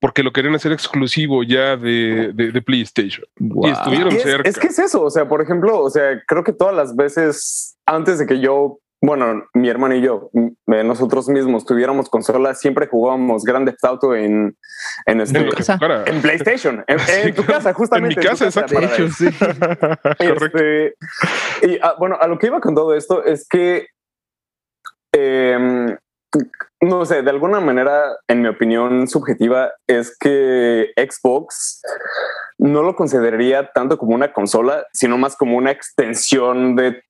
porque 0.00 0.22
lo 0.22 0.32
querían 0.32 0.54
hacer 0.54 0.72
exclusivo 0.72 1.42
ya 1.42 1.76
de, 1.76 2.32
de- 2.34 2.52
de 2.52 2.62
PlayStation. 2.62 3.24
Estuvieron- 3.36 4.12
Y 4.12 4.16
es, 4.16 4.22
cerca. 4.22 4.48
es 4.48 4.58
que 4.58 4.68
es 4.68 4.78
eso, 4.78 5.02
o 5.02 5.10
sea, 5.10 5.28
por 5.28 5.42
ejemplo, 5.42 5.78
o 5.80 5.90
sea, 5.90 6.22
creo 6.26 6.44
que 6.44 6.52
todas 6.52 6.74
las 6.74 6.96
veces 6.96 7.76
antes 7.86 8.18
de 8.18 8.26
que 8.26 8.40
yo 8.40 8.78
bueno, 9.02 9.44
mi 9.52 9.68
hermano 9.68 9.94
y 9.94 10.00
yo, 10.00 10.30
eh, 10.34 10.82
nosotros 10.82 11.28
mismos 11.28 11.66
tuviéramos 11.66 12.08
consolas, 12.08 12.58
siempre 12.58 12.86
jugábamos 12.86 13.44
Grand 13.44 13.66
Theft 13.68 13.84
Auto 13.84 14.14
en, 14.16 14.56
en, 15.04 15.20
este, 15.20 15.44
tu 15.44 15.50
casa? 15.54 15.78
en 16.06 16.22
PlayStation, 16.22 16.82
en, 16.88 16.98
en 17.26 17.34
tu 17.34 17.44
casa, 17.44 17.74
justamente. 17.74 18.14
En 18.14 18.20
mi 18.20 18.26
casa, 18.26 18.46
exacto. 18.46 18.80
De 18.80 18.86
hecho, 18.86 19.08
sí. 19.10 19.26
Correcto. 20.18 20.58
Este, 20.58 20.94
y 21.62 21.78
ah, 21.82 21.94
bueno, 21.98 22.16
a 22.20 22.26
lo 22.26 22.38
que 22.38 22.46
iba 22.46 22.58
con 22.60 22.74
todo 22.74 22.94
esto 22.94 23.22
es 23.22 23.46
que, 23.46 23.86
em, 25.16 25.96
no 26.80 27.04
sé, 27.04 27.22
de 27.22 27.30
alguna 27.30 27.60
manera, 27.60 28.16
en 28.28 28.42
mi 28.42 28.48
opinión 28.48 29.08
subjetiva, 29.08 29.72
es 29.86 30.16
que 30.18 30.92
Xbox 30.96 31.82
no 32.58 32.82
lo 32.82 32.94
consideraría 32.94 33.70
tanto 33.72 33.98
como 33.98 34.14
una 34.14 34.32
consola, 34.32 34.86
sino 34.92 35.18
más 35.18 35.36
como 35.36 35.56
una 35.56 35.70
extensión 35.70 36.76
de 36.76 37.02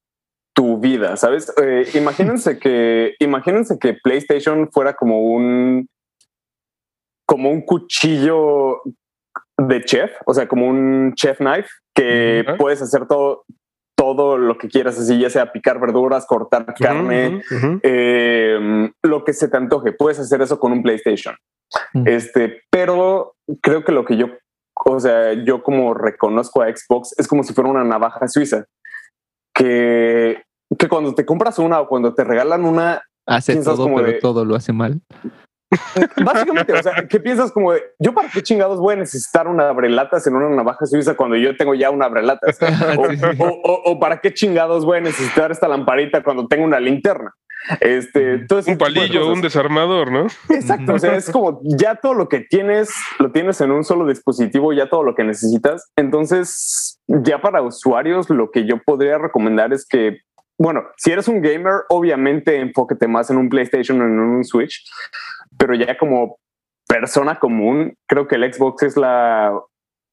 tu 0.55 0.79
vida, 0.79 1.17
¿sabes? 1.17 1.53
Eh, 1.63 1.87
imagínense 1.95 2.59
que, 2.59 3.15
imagínense 3.19 3.79
que 3.79 3.95
PlayStation 3.95 4.71
fuera 4.71 4.95
como 4.95 5.21
un, 5.21 5.89
como 7.27 7.51
un 7.51 7.61
cuchillo 7.61 8.81
de 9.59 9.85
chef, 9.85 10.13
o 10.25 10.33
sea, 10.33 10.49
como 10.49 10.67
un 10.67 11.13
chef 11.15 11.39
knife 11.39 11.69
que 11.95 12.45
puedes 12.59 12.81
hacer 12.81 13.07
todo, 13.07 13.45
todo 14.15 14.39
lo 14.39 14.57
que 14.57 14.69
quieras, 14.69 14.99
así 14.99 15.19
ya 15.19 15.29
sea 15.31 15.51
picar 15.53 15.81
verduras, 15.81 16.27
cortar 16.27 16.75
carne, 16.79 17.43
eh, 17.83 18.91
lo 19.03 19.25
que 19.25 19.33
se 19.33 19.49
te 19.49 19.57
antoje. 19.57 19.93
Puedes 19.93 20.19
hacer 20.21 20.41
eso 20.43 20.59
con 20.59 20.73
un 20.73 20.83
PlayStation. 20.83 21.35
Mm. 21.95 22.07
Este, 22.07 22.63
pero 22.71 23.35
creo 23.61 23.85
que 23.85 23.91
lo 23.93 24.05
que 24.05 24.17
yo, 24.17 24.27
o 24.85 25.01
sea, 25.01 25.33
yo 25.33 25.63
como 25.63 25.93
reconozco 25.95 26.63
a 26.63 26.69
Xbox 26.69 27.15
es 27.19 27.27
como 27.27 27.43
si 27.43 27.53
fuera 27.53 27.69
una 27.71 27.83
navaja 27.85 28.29
suiza 28.29 28.67
que, 29.55 30.43
que 30.79 30.89
cuando 30.89 31.15
te 31.15 31.27
compras 31.27 31.59
una 31.59 31.81
o 31.81 31.89
cuando 31.89 32.15
te 32.15 32.23
regalan 32.25 32.65
una, 32.65 33.03
Hace 33.27 33.57
todo, 33.57 33.85
como 33.85 33.97
pero 33.97 34.09
de- 34.09 34.21
todo 34.21 34.45
lo 34.45 34.55
hace 34.55 34.73
mal. 34.73 35.01
básicamente, 36.25 36.73
o 36.73 36.83
sea, 36.83 37.07
¿qué 37.09 37.19
piensas 37.21 37.51
como 37.53 37.73
de, 37.73 37.83
yo 37.99 38.15
para 38.15 38.29
qué 38.29 38.43
chingados 38.43 38.79
voy 38.79 38.95
a 38.95 38.99
necesitar 38.99 39.49
una 39.49 39.69
abrelatas 39.69 40.27
en 40.27 40.37
una 40.37 40.49
navaja 40.55 40.87
suiza 40.87 41.15
cuando 41.15 41.37
yo 41.37 41.57
tengo 41.57 41.75
ya 41.75 41.91
una 41.91 42.07
abrelatas? 42.07 42.59
O, 42.99 43.07
Sí, 43.11 43.19
o- 43.39 43.61
o- 43.65 43.83
o 43.93 44.01
para 44.01 44.21
qué 44.21 44.33
chingados 44.33 44.85
voy 44.85 44.99
a 44.99 45.01
necesitar 45.03 45.51
esta 45.51 45.69
lamparita 45.69 46.23
cuando 46.23 46.47
tengo 46.47 46.65
una 46.65 46.81
linterna. 46.81 47.33
Este, 47.81 48.39
todo 48.47 48.61
Un 48.61 48.65
de 48.67 48.77
palillo, 48.77 49.33
un 49.33 49.41
desarmador, 49.41 50.13
¿no? 50.13 50.27
Exacto, 50.51 50.95
o 50.95 50.99
sea, 51.01 51.17
es 51.17 51.29
como 51.31 51.61
ya 51.65 51.97
todo 51.97 52.15
lo 52.15 52.29
que 52.29 52.41
tienes, 52.41 52.91
lo 53.19 53.33
tienes 53.33 53.61
en 53.61 53.73
un 53.73 53.83
solo 53.83 54.07
dispositivo, 54.07 54.73
ya 54.73 54.89
todo 54.89 55.03
lo 55.03 55.17
que 55.17 55.25
necesitas. 55.25 55.91
Entonces, 55.97 57.01
ya 57.09 57.41
para 57.41 57.63
usuarios, 57.63 58.31
lo 58.31 58.51
que 58.53 58.67
yo 58.69 58.77
podría 58.85 59.19
recomendar 59.19 59.73
es 59.73 59.85
que, 59.89 60.19
bueno, 60.59 60.85
si 60.97 61.11
eres 61.11 61.27
un 61.29 61.43
gamer, 61.43 61.83
obviamente 61.89 62.61
enfóquete 62.61 63.09
más 63.09 63.31
en 63.31 63.37
un 63.39 63.49
PlayStation 63.49 64.01
o 64.01 64.05
en 64.05 64.19
un 64.21 64.45
Switch, 64.45 64.85
pero 65.59 65.75
ya 65.75 65.97
como 65.99 66.39
persona 66.89 67.39
común, 67.39 67.95
creo 68.09 68.27
que 68.29 68.37
el 68.37 68.53
Xbox 68.53 68.83
es 68.85 68.97
la, 68.97 69.59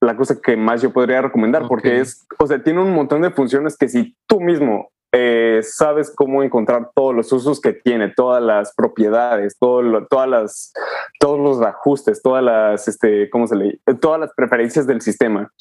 la 0.02 0.16
cosa 0.18 0.40
que 0.42 0.58
más 0.58 0.82
yo 0.82 0.92
podría 0.92 1.22
recomendar, 1.22 1.68
porque 1.68 2.00
es, 2.02 2.26
o 2.40 2.48
sea, 2.48 2.62
tiene 2.64 2.82
un 2.82 2.94
montón 2.94 3.22
de 3.22 3.32
funciones 3.32 3.78
que 3.78 3.88
si 3.88 4.16
tú 4.28 4.42
mismo 4.42 4.90
eh, 5.16 5.60
sabes 5.62 6.12
cómo 6.16 6.42
encontrar 6.42 6.90
todos 6.96 7.14
los 7.14 7.32
usos 7.32 7.62
que 7.62 7.74
tiene, 7.74 8.10
todas 8.10 8.42
las 8.42 8.74
propiedades, 8.74 9.56
todo 9.60 9.84
lo- 9.84 10.08
todas 10.08 10.28
las, 10.28 10.74
todos 11.20 11.40
los 11.40 11.62
ajustes, 11.62 12.22
todas 12.24 12.44
las, 12.44 12.88
este, 12.88 13.30
¿cómo 13.30 13.46
se 13.46 13.56
le? 13.56 13.80
Todas 14.02 14.20
las 14.20 14.34
preferencias 14.34 14.88
del 14.88 15.02
sistema. 15.02 15.52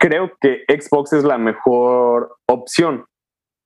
Creo 0.00 0.32
que 0.40 0.64
Xbox 0.68 1.12
es 1.12 1.22
la 1.24 1.38
mejor 1.38 2.36
opción, 2.46 3.04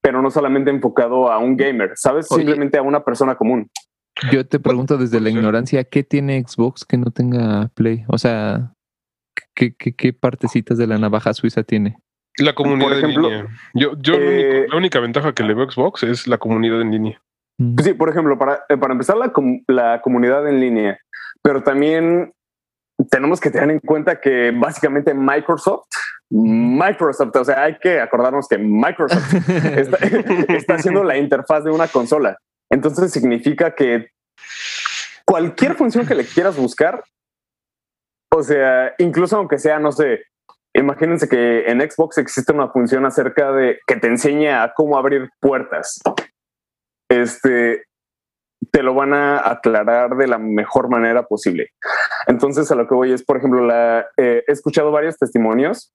pero 0.02 0.20
no 0.20 0.30
solamente 0.30 0.70
enfocado 0.70 1.30
a 1.32 1.38
un 1.38 1.56
gamer, 1.56 1.92
¿sabes? 1.94 2.30
Oye. 2.30 2.42
Simplemente 2.42 2.76
a 2.76 2.82
una 2.82 3.02
persona 3.02 3.34
común. 3.36 3.70
Yo 4.30 4.46
te 4.46 4.60
pregunto 4.60 4.98
desde 4.98 5.20
la 5.20 5.30
ignorancia, 5.30 5.84
¿qué 5.84 6.02
tiene 6.02 6.42
Xbox 6.46 6.84
que 6.84 6.98
no 6.98 7.10
tenga 7.10 7.68
Play? 7.74 8.04
O 8.08 8.18
sea, 8.18 8.72
¿qué, 9.54 9.74
qué, 9.74 9.94
qué 9.94 10.12
partecitas 10.12 10.78
de 10.78 10.86
la 10.86 10.98
navaja 10.98 11.32
suiza 11.34 11.62
tiene? 11.62 11.96
La 12.38 12.54
comunidad 12.54 12.98
ejemplo, 12.98 13.28
en 13.28 13.34
línea. 13.34 13.58
Yo, 13.74 13.92
yo 13.98 14.14
eh, 14.16 14.66
la 14.68 14.76
única 14.76 15.00
ventaja 15.00 15.32
que 15.34 15.42
le 15.42 15.54
veo 15.54 15.66
a 15.66 15.70
Xbox 15.70 16.02
es 16.02 16.26
la 16.26 16.38
comunidad 16.38 16.80
en 16.80 16.90
línea. 16.90 17.22
Pues 17.74 17.86
Sí, 17.86 17.94
por 17.94 18.08
ejemplo, 18.08 18.38
para, 18.38 18.64
eh, 18.68 18.76
para 18.76 18.92
empezar 18.92 19.16
la, 19.16 19.32
com- 19.32 19.62
la 19.66 20.00
comunidad 20.02 20.46
en 20.48 20.60
línea, 20.60 20.98
pero 21.42 21.62
también 21.62 22.32
tenemos 23.10 23.40
que 23.40 23.50
tener 23.50 23.70
en 23.70 23.80
cuenta 23.80 24.20
que 24.20 24.50
básicamente 24.52 25.12
Microsoft, 25.14 25.88
Microsoft, 26.30 27.36
o 27.36 27.44
sea, 27.44 27.62
hay 27.64 27.78
que 27.78 28.00
acordarnos 28.00 28.48
que 28.48 28.58
Microsoft 28.58 29.34
está, 29.76 29.96
está 30.54 30.74
haciendo 30.74 31.04
la 31.04 31.18
interfaz 31.18 31.64
de 31.64 31.70
una 31.70 31.88
consola. 31.88 32.38
Entonces 32.72 33.12
significa 33.12 33.74
que 33.74 34.08
cualquier 35.26 35.74
función 35.74 36.06
que 36.06 36.14
le 36.14 36.24
quieras 36.24 36.56
buscar, 36.56 37.04
o 38.34 38.42
sea, 38.42 38.94
incluso 38.98 39.36
aunque 39.36 39.58
sea, 39.58 39.78
no 39.78 39.92
sé, 39.92 40.24
imagínense 40.72 41.28
que 41.28 41.70
en 41.70 41.82
Xbox 41.82 42.16
existe 42.16 42.50
una 42.50 42.68
función 42.68 43.04
acerca 43.04 43.52
de 43.52 43.78
que 43.86 43.96
te 43.96 44.06
enseña 44.06 44.62
a 44.62 44.72
cómo 44.72 44.96
abrir 44.96 45.28
puertas. 45.38 46.00
Este 47.10 47.84
te 48.70 48.82
lo 48.82 48.94
van 48.94 49.12
a 49.12 49.50
aclarar 49.50 50.16
de 50.16 50.28
la 50.28 50.38
mejor 50.38 50.88
manera 50.88 51.24
posible. 51.24 51.72
Entonces, 52.26 52.70
a 52.70 52.74
lo 52.76 52.86
que 52.86 52.94
voy 52.94 53.12
es, 53.12 53.24
por 53.24 53.36
ejemplo, 53.36 53.66
la, 53.66 54.06
eh, 54.16 54.44
he 54.46 54.52
escuchado 54.52 54.92
varios 54.92 55.18
testimonios. 55.18 55.92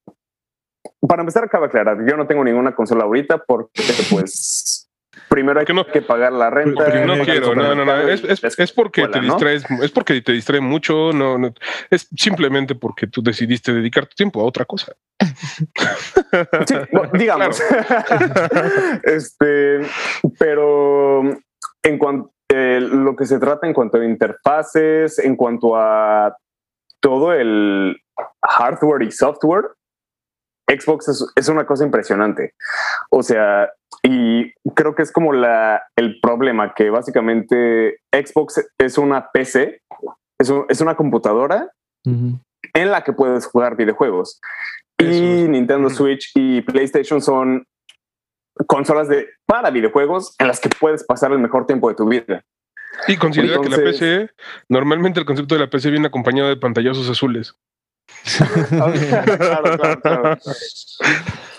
Para 1.07 1.21
empezar, 1.21 1.45
acaba 1.45 1.67
de 1.67 1.69
aclarar, 1.69 2.05
yo 2.07 2.17
no 2.17 2.27
tengo 2.27 2.43
ninguna 2.43 2.75
consola 2.75 3.05
ahorita 3.05 3.45
porque, 3.47 3.81
pues, 4.11 4.86
primero 5.27 5.59
hay 5.59 5.65
¿Por 5.65 5.67
qué 5.67 5.73
no? 5.73 5.85
que 5.85 6.01
pagar 6.01 6.33
la 6.33 6.49
renta. 6.49 6.83
Porque 6.85 7.05
no 7.05 7.23
quiero, 7.23 7.55
no, 7.55 7.75
no, 7.75 7.85
no. 7.85 7.97
Es, 8.07 8.23
es, 8.23 8.59
es 8.59 8.71
porque 8.71 9.07
te 9.07 9.19
distraes, 9.19 9.63
es 9.81 9.91
porque 9.91 10.21
te 10.21 10.31
distrae 10.31 10.61
mucho, 10.61 11.11
no, 11.13 11.37
no. 11.37 11.53
Es 11.89 12.07
simplemente 12.15 12.75
porque 12.75 13.07
tú 13.07 13.21
decidiste 13.21 13.73
dedicar 13.73 14.05
tu 14.05 14.15
tiempo 14.15 14.41
a 14.41 14.43
otra 14.45 14.65
cosa. 14.65 14.93
Sí, 16.67 16.75
bueno, 16.91 17.11
digamos. 17.17 17.61
este, 19.03 19.81
pero 20.37 21.21
en 21.83 21.97
cuanto 21.97 22.31
eh, 22.49 22.79
lo 22.79 23.15
que 23.15 23.25
se 23.25 23.39
trata 23.39 23.67
en 23.67 23.73
cuanto 23.73 23.97
a 23.97 24.05
interfaces, 24.05 25.19
en 25.19 25.35
cuanto 25.35 25.75
a 25.75 26.35
todo 27.01 27.33
el 27.33 27.97
hardware 28.41 29.03
y 29.03 29.11
software, 29.11 29.65
Xbox 30.67 31.07
es, 31.09 31.25
es 31.35 31.47
una 31.49 31.65
cosa 31.65 31.83
impresionante. 31.83 32.53
O 33.09 33.21
sea, 33.21 33.69
y 34.03 34.53
creo 34.75 34.95
que 34.95 35.01
es 35.03 35.11
como 35.11 35.33
la, 35.33 35.81
el 35.95 36.19
problema 36.21 36.73
que 36.73 36.89
básicamente 36.89 37.99
Xbox 38.13 38.65
es 38.77 38.97
una 38.97 39.29
PC, 39.31 39.81
es, 40.39 40.49
un- 40.49 40.65
es 40.69 40.81
una 40.81 40.95
computadora 40.95 41.71
en 42.73 42.91
la 42.91 43.03
que 43.03 43.13
puedes 43.13 43.45
jugar 43.47 43.75
videojuegos. 43.75 44.39
Eso 44.99 45.11
Y. 45.23 45.47
Nintendo. 45.49 45.89
Switch 45.89 46.31
y 46.35 46.61
PlayStation 46.61 47.21
son 47.21 47.65
consolas 48.67 49.07
de 49.09 49.27
para 49.45 49.69
videojuegos 49.69 50.35
en 50.39 50.47
las 50.47 50.59
que 50.59 50.69
puedes 50.69 51.03
pasar 51.03 51.31
el 51.31 51.39
mejor 51.39 51.65
tiempo 51.65 51.89
de 51.89 51.95
tu 51.95 52.07
vida. 52.07 52.43
Y 53.07 53.17
considera 53.17 53.59
que 53.61 53.69
la 53.69 53.77
PC, 53.77 54.29
normalmente 54.69 55.19
el 55.19 55.25
concepto 55.25 55.53
de 55.55 55.61
la 55.61 55.69
PC 55.69 55.91
viene 55.91 56.07
acompañado 56.07 56.49
de 56.49 56.57
pantallazos 56.57 57.09
azules. 57.09 57.53
Claro, 58.69 59.77
claro, 59.77 60.01
claro. 60.01 60.37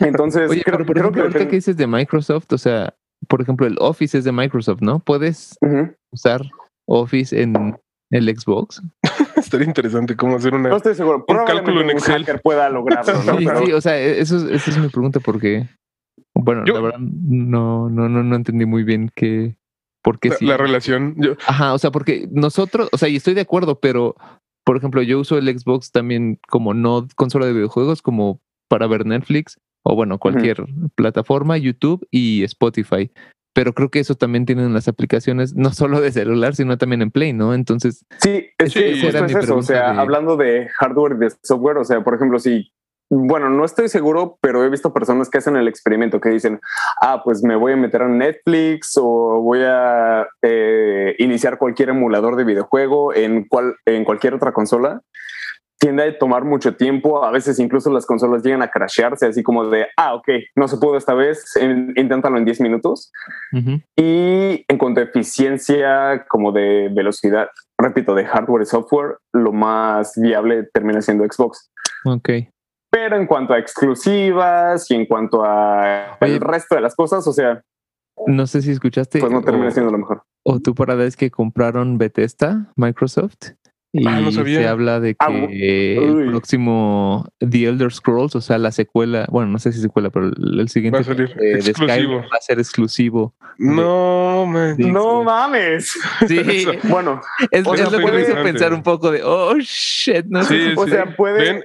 Entonces, 0.01 0.51
Oye, 0.51 0.63
creo, 0.63 0.79
pero 0.79 0.87
por 0.87 0.95
creo 0.95 1.05
ejemplo, 1.05 1.13
que 1.13 1.21
ahorita 1.23 1.39
depende- 1.39 1.51
que 1.51 1.57
dices 1.57 1.77
de 1.77 1.87
Microsoft, 1.87 2.53
o 2.53 2.59
sea, 2.59 2.95
por 3.27 3.41
ejemplo, 3.43 3.67
el 3.67 3.77
Office 3.81 4.19
es 4.19 4.25
de 4.25 4.33
Microsoft, 4.33 4.81
¿no? 4.81 5.01
¿Puedes 5.01 5.59
usar 6.13 6.43
Office 6.87 7.41
en 7.41 7.77
el 8.11 8.39
Xbox? 8.39 8.83
Estaría 9.37 9.67
interesante 9.67 10.17
cómo 10.17 10.37
hacer 10.37 10.55
una. 10.55 10.69
No 10.69 10.77
estoy 10.77 10.95
seguro. 10.95 11.25
Probablemente 11.27 11.65
cálculo 11.65 11.81
en 11.81 11.87
un 11.87 11.93
Excel. 11.93 12.25
hacker 12.25 12.41
pueda 12.43 12.69
lograrlo, 12.69 13.23
¿no? 13.25 13.33
Sí, 13.39 13.45
Pero- 13.47 13.67
sí, 13.67 13.73
o 13.73 13.81
sea, 13.81 13.99
e- 13.99 14.21
eso, 14.21 14.37
es- 14.37 14.45
esa 14.63 14.71
es 14.71 14.79
mi 14.79 14.89
pregunta 14.89 15.21
porque, 15.21 15.69
bueno, 16.35 16.65
Yo- 16.65 16.75
la 16.75 16.81
verdad 16.81 16.99
no, 17.01 17.89
no, 17.91 18.09
no, 18.09 18.23
no 18.23 18.37
entendí 18.37 18.67
muy 18.67 18.85
bien 18.85 19.11
qué, 19.15 19.57
por 20.03 20.19
qué 20.19 20.31
la, 20.31 20.37
sí. 20.37 20.47
la 20.47 20.57
relación. 20.57 21.15
Yo, 21.19 21.33
Ajá, 21.47 21.75
o 21.75 21.79
sea, 21.79 21.91
porque 21.91 22.29
nosotros, 22.31 22.89
o 22.93 22.99
sea, 22.99 23.09
y 23.09 23.17
estoy 23.17 23.35
de 23.35 23.41
acuerdo, 23.43 23.79
pero, 23.81 24.15
por 24.69 24.77
ejemplo, 24.77 25.01
yo 25.01 25.19
uso 25.19 25.39
el 25.39 25.49
Xbox 25.59 25.93
también 25.93 26.39
como 26.47 26.75
no 26.75 27.09
consola 27.17 27.47
de 27.47 27.55
videojuegos, 27.55 28.03
como 28.03 28.39
para 28.69 28.87
ver 28.87 29.07
Netflix 29.07 29.57
o 29.83 29.95
bueno, 29.95 30.19
cualquier 30.19 30.63
plataforma, 30.95 31.57
YouTube 31.57 32.07
y 32.11 32.43
Spotify. 32.43 33.11
Pero 33.55 33.73
creo 33.73 33.91
que 33.91 33.99
eso 34.01 34.15
también 34.15 34.45
tienen 34.45 34.75
las 34.75 34.87
aplicaciones, 34.87 35.55
no 35.55 35.73
solo 35.73 36.03
de 36.03 36.13
celular, 36.13 36.55
sino 36.55 36.77
también 36.77 37.01
en 37.01 37.11
Play, 37.11 37.33
¿no? 37.33 37.55
Entonces, 37.55 38.05
Sí, 38.21 38.49
es 38.59 38.73
Sí, 38.75 38.79
que 38.81 38.91
esa 38.93 39.01
justo 39.07 39.17
era 39.17 39.27
es 39.27 39.35
eso. 39.37 39.57
O 39.57 39.63
sea, 39.63 39.95
de- 39.95 40.01
hablando 40.01 40.37
de 40.37 40.69
hardware 40.77 41.15
y 41.17 41.19
de 41.21 41.31
software, 41.43 41.79
o 41.79 41.85
sea, 41.85 42.05
por 42.05 42.15
ejemplo, 42.15 42.39
si, 42.39 42.71
bueno, 43.11 43.49
no 43.49 43.65
estoy 43.65 43.89
seguro, 43.89 44.39
pero 44.43 44.65
he 44.65 44.69
visto 44.69 44.93
personas 44.93 45.31
que 45.31 45.39
hacen 45.39 45.57
el 45.57 45.69
experimento 45.69 46.21
que 46.21 46.29
dicen, 46.29 46.61
ah, 47.01 47.23
pues 47.25 47.43
me 47.43 47.57
voy 47.57 47.73
a 47.73 47.77
meter 47.77 48.03
a 48.03 48.09
Netflix 48.09 48.99
o 49.01 49.41
voy 49.41 49.61
a 49.65 50.27
eh, 50.43 51.15
iniciar 51.19 51.57
cualquier 51.57 51.91
emulador 51.91 52.37
de 52.37 52.45
videojuego 52.45 53.15
en, 53.15 53.45
cual, 53.49 53.77
en 53.87 54.05
cualquier 54.05 54.35
otra 54.35 54.53
consola. 54.53 55.01
tiende 55.81 56.03
a 56.03 56.19
tomar 56.19 56.45
mucho 56.45 56.77
tiempo. 56.77 57.25
A 57.25 57.31
veces 57.31 57.59
incluso 57.59 57.91
las 57.91 58.05
consolas 58.05 58.43
llegan 58.43 58.63
a 58.63 58.71
crashearse, 58.71 59.27
así 59.27 59.43
como 59.43 59.71
de, 59.71 59.87
ah, 59.97 60.15
ok, 60.15 60.29
no 60.57 60.69
se 60.69 60.77
pudo 60.77 60.99
esta 60.99 61.15
vez, 61.15 61.55
inténtalo 61.97 62.37
en 62.37 62.45
10 62.45 62.61
minutos. 62.61 63.11
Y 63.97 64.65
en 64.69 64.77
cuanto 64.77 65.01
a 65.01 65.05
eficiencia, 65.05 66.27
como 66.29 66.53
de 66.53 66.91
velocidad, 66.93 67.49
repito, 67.79 68.15
de 68.15 68.27
hardware 68.27 68.65
y 68.65 68.67
software, 68.67 69.17
lo 69.33 69.53
más 69.53 70.13
viable 70.17 70.65
termina 70.75 71.01
siendo 71.01 71.25
Xbox. 71.25 71.71
Ok. 72.05 72.29
Pero 72.91 73.17
en 73.17 73.27
cuanto 73.27 73.53
a 73.53 73.59
exclusivas 73.59 74.91
y 74.91 74.95
en 74.95 75.07
cuanto 75.07 75.45
a 75.45 76.17
el 76.21 76.41
resto 76.41 76.75
de 76.75 76.81
las 76.81 76.95
cosas, 76.95 77.27
o 77.27 77.33
sea, 77.33 77.63
no 78.27 78.47
sé 78.47 78.63
si 78.63 78.71
escuchaste. 78.71 79.21
Pues 79.21 79.33
no 79.33 79.43
termina 79.43 79.71
siendo 79.71 79.93
lo 79.93 79.99
mejor. 79.99 80.23
O 80.43 80.61
tú 80.61 80.75
para 80.75 80.95
vez 80.95 81.17
que 81.17 81.31
compraron 81.31 81.99
Bethesda, 81.99 82.73
Microsoft. 82.77 83.53
Y 83.91 84.07
ah, 84.07 84.21
se 84.31 84.69
habla 84.69 85.01
de 85.01 85.17
ah, 85.19 85.29
que 85.29 85.97
el 85.97 86.27
próximo 86.27 87.27
The 87.39 87.65
Elder 87.69 87.91
Scrolls, 87.91 88.37
o 88.37 88.41
sea, 88.43 88.59
la 88.59 88.71
secuela, 88.71 89.27
bueno, 89.31 89.51
no 89.51 89.59
sé 89.59 89.73
si 89.73 89.81
secuela, 89.81 90.11
pero 90.11 90.27
el 90.27 90.69
siguiente 90.69 91.01
va 91.01 91.11
a, 91.11 91.15
de, 91.15 91.73
Skyrim 91.75 92.19
va 92.19 92.37
a 92.37 92.41
ser 92.41 92.59
exclusivo. 92.59 93.35
No, 93.57 94.47
no 94.77 95.25
mames. 95.25 95.95
Sí, 96.29 96.67
bueno, 96.85 97.21
es, 97.51 97.65
lo 97.65 97.73
que 97.73 98.13
me 98.13 98.21
hizo 98.21 98.35
pensar 98.43 98.75
un 98.75 98.83
poco 98.83 99.11
de, 99.11 99.23
oh 99.23 99.57
shit, 99.59 100.27
no 100.27 100.43
sé. 100.45 100.75
o 100.77 100.87
sea, 100.87 101.17
puede. 101.17 101.63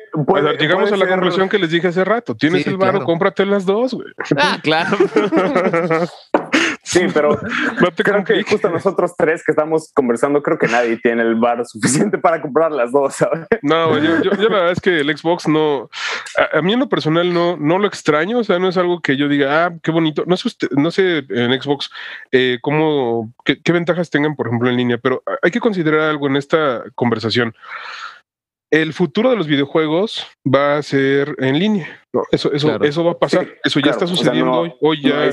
llegamos 0.59 0.91
a 0.91 0.97
la 0.97 1.07
conclusión 1.07 1.49
que 1.49 1.59
les 1.59 1.71
dije 1.71 1.87
hace 1.87 2.05
rato: 2.05 2.35
tienes 2.35 2.65
el 2.67 2.77
varo, 2.77 3.03
cómprate 3.03 3.45
las 3.45 3.65
dos, 3.65 3.93
güey. 3.93 4.07
Ah, 4.37 4.59
claro. 4.61 4.97
Sí, 6.93 7.07
pero 7.13 7.39
creo 7.95 8.23
que 8.23 8.43
justo 8.43 8.69
nosotros 8.69 9.13
tres 9.17 9.43
que 9.43 9.51
estamos 9.51 9.91
conversando, 9.93 10.43
creo 10.43 10.57
que 10.57 10.67
nadie 10.67 10.97
tiene 10.97 11.23
el 11.23 11.35
bar 11.35 11.65
suficiente 11.65 12.17
para 12.19 12.41
comprar 12.41 12.71
las 12.71 12.91
dos, 12.91 13.15
¿sabes? 13.15 13.47
No, 13.61 13.97
yo, 13.97 14.21
yo, 14.21 14.31
la 14.31 14.49
verdad 14.49 14.71
es 14.71 14.79
que 14.79 14.99
el 14.99 15.17
Xbox 15.17 15.47
no, 15.47 15.89
a, 16.53 16.61
mí 16.61 16.73
en 16.73 16.79
lo 16.79 16.89
personal 16.89 17.33
no, 17.33 17.57
no 17.57 17.79
lo 17.79 17.87
extraño, 17.87 18.39
o 18.39 18.43
sea, 18.43 18.59
no 18.59 18.69
es 18.69 18.77
algo 18.77 19.01
que 19.01 19.17
yo 19.17 19.27
diga, 19.27 19.65
ah, 19.65 19.73
qué 19.81 19.91
bonito. 19.91 20.23
No 20.27 20.37
sé, 20.37 20.47
usted, 20.47 20.69
no 20.71 20.91
sé 20.91 21.25
en 21.29 21.61
Xbox 21.61 21.89
eh, 22.31 22.59
cómo, 22.61 23.33
qué, 23.43 23.61
qué 23.61 23.71
ventajas 23.71 24.09
tengan, 24.09 24.35
por 24.35 24.47
ejemplo, 24.47 24.69
en 24.69 24.77
línea, 24.77 24.97
pero 24.97 25.23
hay 25.41 25.51
que 25.51 25.59
considerar 25.59 26.01
algo 26.01 26.27
en 26.27 26.35
esta 26.35 26.83
conversación 26.95 27.55
el 28.73 28.91
futuro 28.93 29.29
de 29.29 29.35
los 29.35 29.45
videojuegos 29.45 30.25
va 30.43 30.77
a 30.77 30.81
ser 30.81 31.35
en 31.37 31.59
línea. 31.59 32.01
No, 32.11 32.23
eso, 32.31 32.51
eso, 32.51 32.83
eso 32.83 33.03
va 33.03 33.11
a 33.11 33.19
pasar. 33.19 33.47
eso 33.63 33.79
ya 33.79 33.91
está 33.91 34.07
sucediendo 34.07 34.51
hoy. 34.51 34.73
Hoy 34.81 34.99
ya, 34.99 35.29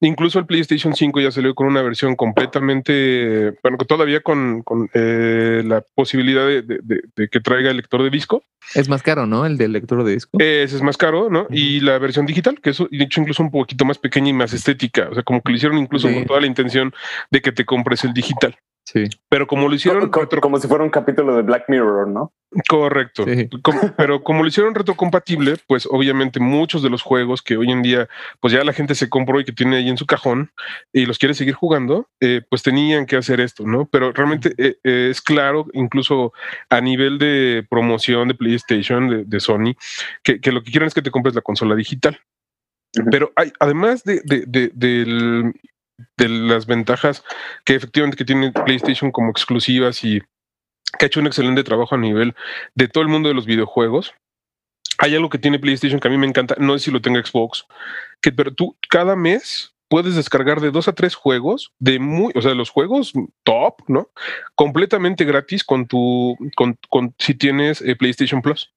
Incluso 0.00 0.38
el 0.38 0.46
PlayStation 0.46 0.94
5 0.94 1.20
ya 1.20 1.32
salió 1.32 1.54
con 1.54 1.66
una 1.66 1.82
versión 1.82 2.14
completamente, 2.14 3.54
bueno, 3.62 3.78
todavía 3.78 4.20
con, 4.20 4.62
eh, 4.94 5.62
la 5.64 5.82
posibilidad 5.94 6.46
de, 6.46 7.28
que 7.28 7.40
traiga 7.40 7.70
el 7.70 7.78
lector 7.78 8.04
de 8.04 8.10
disco. 8.10 8.44
Es 8.74 8.88
más 8.88 9.02
caro, 9.02 9.26
¿no? 9.26 9.44
El 9.44 9.56
del 9.56 9.72
lector 9.72 10.04
de 10.04 10.12
disco. 10.12 10.38
Ese 10.40 10.76
es 10.76 10.82
más 10.82 10.96
caro, 10.96 11.30
¿no? 11.30 11.46
Y 11.50 11.80
la 11.80 11.98
versión 11.98 12.26
digital, 12.26 12.60
que 12.60 12.70
es 12.70 12.78
de 12.78 13.04
hecho 13.04 13.20
incluso 13.20 13.42
un 13.42 13.50
poquito 13.50 13.84
más 13.84 13.98
pequeña 13.98 14.28
y 14.28 14.34
más 14.34 14.52
estética. 14.52 15.08
O 15.10 15.14
sea, 15.14 15.24
como 15.24 15.42
que 15.42 15.50
lo 15.50 15.56
hicieron 15.56 15.78
incluso 15.78 16.12
con 16.12 16.24
toda 16.26 16.40
la 16.40 16.46
intención 16.46 16.92
de 17.30 17.40
que 17.40 17.50
te 17.50 17.64
compres 17.64 18.04
el 18.04 18.12
digital. 18.12 18.56
Sí. 18.90 19.04
Pero 19.28 19.46
como 19.46 19.68
lo 19.68 19.74
hicieron. 19.74 20.08
Como, 20.08 20.58
si 20.58 20.66
fuera 20.66 20.82
un 20.82 20.88
capítulo 20.88 21.36
de 21.36 21.42
Black 21.42 21.64
Mirror, 21.68 22.08
¿no? 22.08 22.32
Correcto. 22.70 23.26
pero 23.98 24.22
como 24.22 24.42
lo 24.42 24.48
hicieron 24.48 24.74
retrocompatible, 24.74 25.56
pues 25.66 25.86
obviamente 25.90 26.40
muchos 26.40 26.82
de 26.82 26.88
los 26.88 27.02
juegos 27.02 27.42
que 27.42 27.58
hoy 27.58 27.70
en 27.70 27.82
día, 27.82 28.08
pues 28.40 28.54
ya 28.54 28.64
la 28.64 28.72
gente 28.72 28.94
se 28.94 29.10
compró 29.10 29.40
y 29.40 29.44
que 29.44 29.52
tiene 29.52 29.76
ahí 29.76 29.90
en 29.90 29.98
su 29.98 30.06
cajón 30.06 30.52
y 30.90 31.04
los 31.04 31.18
quiere 31.18 31.34
seguir 31.34 31.52
jugando, 31.52 32.08
eh, 32.20 32.40
pues 32.48 32.62
tenían 32.62 33.04
que 33.04 33.16
hacer 33.16 33.40
esto, 33.40 33.66
¿no? 33.66 33.84
Pero 33.84 34.10
realmente 34.12 34.54
eh, 34.56 34.78
eh, 34.82 35.08
es 35.10 35.20
claro, 35.20 35.66
incluso 35.74 36.32
a 36.70 36.80
nivel 36.80 37.18
de 37.18 37.66
promoción 37.68 38.28
de 38.28 38.36
PlayStation, 38.36 39.28
de, 39.28 39.40
Sony, 39.40 39.74
que, 40.22 40.40
lo 40.50 40.62
que 40.62 40.70
quieren 40.70 40.86
es 40.86 40.94
que 40.94 41.02
te 41.02 41.10
compres 41.10 41.34
la 41.34 41.42
consola 41.42 41.74
digital. 41.74 42.18
Pero 43.10 43.32
hay, 43.36 43.52
además 43.60 44.02
de, 44.04 44.22
del 44.24 45.52
de 46.16 46.28
las 46.28 46.66
ventajas 46.66 47.24
que 47.64 47.74
efectivamente 47.74 48.16
que 48.16 48.24
tiene 48.24 48.52
PlayStation 48.52 49.10
como 49.10 49.30
exclusivas 49.30 50.04
y 50.04 50.20
que 50.98 51.04
ha 51.04 51.06
hecho 51.06 51.20
un 51.20 51.26
excelente 51.26 51.64
trabajo 51.64 51.94
a 51.94 51.98
nivel 51.98 52.34
de 52.74 52.88
todo 52.88 53.02
el 53.02 53.08
mundo 53.08 53.28
de 53.28 53.34
los 53.34 53.46
videojuegos. 53.46 54.14
Hay 54.98 55.14
algo 55.14 55.28
que 55.28 55.38
tiene 55.38 55.58
PlayStation 55.58 56.00
que 56.00 56.08
a 56.08 56.10
mí 56.10 56.18
me 56.18 56.26
encanta, 56.26 56.56
no 56.58 56.76
sé 56.76 56.86
si 56.86 56.90
lo 56.90 57.00
tenga 57.00 57.24
Xbox, 57.24 57.66
que 58.20 58.32
pero 58.32 58.52
tú 58.52 58.76
cada 58.88 59.14
mes 59.14 59.74
puedes 59.88 60.14
descargar 60.14 60.60
de 60.60 60.70
dos 60.70 60.88
a 60.88 60.94
tres 60.94 61.14
juegos 61.14 61.72
de 61.78 61.98
muy, 61.98 62.32
o 62.34 62.42
sea, 62.42 62.54
los 62.54 62.70
juegos 62.70 63.12
top, 63.42 63.76
¿no? 63.88 64.10
Completamente 64.54 65.24
gratis 65.24 65.64
con 65.64 65.86
tu, 65.86 66.36
con, 66.56 66.78
con 66.88 67.14
si 67.18 67.34
tienes 67.34 67.80
eh, 67.80 67.96
PlayStation 67.96 68.42
Plus. 68.42 68.72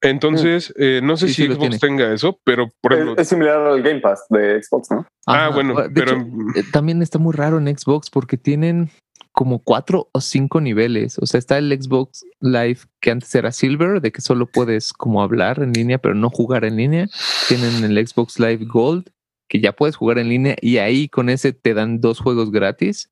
Entonces, 0.00 0.72
eh, 0.76 1.00
no 1.02 1.16
sé 1.16 1.28
si 1.28 1.46
Xbox 1.46 1.78
tenga 1.80 2.12
eso, 2.12 2.38
pero 2.44 2.68
por 2.80 2.92
ejemplo. 2.92 3.16
Es, 3.16 3.28
similar 3.28 3.58
al 3.58 3.82
Game 3.82 4.00
Pass 4.00 4.26
de 4.28 4.62
Xbox, 4.62 4.90
¿no? 4.90 5.06
Ah, 5.26 5.50
bueno, 5.52 5.74
pero. 5.94 6.18
Eh, 6.54 6.62
también 6.72 7.02
está 7.02 7.18
muy 7.18 7.32
raro 7.32 7.58
en 7.58 7.66
Xbox 7.66 8.10
porque 8.10 8.36
tienen 8.36 8.90
como 9.32 9.60
cuatro 9.60 10.08
o 10.12 10.20
cinco 10.20 10.60
niveles. 10.60 11.18
O 11.18 11.26
sea, 11.26 11.38
está 11.38 11.58
el 11.58 11.70
Xbox 11.70 12.24
Live 12.40 12.80
que 13.00 13.10
antes 13.10 13.34
era 13.34 13.52
Silver, 13.52 14.00
de 14.00 14.12
que 14.12 14.20
solo 14.20 14.46
puedes 14.46 14.92
como 14.92 15.22
hablar 15.22 15.62
en 15.62 15.72
línea, 15.72 15.98
pero 15.98 16.14
no 16.14 16.30
jugar 16.30 16.64
en 16.64 16.76
línea. 16.76 17.08
Tienen 17.48 17.84
el 17.84 18.06
Xbox 18.06 18.38
Live 18.38 18.64
Gold, 18.66 19.10
que 19.48 19.60
ya 19.60 19.72
puedes 19.72 19.96
jugar 19.96 20.18
en 20.18 20.28
línea 20.28 20.56
y 20.60 20.78
ahí 20.78 21.08
con 21.08 21.28
ese 21.28 21.52
te 21.52 21.74
dan 21.74 22.00
dos 22.00 22.20
juegos 22.20 22.50
gratis. 22.50 23.10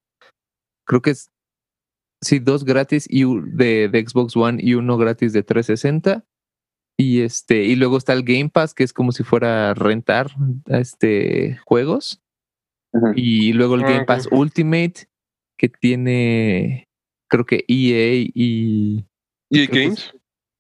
Creo 0.85 1.01
que 1.01 1.11
es 1.11 1.31
sí, 2.21 2.39
dos 2.39 2.65
gratis 2.65 3.07
y 3.09 3.25
de, 3.25 3.89
de, 3.89 4.07
Xbox 4.07 4.37
One 4.37 4.61
y 4.63 4.75
uno 4.75 4.97
gratis 4.97 5.33
de 5.33 5.43
360. 5.43 6.25
Y 6.99 7.21
este, 7.21 7.65
y 7.65 7.77
luego 7.77 7.99
está 7.99 8.15
el 8.15 8.23
Game 8.23 8.49
Pass, 8.49 8.73
que 8.73 8.83
es 8.83 8.93
como 8.93 9.13
si 9.13 9.23
fuera 9.23 9.75
rentar 9.75 10.31
este 10.67 11.59
juegos. 11.67 12.23
Y 13.15 13.53
luego 13.53 13.75
el 13.75 13.83
Game 13.83 14.01
ah, 14.01 14.07
Pass 14.07 14.27
Ultimate, 14.31 15.09
que 15.59 15.69
tiene 15.69 16.89
creo 17.29 17.45
que 17.45 17.65
EA 17.69 18.31
y 18.35 19.05
EA 19.51 19.67
Games. 19.67 20.15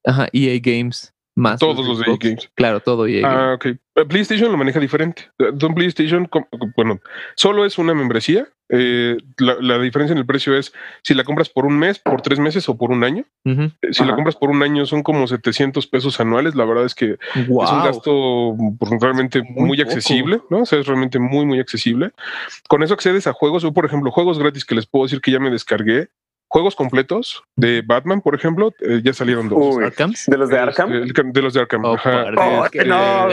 ajá, 0.04 0.28
EA 0.32 0.60
Games. 0.60 1.14
Más 1.36 1.60
Todos 1.60 1.86
los, 1.86 1.98
de 2.00 2.10
EA 2.10 2.16
Games. 2.18 2.50
Claro, 2.54 2.80
todo 2.80 3.06
EA 3.06 3.28
Ah, 3.28 3.54
ok. 3.54 3.66
PlayStation 4.08 4.50
lo 4.50 4.58
maneja 4.58 4.80
diferente. 4.80 5.30
Don 5.54 5.74
PlayStation, 5.74 6.28
bueno, 6.76 7.00
solo 7.34 7.64
es 7.64 7.78
una 7.78 7.94
membresía 7.94 8.48
eh, 8.68 9.16
la, 9.38 9.78
diferencia 9.78 10.12
en 10.12 10.18
el 10.18 10.26
precio 10.26 10.56
es 10.56 10.72
si 11.02 11.14
la 11.14 11.22
compras 11.22 11.48
por 11.48 11.66
un 11.66 11.78
mes, 11.78 12.00
por 12.00 12.20
tres 12.20 12.40
meses 12.40 12.68
o 12.68 12.76
por 12.76 12.90
un 12.90 13.04
año. 13.04 13.24
Eh, 13.44 13.70
si 13.92 14.04
la 14.04 14.14
compras 14.14 14.34
por 14.34 14.50
un 14.50 14.62
año 14.62 14.86
son 14.86 15.02
como 15.02 15.26
700 15.26 15.86
pesos 15.86 16.18
anuales. 16.20 16.54
La 16.54 16.64
verdad 16.64 16.84
es 16.84 16.94
que 16.94 17.16
es 17.34 17.48
un 17.48 17.84
gasto 17.84 18.56
pues, 18.78 18.92
realmente 19.00 19.42
muy, 19.42 19.80
accesible, 19.80 20.40
¿no? 20.50 20.60
O 20.60 20.66
sea, 20.66 20.80
es 20.80 20.86
realmente 20.86 21.18
muy, 21.18 21.46
muy 21.46 21.60
accesible. 21.60 22.10
Con 22.68 22.82
eso 22.82 22.94
accedes 22.94 23.26
a 23.26 23.32
juegos. 23.32 23.62
Yo, 23.62 23.72
por 23.72 23.86
ejemplo, 23.86 24.10
juegos 24.10 24.38
gratis 24.38 24.64
que 24.64 24.74
les 24.74 24.86
puedo 24.86 25.04
decir 25.04 25.20
que 25.20 25.30
ya 25.30 25.38
me 25.38 25.50
descargué 25.50 26.08
juegos 26.48 26.76
completos 26.76 27.42
de 27.56 27.82
Batman, 27.84 28.20
por 28.20 28.34
ejemplo, 28.34 28.72
eh, 28.80 29.00
ya 29.02 29.12
salieron 29.12 29.48
dos. 29.48 29.76
¿De 30.26 30.38
los 30.38 30.48
de 30.48 30.58
Arkham? 30.58 30.90
de 30.90 31.42
los 31.42 31.54
de 31.54 31.60
Arkham. 31.60 31.84
Oh, 31.84 31.96
oh, 32.04 32.66
no, 32.86 33.28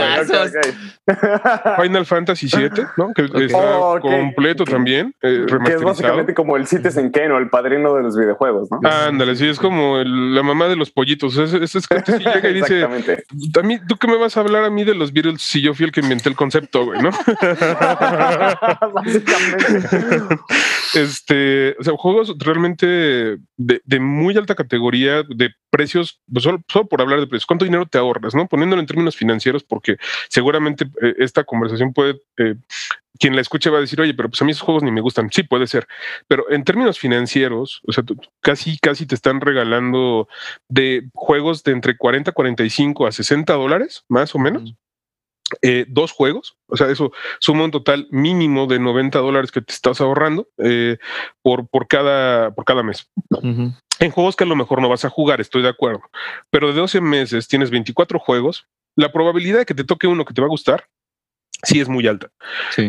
Final 1.82 2.06
Fantasy 2.06 2.48
VII, 2.48 2.70
¿no? 2.98 3.14
Que 3.14 3.24
está 3.24 3.78
oh, 3.78 4.00
completo 4.00 4.64
también. 4.66 5.14
Eh, 5.22 5.46
que 5.66 5.74
es 5.74 5.82
básicamente 5.82 6.34
como 6.34 6.58
el 6.58 6.66
Citizen 6.68 7.12
Kane 7.12 7.32
o 7.32 7.38
el 7.38 7.50
padrino 7.50 7.94
de 7.96 8.04
los 8.04 8.18
videojuegos, 8.18 8.70
¿no? 8.72 8.80
Ándale, 8.84 9.36
sí, 9.36 9.48
es 9.48 9.60
como 9.60 9.98
la 10.04 10.44
mamá 10.44 10.68
de 10.68 10.76
los 10.76 10.92
pollitos. 10.92 11.38
Es, 11.38 11.54
es, 11.54 11.76
es 11.76 11.88
que 11.88 12.02
llega 12.20 12.50
y 12.50 12.54
dice: 12.54 12.84
a 12.84 12.88
mí, 13.64 13.80
¿Tú 13.88 13.98
qué 13.98 14.08
me 14.08 14.18
vas 14.18 14.38
a 14.38 14.40
hablar 14.40 14.64
a 14.64 14.70
mí 14.70 14.84
de 14.84 14.96
los 14.96 15.14
Beatles 15.14 15.42
si 15.42 15.62
yo 15.62 15.74
fui 15.74 15.86
el 15.86 15.92
que 15.92 16.02
inventé 16.02 16.30
el 16.30 16.36
concepto, 16.36 16.86
güey, 16.86 17.02
¿no? 17.02 17.12
básicamente. 18.94 19.88
este, 20.96 21.76
o 21.80 21.84
sea, 21.84 21.94
juegos 21.98 22.34
realmente 22.40 23.03
de, 23.04 24.00
muy 24.00 24.38
alta 24.38 24.56
categoría, 24.56 25.24
de 25.24 25.52
precios, 25.70 26.22
pues, 26.32 26.44
solo, 26.44 26.88
por 26.88 27.02
hablar 27.02 27.20
de 27.20 27.28
precios, 27.28 27.46
¿cuánto 27.46 27.66
dinero 27.66 27.86
te 27.86 27.98
ahorras? 27.98 28.36
¿no? 28.36 28.48
Poniéndolo 28.48 28.82
en 28.82 28.88
términos 28.88 29.16
financieros, 29.16 29.64
porque 29.64 29.98
seguramente 30.30 30.86
eh, 31.02 31.16
esta 31.20 31.44
conversación 31.44 31.94
puede, 31.94 32.22
eh, 32.38 32.56
quien 33.20 33.36
la 33.36 33.42
escuche 33.42 33.70
va 33.70 33.78
a 33.78 33.82
decir, 33.82 34.00
oye, 34.02 34.14
pero 34.14 34.30
pues 34.30 34.42
a 34.42 34.46
mí 34.46 34.52
esos 34.52 34.64
juegos 34.64 34.84
ni 34.84 34.92
me 34.92 35.02
gustan. 35.02 35.30
Sí, 35.32 35.44
puede 35.44 35.68
ser, 35.68 35.88
pero 36.28 36.50
en 36.50 36.64
términos 36.64 37.00
financieros, 37.00 37.82
o 37.88 37.92
sea, 37.92 38.04
casi, 38.42 38.78
casi 38.80 39.06
te 39.06 39.16
están 39.16 39.42
regalando 39.42 40.28
de 40.68 41.10
juegos 41.14 41.64
de 41.64 41.72
entre 41.72 41.98
40, 41.98 42.32
45 42.32 43.08
a 43.08 43.12
60 43.12 43.54
dólares, 43.54 44.04
más 44.10 44.34
o 44.36 44.40
menos. 44.40 44.76
Eh, 45.62 45.86
dos 45.88 46.12
juegos, 46.12 46.58
o 46.68 46.78
sea, 46.78 46.90
eso 46.90 47.12
suma 47.40 47.66
un 47.66 47.72
total 47.72 48.08
mínimo 48.12 48.68
de 48.68 48.80
90 48.80 49.20
dólares 49.20 49.52
que 49.52 49.62
te 49.62 49.74
estás 49.74 50.02
ahorrando 50.02 50.48
eh, 50.58 50.98
por, 51.42 51.68
por, 51.68 51.88
cada, 51.88 52.54
por 52.56 52.66
cada 52.66 52.84
mes. 52.84 53.10
En 54.00 54.12
juegos 54.12 54.36
que 54.36 54.44
a 54.44 54.48
lo 54.48 54.56
mejor 54.56 54.82
no 54.82 54.90
vas 54.90 55.06
a 55.06 55.10
jugar, 55.10 55.42
estoy 55.42 55.62
de 55.62 55.70
acuerdo, 55.70 56.02
pero 56.50 56.68
de 56.68 56.80
12 56.80 57.02
meses 57.02 57.48
tienes 57.48 57.70
24 57.70 58.20
juegos, 58.20 58.68
la 58.96 59.12
probabilidad 59.12 59.60
de 59.60 59.66
que 59.66 59.76
te 59.76 59.84
toque 59.84 60.08
uno 60.08 60.26
que 60.26 60.34
te 60.34 60.42
va 60.42 60.48
a 60.48 60.50
gustar 60.50 60.88
sí 61.64 61.80
es 61.80 61.90
muy 61.90 62.08
alta. 62.08 62.30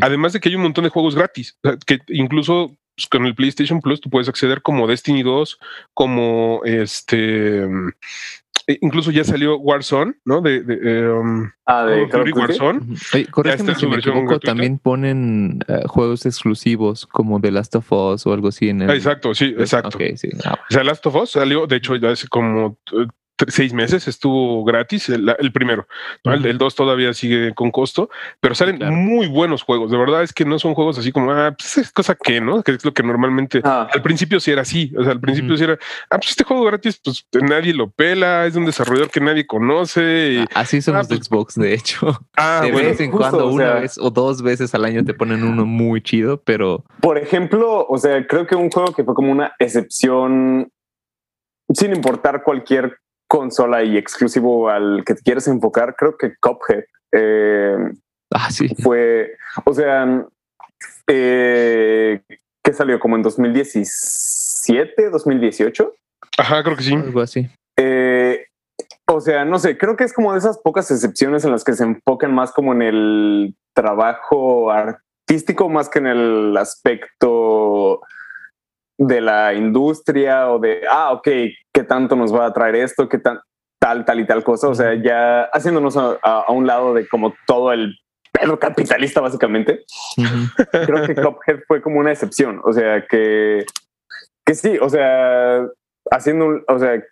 Además 0.00 0.32
de 0.32 0.40
que 0.40 0.48
hay 0.48 0.56
un 0.56 0.62
montón 0.62 0.84
de 0.84 0.90
juegos 0.90 1.14
gratis, 1.14 1.58
que 1.86 2.00
incluso 2.08 2.76
pues, 2.96 3.06
con 3.08 3.26
el 3.26 3.34
PlayStation 3.34 3.80
Plus 3.80 4.00
tú 4.00 4.10
puedes 4.10 4.28
acceder 4.28 4.62
como 4.62 4.86
Destiny 4.86 5.22
2, 5.22 5.58
como 5.94 6.60
este 6.64 7.64
e 8.66 8.78
incluso 8.80 9.10
ya 9.10 9.24
salió 9.24 9.58
Warzone, 9.58 10.14
¿no? 10.24 10.40
De, 10.40 10.62
de, 10.62 11.10
um, 11.10 11.50
ah, 11.66 11.84
de 11.84 12.08
Call 12.08 12.22
of 12.22 12.28
Duty 12.28 12.40
Warzone. 12.40 12.80
Oye, 13.12 13.26
corrígeme 13.26 13.74
si 13.74 13.86
me 13.86 13.96
equivoco, 13.96 14.40
también 14.40 14.78
ponen 14.78 15.60
uh, 15.68 15.86
juegos 15.86 16.24
exclusivos 16.24 17.06
como 17.06 17.40
The 17.40 17.50
Last 17.50 17.76
of 17.76 17.92
Us 17.92 18.26
o 18.26 18.32
algo 18.32 18.48
así 18.48 18.70
en 18.70 18.82
el... 18.82 18.90
Ah, 18.90 18.94
exacto, 18.94 19.34
sí, 19.34 19.54
exacto. 19.58 19.96
Okay, 19.98 20.16
sí. 20.16 20.30
Ah, 20.46 20.58
o 20.70 20.72
sea, 20.72 20.82
Last 20.82 21.04
of 21.06 21.14
Us 21.14 21.32
salió, 21.32 21.66
de 21.66 21.76
hecho, 21.76 21.94
ya 21.96 22.10
hace 22.10 22.26
como 22.28 22.78
seis 23.48 23.72
meses 23.72 24.06
estuvo 24.08 24.64
gratis 24.64 25.08
el, 25.08 25.34
el 25.38 25.52
primero. 25.52 25.86
¿no? 26.24 26.32
El, 26.32 26.44
el, 26.46 26.58
dos 26.58 26.74
todavía 26.74 27.12
sigue 27.12 27.52
con 27.54 27.70
costo, 27.70 28.08
pero 28.40 28.54
salen 28.54 28.76
claro. 28.78 28.92
muy 28.92 29.26
buenos 29.26 29.62
juegos. 29.62 29.90
De 29.90 29.96
verdad 29.96 30.22
es 30.22 30.32
que 30.32 30.44
no 30.44 30.58
son 30.58 30.74
juegos 30.74 30.98
así 30.98 31.12
como, 31.12 31.32
ah, 31.32 31.54
pues 31.56 31.78
es 31.78 31.92
cosa 31.92 32.14
que, 32.14 32.40
¿no? 32.40 32.62
Que 32.62 32.72
es 32.72 32.84
lo 32.84 32.92
que 32.92 33.02
normalmente 33.02 33.60
ah. 33.64 33.88
al 33.92 34.02
principio 34.02 34.40
sí 34.40 34.50
era 34.50 34.62
así. 34.62 34.92
O 34.96 35.02
sea, 35.02 35.12
al 35.12 35.20
principio 35.20 35.52
uh 35.52 35.54
-huh. 35.54 35.58
sí 35.58 35.64
era, 35.64 35.78
ah, 36.10 36.18
pues 36.18 36.30
este 36.30 36.44
juego 36.44 36.64
gratis, 36.64 37.00
pues 37.02 37.26
nadie 37.32 37.74
lo 37.74 37.90
pela, 37.90 38.46
es 38.46 38.54
de 38.54 38.60
un 38.60 38.66
desarrollador 38.66 39.10
que 39.10 39.20
nadie 39.20 39.46
conoce. 39.46 40.34
Y, 40.34 40.44
así 40.54 40.80
son 40.80 40.96
ah, 40.96 40.98
los 40.98 41.08
de 41.08 41.16
Xbox, 41.16 41.54
de 41.54 41.74
hecho. 41.74 42.18
Ah, 42.36 42.60
de 42.62 42.72
bueno, 42.72 42.88
vez 42.88 43.00
en 43.00 43.10
justo, 43.10 43.30
cuando, 43.30 43.46
o 43.46 43.52
una 43.52 43.64
sea, 43.64 43.74
vez 43.80 43.98
o 43.98 44.10
dos 44.10 44.42
veces 44.42 44.74
al 44.74 44.84
año 44.84 45.04
te 45.04 45.14
ponen 45.14 45.44
uno 45.44 45.64
muy 45.64 46.02
chido, 46.02 46.42
pero 46.42 46.84
Por 47.00 47.16
ejemplo, 47.16 47.86
o 47.88 47.98
sea, 47.98 48.26
creo 48.26 48.46
que 48.46 48.56
un 48.56 48.70
juego 48.70 48.92
que 48.92 49.04
fue 49.04 49.14
como 49.14 49.30
una 49.30 49.54
excepción, 49.58 50.68
sin 51.72 51.94
importar 51.94 52.42
cualquier 52.42 52.98
consola 53.28 53.82
y 53.82 53.96
exclusivo 53.96 54.68
al 54.68 55.02
que 55.04 55.14
te 55.14 55.22
quieres 55.22 55.48
enfocar, 55.48 55.96
creo 55.96 56.16
que 56.16 56.34
Cuphead 56.40 56.84
eh, 57.12 57.76
ah, 58.32 58.50
sí. 58.50 58.68
fue, 58.82 59.36
o 59.64 59.72
sea, 59.72 60.26
eh, 61.06 62.20
que 62.62 62.72
salió 62.72 62.98
como 62.98 63.16
en 63.16 63.22
2017, 63.22 65.10
2018. 65.10 65.92
Ajá, 66.38 66.62
creo 66.62 66.76
que 66.76 66.82
sí. 66.82 66.94
algo 66.94 67.20
así. 67.20 67.48
Eh, 67.76 68.46
o 69.06 69.20
sea, 69.20 69.44
no 69.44 69.58
sé, 69.58 69.76
creo 69.76 69.96
que 69.96 70.04
es 70.04 70.12
como 70.12 70.32
de 70.32 70.38
esas 70.38 70.58
pocas 70.58 70.90
excepciones 70.90 71.44
en 71.44 71.52
las 71.52 71.62
que 71.62 71.74
se 71.74 71.84
enfocan 71.84 72.34
más 72.34 72.52
como 72.52 72.72
en 72.72 72.82
el 72.82 73.54
trabajo 73.74 74.70
artístico 74.70 75.68
más 75.68 75.88
que 75.88 75.98
en 75.98 76.06
el 76.06 76.56
aspecto 76.56 78.00
de 78.98 79.20
la 79.20 79.54
industria 79.54 80.50
o 80.50 80.58
de, 80.58 80.82
ah, 80.88 81.12
ok, 81.12 81.28
¿qué 81.72 81.82
tanto 81.84 82.16
nos 82.16 82.34
va 82.34 82.46
a 82.46 82.52
traer 82.52 82.76
esto? 82.76 83.08
¿Qué 83.08 83.18
tan, 83.18 83.40
tal, 83.80 84.04
tal 84.04 84.20
y 84.20 84.26
tal 84.26 84.42
cosa? 84.44 84.68
O 84.68 84.74
sea, 84.74 84.94
ya 84.94 85.44
haciéndonos 85.52 85.96
a, 85.96 86.18
a, 86.22 86.40
a 86.46 86.52
un 86.52 86.66
lado 86.66 86.94
de 86.94 87.08
como 87.08 87.34
todo 87.46 87.72
el 87.72 87.96
pedo 88.32 88.58
capitalista, 88.58 89.20
básicamente. 89.20 89.84
Uh 90.16 90.22
-huh. 90.22 90.86
Creo 90.86 91.06
que 91.06 91.14
Cuphead 91.14 91.60
fue 91.68 91.80
como 91.80 92.00
una 92.00 92.12
excepción. 92.12 92.60
O 92.64 92.72
sea, 92.72 93.04
que, 93.06 93.64
que 94.44 94.54
sí, 94.54 94.78
o 94.80 94.88
sea, 94.88 95.66
haciendo, 96.10 96.46
un, 96.46 96.64
o 96.68 96.78
sea, 96.78 97.02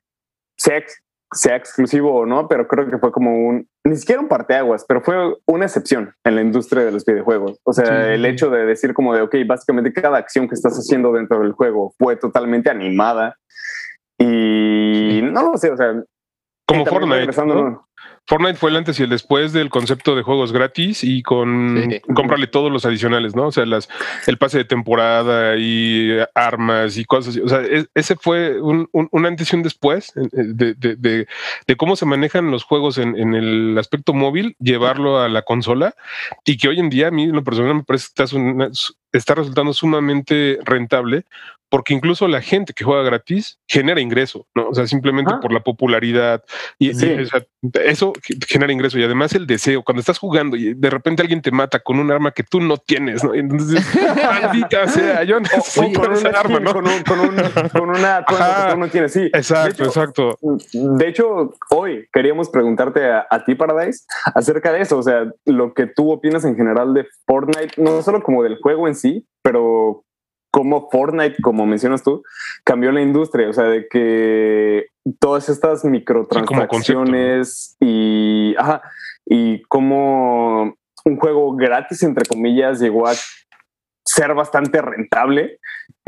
sea, 0.57 0.83
sea 1.33 1.57
exclusivo 1.57 2.14
o 2.14 2.26
no, 2.26 2.49
pero 2.49 2.68
creo 2.68 2.89
que 2.89 2.99
fue 2.99 3.11
como 3.11 3.49
un, 3.49 3.68
ni 3.85 3.97
siquiera 3.97 4.20
un 4.20 4.28
parteaguas, 4.28 4.85
pero 4.87 5.01
fue 5.01 5.16
una 5.47 5.64
excepción 5.64 6.14
en 6.24 6.37
la 6.37 6.43
industria 6.43 6.85
de 6.85 6.93
los 6.93 7.05
videojuegos. 7.05 7.59
O 7.64 7.72
sea, 7.72 7.87
sí. 7.87 8.12
el 8.12 8.26
hecho 8.26 8.51
de 8.51 8.66
decir 8.66 8.95
como 8.95 9.14
de, 9.14 9.22
ok, 9.22 9.37
básicamente 9.47 9.93
cada 9.93 10.18
acción 10.18 10.49
que 10.49 10.55
estás 10.55 10.74
haciendo 10.74 11.12
dentro 11.12 11.41
del 11.41 11.53
juego 11.53 11.95
fue 11.99 12.16
totalmente 12.16 12.70
animada 12.70 13.37
y 14.18 15.20
no 15.22 15.43
lo 15.43 15.57
sé, 15.57 15.70
o 15.70 15.76
sea... 15.76 15.95
Como 16.66 16.87
Fortnite, 16.87 17.45
¿no? 17.45 17.87
Fortnite 18.33 18.59
fue 18.59 18.70
el 18.70 18.76
antes 18.76 18.99
y 18.99 19.03
el 19.03 19.11
después 19.11 19.53
del 19.53 19.68
concepto 19.68 20.16
de 20.16 20.22
juegos 20.22 20.53
gratis 20.53 21.05
y 21.05 21.22
con 21.22 21.87
sí. 21.91 22.01
cómprale 22.14 22.47
todos 22.47 22.72
los 22.72 22.87
adicionales, 22.87 23.37
¿no? 23.37 23.49
O 23.49 23.53
sea, 23.53 23.66
las, 23.66 23.91
el 24.26 24.39
pase 24.39 24.57
de 24.57 24.64
temporada 24.64 25.57
y 25.59 26.16
armas 26.35 26.97
y 26.97 27.05
cosas 27.05 27.35
así. 27.35 27.41
O 27.41 27.49
sea, 27.51 27.61
es, 27.61 27.91
ese 27.95 28.16
fue 28.16 28.59
un, 28.62 28.89
un, 28.93 29.07
un, 29.12 29.26
antes 29.26 29.53
y 29.53 29.57
un 29.57 29.62
después 29.62 30.14
de, 30.14 30.72
de, 30.72 30.97
de, 30.97 31.26
de 31.66 31.76
cómo 31.76 31.95
se 31.95 32.07
manejan 32.07 32.51
los 32.51 32.64
juegos 32.64 32.97
en, 32.97 33.18
en, 33.18 33.35
el 33.35 33.76
aspecto 33.76 34.14
móvil, 34.14 34.57
llevarlo 34.59 35.20
a 35.20 35.28
la 35.28 35.43
consola 35.43 35.95
y 36.47 36.57
que 36.57 36.68
hoy 36.68 36.80
en 36.80 36.89
día 36.89 37.09
a 37.09 37.11
mí, 37.11 37.24
en 37.24 37.33
lo 37.33 37.45
personal, 37.45 37.74
me 37.74 37.85
parece 37.85 38.09
que 38.14 38.22
está, 38.22 38.35
una, 38.35 38.70
está 39.12 39.34
resultando 39.34 39.72
sumamente 39.72 40.58
rentable 40.64 41.24
porque 41.72 41.94
incluso 41.94 42.28
la 42.28 42.42
gente 42.42 42.74
que 42.74 42.84
juega 42.84 43.02
gratis 43.02 43.58
genera 43.66 43.98
ingreso, 43.98 44.46
¿no? 44.54 44.68
O 44.68 44.74
sea, 44.74 44.86
simplemente 44.86 45.32
ah. 45.34 45.40
por 45.40 45.54
la 45.54 45.60
popularidad 45.60 46.44
y, 46.78 46.92
sí. 46.92 47.06
y 47.06 47.22
o 47.22 47.24
sea, 47.24 47.46
eso 47.86 48.12
genera 48.46 48.74
ingreso 48.74 48.98
y 48.98 49.04
además 49.04 49.34
el 49.34 49.46
deseo, 49.46 49.82
cuando 49.82 50.00
estás 50.00 50.18
jugando 50.18 50.54
y 50.54 50.74
de 50.74 50.90
repente 50.90 51.22
alguien 51.22 51.40
te 51.40 51.50
mata 51.50 51.78
con 51.78 51.98
un 51.98 52.12
arma 52.12 52.32
que 52.32 52.42
tú 52.42 52.60
no 52.60 52.76
tienes, 52.76 53.24
¿no? 53.24 53.32
Entonces, 53.32 53.82
maldita 54.42 54.86
sea, 54.86 55.22
yo 55.22 55.40
necesito 55.40 55.98
con 55.98 56.12
esa 56.12 56.28
arma, 56.28 56.60
¿no? 56.60 56.74
Con, 56.74 56.86
un, 56.86 57.02
con, 57.04 57.20
un, 57.20 57.36
con 57.70 57.88
una 57.88 58.22
cosa 58.28 58.66
que 58.66 58.72
tú 58.74 58.78
no 58.78 58.88
tienes, 58.88 59.12
sí. 59.14 59.30
Exacto, 59.32 59.64
de 59.64 59.70
hecho, 59.70 59.84
exacto. 59.84 60.38
De 60.74 61.08
hecho, 61.08 61.54
hoy 61.70 62.06
queríamos 62.12 62.50
preguntarte 62.50 63.10
a, 63.10 63.26
a 63.30 63.46
ti, 63.46 63.54
Paradise, 63.54 64.04
acerca 64.34 64.72
de 64.72 64.82
eso, 64.82 64.98
o 64.98 65.02
sea, 65.02 65.24
lo 65.46 65.72
que 65.72 65.86
tú 65.86 66.12
opinas 66.12 66.44
en 66.44 66.54
general 66.54 66.92
de 66.92 67.06
Fortnite, 67.26 67.80
no 67.80 68.02
solo 68.02 68.22
como 68.22 68.42
del 68.42 68.58
juego 68.58 68.88
en 68.88 68.94
sí, 69.03 69.26
pero 69.42 70.05
cómo 70.50 70.88
Fortnite, 70.90 71.36
como 71.42 71.66
mencionas 71.66 72.03
tú, 72.03 72.22
cambió 72.64 72.92
la 72.92 73.00
industria, 73.00 73.48
o 73.48 73.53
sea, 73.53 73.64
de 73.64 73.88
que 73.88 74.86
todas 75.18 75.48
estas 75.48 75.84
microtransacciones 75.84 77.76
sí, 77.78 77.86
y, 77.86 78.55
ajá, 78.59 78.82
y 79.26 79.62
cómo 79.62 80.76
un 81.05 81.16
juego 81.16 81.57
gratis, 81.57 82.03
entre 82.03 82.26
comillas, 82.26 82.80
llegó 82.80 83.07
a 83.07 83.14
ser 84.05 84.34
bastante 84.34 84.80
rentable. 84.82 85.59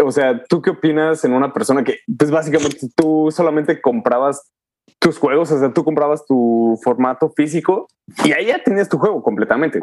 O 0.02 0.12
sea, 0.12 0.42
¿tú 0.44 0.62
qué 0.62 0.70
opinas 0.70 1.24
en 1.24 1.32
una 1.32 1.52
persona 1.52 1.84
que, 1.84 2.00
pues 2.18 2.30
básicamente 2.30 2.86
tú 2.94 3.28
solamente 3.30 3.80
comprabas 3.80 4.50
tus 4.98 5.18
juegos, 5.18 5.50
o 5.50 5.58
sea, 5.58 5.72
tú 5.72 5.84
comprabas 5.84 6.24
tu 6.26 6.78
formato 6.82 7.30
físico 7.30 7.88
y 8.24 8.32
ahí 8.32 8.46
ya 8.46 8.62
tenías 8.62 8.88
tu 8.88 8.98
juego 8.98 9.22
completamente. 9.22 9.80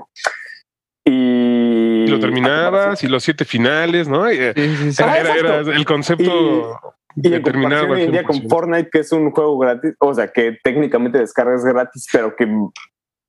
Y 1.06 2.08
lo 2.08 2.20
terminabas 2.20 3.04
y 3.04 3.08
los 3.08 3.24
siete 3.24 3.46
finales, 3.46 4.08
¿no? 4.08 4.30
Sí, 4.30 4.38
sí, 4.56 4.92
sí. 4.94 5.04
Era, 5.04 5.36
era, 5.36 5.60
el 5.60 5.86
concepto. 5.86 6.80
Y, 7.16 7.28
y 7.28 7.34
en 7.34 7.42
comparación 7.42 7.92
hoy 7.92 8.04
en 8.04 8.12
día 8.12 8.24
con 8.24 8.48
Fortnite, 8.48 8.90
que 8.90 9.00
es 9.00 9.12
un 9.12 9.32
juego 9.32 9.58
gratis, 9.58 9.94
o 10.00 10.14
sea, 10.14 10.28
que 10.28 10.58
técnicamente 10.64 11.18
descargas 11.18 11.66
gratis, 11.66 12.08
pero 12.12 12.36
que 12.36 12.48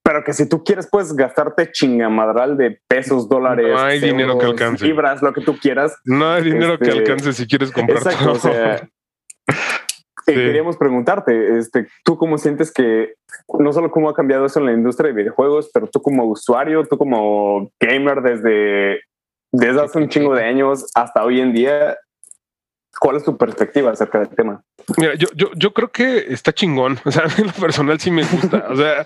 pero 0.03 0.23
que 0.23 0.33
si 0.33 0.49
tú 0.49 0.63
quieres 0.63 0.87
puedes 0.91 1.15
gastarte 1.15 1.71
chingamadral 1.71 2.57
de 2.57 2.77
pesos, 2.87 3.29
dólares, 3.29 3.67
no 3.69 3.79
hay 3.79 3.95
euros, 3.95 4.11
dinero 4.11 4.37
que 4.37 4.45
alcance. 4.45 4.85
libras, 4.85 5.21
lo 5.21 5.31
que 5.33 5.41
tú 5.41 5.57
quieras. 5.57 5.97
No 6.03 6.29
hay 6.29 6.43
dinero 6.43 6.73
este, 6.73 6.85
que 6.85 6.91
alcance 6.91 7.33
si 7.33 7.47
quieres 7.47 7.71
comprar 7.71 7.99
exacto, 7.99 8.25
todo. 8.25 8.33
O 8.33 8.39
sea, 8.39 8.89
Sí. 10.25 10.33
queríamos 10.33 10.77
preguntarte, 10.77 11.57
este, 11.57 11.87
¿tú 12.03 12.17
cómo 12.17 12.37
sientes 12.37 12.71
que 12.71 13.13
no 13.59 13.73
solo 13.73 13.91
cómo 13.91 14.09
ha 14.09 14.13
cambiado 14.13 14.45
eso 14.45 14.59
en 14.59 14.65
la 14.65 14.73
industria 14.73 15.09
de 15.09 15.21
videojuegos, 15.21 15.69
pero 15.73 15.87
tú 15.87 16.01
como 16.01 16.25
usuario, 16.25 16.85
tú 16.85 16.97
como 16.97 17.71
gamer 17.79 18.21
desde, 18.21 19.01
desde 19.51 19.81
hace 19.81 19.97
un 19.97 20.09
chingo 20.09 20.35
de 20.35 20.45
años 20.45 20.89
hasta 20.95 21.23
hoy 21.23 21.41
en 21.41 21.53
día, 21.53 21.97
¿cuál 22.99 23.17
es 23.17 23.23
tu 23.23 23.37
perspectiva 23.37 23.91
acerca 23.91 24.19
del 24.19 24.29
tema? 24.29 24.63
Mira, 24.97 25.15
yo, 25.15 25.27
yo, 25.35 25.49
yo 25.55 25.73
creo 25.73 25.91
que 25.91 26.25
está 26.29 26.53
chingón. 26.53 26.99
O 27.05 27.11
sea, 27.11 27.23
en 27.37 27.47
lo 27.47 27.53
personal 27.53 27.99
sí 27.99 28.11
me 28.11 28.23
gusta. 28.23 28.67
O 28.69 28.75
sea, 28.75 29.03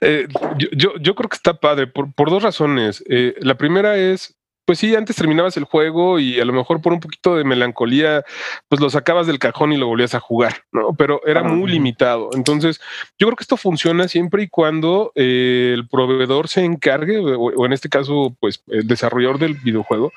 eh, 0.00 0.26
yo, 0.56 0.68
yo, 0.72 0.90
yo, 1.00 1.14
creo 1.14 1.28
que 1.28 1.36
está 1.36 1.54
padre 1.54 1.86
por, 1.86 2.12
por 2.14 2.30
dos 2.30 2.42
razones. 2.42 3.02
Eh, 3.08 3.34
la 3.40 3.56
primera 3.56 3.96
es 3.96 4.39
pues 4.64 4.78
sí, 4.78 4.94
antes 4.94 5.16
terminabas 5.16 5.56
el 5.56 5.64
juego 5.64 6.18
y 6.18 6.38
a 6.38 6.44
lo 6.44 6.52
mejor 6.52 6.80
por 6.80 6.92
un 6.92 7.00
poquito 7.00 7.36
de 7.36 7.44
melancolía, 7.44 8.24
pues 8.68 8.80
lo 8.80 8.88
sacabas 8.90 9.26
del 9.26 9.38
cajón 9.38 9.72
y 9.72 9.76
lo 9.76 9.86
volvías 9.86 10.14
a 10.14 10.20
jugar, 10.20 10.64
¿no? 10.72 10.94
Pero 10.94 11.20
era 11.26 11.42
muy 11.42 11.70
limitado. 11.70 12.30
Entonces, 12.34 12.80
yo 13.18 13.26
creo 13.26 13.36
que 13.36 13.42
esto 13.42 13.56
funciona 13.56 14.06
siempre 14.08 14.44
y 14.44 14.48
cuando 14.48 15.12
eh, 15.14 15.72
el 15.74 15.88
proveedor 15.88 16.48
se 16.48 16.64
encargue, 16.64 17.18
o, 17.18 17.38
o, 17.38 17.66
en 17.66 17.72
este 17.72 17.88
caso, 17.88 18.36
pues 18.38 18.62
el 18.68 18.86
desarrollador 18.86 19.38
del 19.38 19.54
videojuego, 19.54 20.12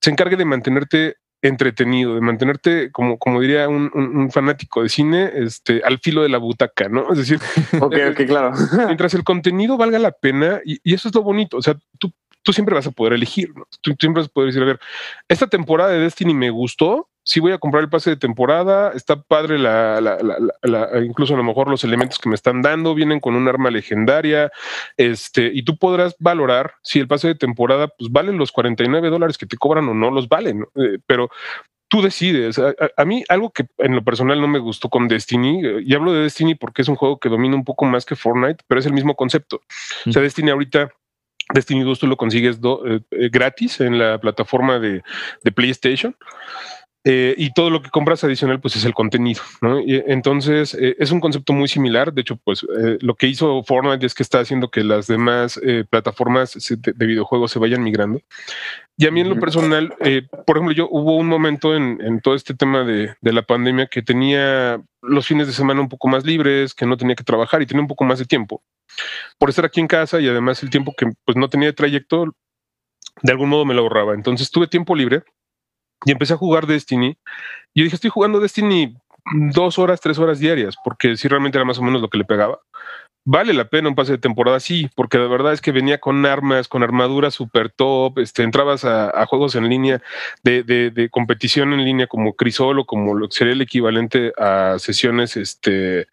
se 0.00 0.10
encargue 0.10 0.36
de 0.36 0.44
mantenerte 0.44 1.16
entretenido, 1.42 2.14
de 2.14 2.20
mantenerte, 2.20 2.90
como, 2.90 3.18
como 3.18 3.40
diría 3.40 3.68
un, 3.68 3.90
un, 3.94 4.16
un, 4.16 4.30
fanático 4.30 4.82
de 4.82 4.88
cine, 4.88 5.30
este, 5.34 5.82
al 5.84 5.98
filo 5.98 6.22
de 6.22 6.28
la 6.28 6.38
butaca, 6.38 6.88
¿no? 6.88 7.12
Es 7.12 7.18
decir, 7.18 7.38
claro. 8.26 8.52
mientras 8.86 9.14
el 9.14 9.22
contenido 9.22 9.76
valga 9.76 9.98
la 9.98 10.12
pena, 10.12 10.60
y, 10.64 10.80
y 10.82 10.94
eso 10.94 11.08
es 11.08 11.14
lo 11.14 11.22
bonito, 11.22 11.56
o 11.56 11.62
sea, 11.62 11.76
tú 11.98 12.12
tú 12.48 12.54
siempre 12.54 12.74
vas 12.74 12.86
a 12.86 12.92
poder 12.92 13.12
elegir, 13.12 13.54
¿no? 13.54 13.66
tú, 13.82 13.94
siempre 14.00 14.22
vas 14.22 14.30
a 14.30 14.32
poder 14.32 14.46
decir, 14.46 14.62
a 14.62 14.64
ver, 14.64 14.80
esta 15.28 15.48
temporada 15.48 15.90
de 15.90 15.98
Destiny 15.98 16.32
me 16.32 16.48
gustó, 16.48 17.10
sí 17.22 17.40
voy 17.40 17.52
a 17.52 17.58
comprar 17.58 17.82
el 17.82 17.90
pase 17.90 18.08
de 18.08 18.16
temporada, 18.16 18.92
está 18.94 19.20
padre 19.20 19.58
la, 19.58 20.00
la, 20.00 20.16
la, 20.16 20.38
la, 20.62 21.04
incluso 21.04 21.34
a 21.34 21.36
lo 21.36 21.44
mejor 21.44 21.68
los 21.68 21.84
elementos 21.84 22.18
que 22.18 22.30
me 22.30 22.34
están 22.34 22.62
dando 22.62 22.94
vienen 22.94 23.20
con 23.20 23.34
un 23.34 23.46
arma 23.48 23.70
legendaria, 23.70 24.50
este, 24.96 25.50
y 25.52 25.62
tú 25.62 25.76
podrás 25.76 26.16
valorar 26.20 26.72
si 26.82 27.00
el 27.00 27.06
pase 27.06 27.28
de 27.28 27.34
temporada 27.34 27.88
pues 27.88 28.10
vale 28.10 28.32
los 28.32 28.50
49 28.50 29.10
dólares 29.10 29.36
que 29.36 29.44
te 29.44 29.58
cobran 29.58 29.86
o 29.90 29.92
no 29.92 30.10
los 30.10 30.26
valen, 30.26 30.60
¿no? 30.60 30.68
eh, 30.82 31.00
pero 31.04 31.28
tú 31.88 32.00
decides. 32.00 32.58
A, 32.58 32.74
a, 32.96 33.04
mí 33.04 33.24
algo 33.28 33.50
que 33.50 33.66
en 33.76 33.94
lo 33.94 34.02
personal 34.02 34.40
no 34.40 34.48
me 34.48 34.58
gustó 34.58 34.88
con 34.88 35.06
Destiny, 35.06 35.60
y 35.84 35.94
hablo 35.94 36.14
de 36.14 36.22
Destiny 36.22 36.54
porque 36.54 36.80
es 36.80 36.88
un 36.88 36.96
juego 36.96 37.20
que 37.20 37.28
domina 37.28 37.56
un 37.56 37.64
poco 37.64 37.84
más 37.84 38.06
que 38.06 38.16
Fortnite, 38.16 38.64
pero 38.66 38.80
es 38.80 38.86
el 38.86 38.94
mismo 38.94 39.16
concepto. 39.16 39.60
O 40.06 40.12
sea, 40.12 40.22
Destiny 40.22 40.48
ahorita 40.48 40.90
Destiny 41.54 41.82
2 41.82 41.98
tú 41.98 42.06
lo 42.06 42.16
consigues 42.16 42.58
eh, 42.62 43.00
eh, 43.10 43.28
gratis 43.30 43.80
en 43.80 43.98
la 43.98 44.18
plataforma 44.20 44.78
de 44.78 45.02
PlayStation. 45.54 46.14
Eh, 47.10 47.34
y 47.38 47.54
todo 47.54 47.70
lo 47.70 47.80
que 47.80 47.88
compras 47.88 48.22
adicional, 48.22 48.60
pues 48.60 48.76
es 48.76 48.84
el 48.84 48.92
contenido, 48.92 49.40
¿no? 49.62 49.80
Y, 49.80 50.02
entonces, 50.08 50.74
eh, 50.74 50.94
es 50.98 51.10
un 51.10 51.20
concepto 51.20 51.54
muy 51.54 51.66
similar. 51.66 52.12
De 52.12 52.20
hecho, 52.20 52.36
pues 52.36 52.64
eh, 52.64 52.98
lo 53.00 53.14
que 53.14 53.28
hizo 53.28 53.62
Fortnite 53.64 54.04
es 54.04 54.12
que 54.12 54.22
está 54.22 54.40
haciendo 54.40 54.70
que 54.70 54.84
las 54.84 55.06
demás 55.06 55.58
plataformas 55.88 56.52
de, 56.52 56.92
de, 56.92 57.06
videojuegos 57.06 57.50
se 57.50 57.58
vayan 57.58 57.82
migrando. 57.82 58.20
Y 58.98 59.06
a 59.06 59.10
mí 59.10 59.22
en 59.22 59.30
lo 59.30 59.40
personal, 59.40 59.94
por 60.46 60.58
ejemplo, 60.58 60.74
yo 60.74 60.86
hubo 60.90 61.16
un 61.16 61.28
momento 61.28 61.74
en, 61.74 61.98
en 62.02 62.20
todo 62.20 62.34
este 62.34 62.52
tema 62.52 62.84
de, 62.84 63.14
de, 63.22 63.32
la 63.32 63.40
pandemia 63.40 63.86
que 63.86 64.02
tenía 64.02 64.78
los 65.00 65.26
fines 65.26 65.46
de 65.46 65.54
semana 65.54 65.80
un 65.80 65.88
poco 65.88 66.08
más 66.08 66.26
libres, 66.26 66.74
que 66.74 66.84
no 66.84 66.98
tenía 66.98 67.14
que 67.14 67.24
trabajar 67.24 67.62
y 67.62 67.66
tenía 67.66 67.80
un 67.80 67.88
poco 67.88 68.04
más 68.04 68.18
de 68.18 68.26
tiempo. 68.26 68.62
Por 69.38 69.48
estar 69.48 69.64
aquí 69.64 69.80
en 69.80 69.86
casa 69.86 70.20
y 70.20 70.28
además 70.28 70.62
el 70.62 70.68
tiempo 70.68 70.92
que 70.94 71.06
pues 71.24 71.38
no 71.38 71.48
tenía 71.48 71.68
de 71.68 71.72
trayecto, 71.72 72.34
de 73.22 73.32
algún 73.32 73.48
modo 73.48 73.64
me 73.64 73.72
lo 73.72 73.80
ahorraba. 73.80 74.12
Entonces 74.12 74.50
tuve 74.50 74.66
tiempo 74.66 74.94
libre 74.94 75.22
y 76.04 76.12
empecé 76.12 76.34
a 76.34 76.38
jugar 76.38 76.66
Destiny. 76.66 77.16
Y 77.74 77.80
yo 77.80 77.84
dije, 77.84 77.96
estoy 77.96 78.10
jugando 78.10 78.40
Destiny 78.40 78.96
dos 79.50 79.78
horas, 79.78 80.00
tres 80.00 80.18
horas 80.18 80.38
diarias, 80.38 80.76
porque 80.82 81.16
sí 81.16 81.28
realmente 81.28 81.58
era 81.58 81.64
más 81.64 81.78
o 81.78 81.82
menos 81.82 82.00
lo 82.00 82.08
que 82.08 82.18
le 82.18 82.24
pegaba 82.24 82.60
vale 83.30 83.52
la 83.52 83.66
pena 83.68 83.90
un 83.90 83.94
pase 83.94 84.12
de 84.12 84.18
temporada, 84.18 84.58
sí, 84.58 84.88
porque 84.94 85.18
de 85.18 85.28
verdad 85.28 85.52
es 85.52 85.60
que 85.60 85.70
venía 85.70 85.98
con 85.98 86.24
armas, 86.24 86.66
con 86.66 86.82
armadura 86.82 87.30
super 87.30 87.68
top, 87.68 88.20
este, 88.20 88.42
entrabas 88.42 88.86
a, 88.86 89.26
juegos 89.26 89.54
en 89.54 89.68
línea 89.68 90.00
de, 90.44 90.62
de, 90.62 91.10
competición 91.10 91.74
en 91.74 91.84
línea 91.84 92.06
como 92.06 92.32
Crisol 92.32 92.78
o 92.78 92.86
como 92.86 93.14
lo 93.14 93.28
que 93.28 93.36
sería 93.36 93.52
el 93.52 93.60
equivalente 93.60 94.32
a 94.38 94.78
sesiones 94.78 95.36
este, 95.36 96.06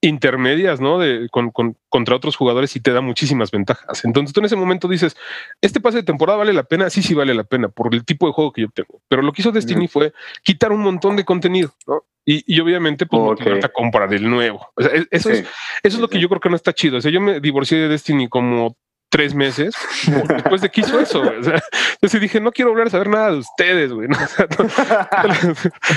intermedias, 0.00 0.80
¿no? 0.80 0.98
De, 0.98 1.28
con, 1.30 1.50
con, 1.50 1.76
contra 1.88 2.16
otros 2.16 2.36
jugadores 2.36 2.74
y 2.76 2.80
te 2.80 2.92
da 2.92 3.00
muchísimas 3.00 3.50
ventajas. 3.50 4.04
Entonces 4.04 4.32
tú 4.32 4.40
en 4.40 4.46
ese 4.46 4.56
momento 4.56 4.88
dices, 4.88 5.16
este 5.60 5.80
pase 5.80 5.98
de 5.98 6.02
temporada 6.02 6.38
vale 6.38 6.52
la 6.52 6.62
pena, 6.62 6.88
sí, 6.90 7.02
sí 7.02 7.14
vale 7.14 7.34
la 7.34 7.44
pena 7.44 7.68
por 7.68 7.94
el 7.94 8.04
tipo 8.04 8.26
de 8.26 8.32
juego 8.32 8.52
que 8.52 8.62
yo 8.62 8.68
tengo. 8.68 9.00
Pero 9.08 9.22
lo 9.22 9.32
que 9.32 9.42
hizo 9.42 9.52
Destiny 9.52 9.88
fue 9.88 10.12
quitar 10.42 10.72
un 10.72 10.80
montón 10.80 11.16
de 11.16 11.24
contenido, 11.24 11.72
¿no? 11.86 12.04
Y, 12.26 12.60
obviamente, 12.60 13.06
pues 13.06 13.40
okay. 13.40 13.58
a 13.60 13.68
comprar 13.70 14.14
el 14.14 14.30
nuevo. 14.30 14.68
O 14.76 14.82
sea, 14.82 14.92
eso, 15.10 15.30
es, 15.30 15.40
eso 15.40 15.48
es 15.82 15.98
lo 15.98 16.08
que 16.08 16.20
yo 16.20 16.28
creo 16.28 16.40
que 16.40 16.50
no 16.50 16.54
está 16.54 16.72
chido. 16.72 16.98
O 16.98 17.00
sea, 17.00 17.10
yo 17.10 17.20
me 17.20 17.40
divorcié 17.40 17.78
de 17.78 17.88
Destiny 17.88 18.28
como 18.28 18.76
tres 19.10 19.34
meses 19.34 19.74
después 20.28 20.62
de 20.62 20.70
que 20.70 20.80
hizo 20.80 20.98
eso. 20.98 21.20
O 21.20 21.42
sea, 21.42 21.60
yo 22.00 22.18
dije, 22.18 22.40
no 22.40 22.52
quiero 22.52 22.70
volver 22.70 22.86
a 22.86 22.90
saber 22.90 23.08
nada 23.08 23.32
de 23.32 23.38
ustedes, 23.38 23.92
güey. 23.92 24.08
¿no? 24.08 24.16
O 24.20 24.26
sea, 24.26 24.46
no, 24.58 25.54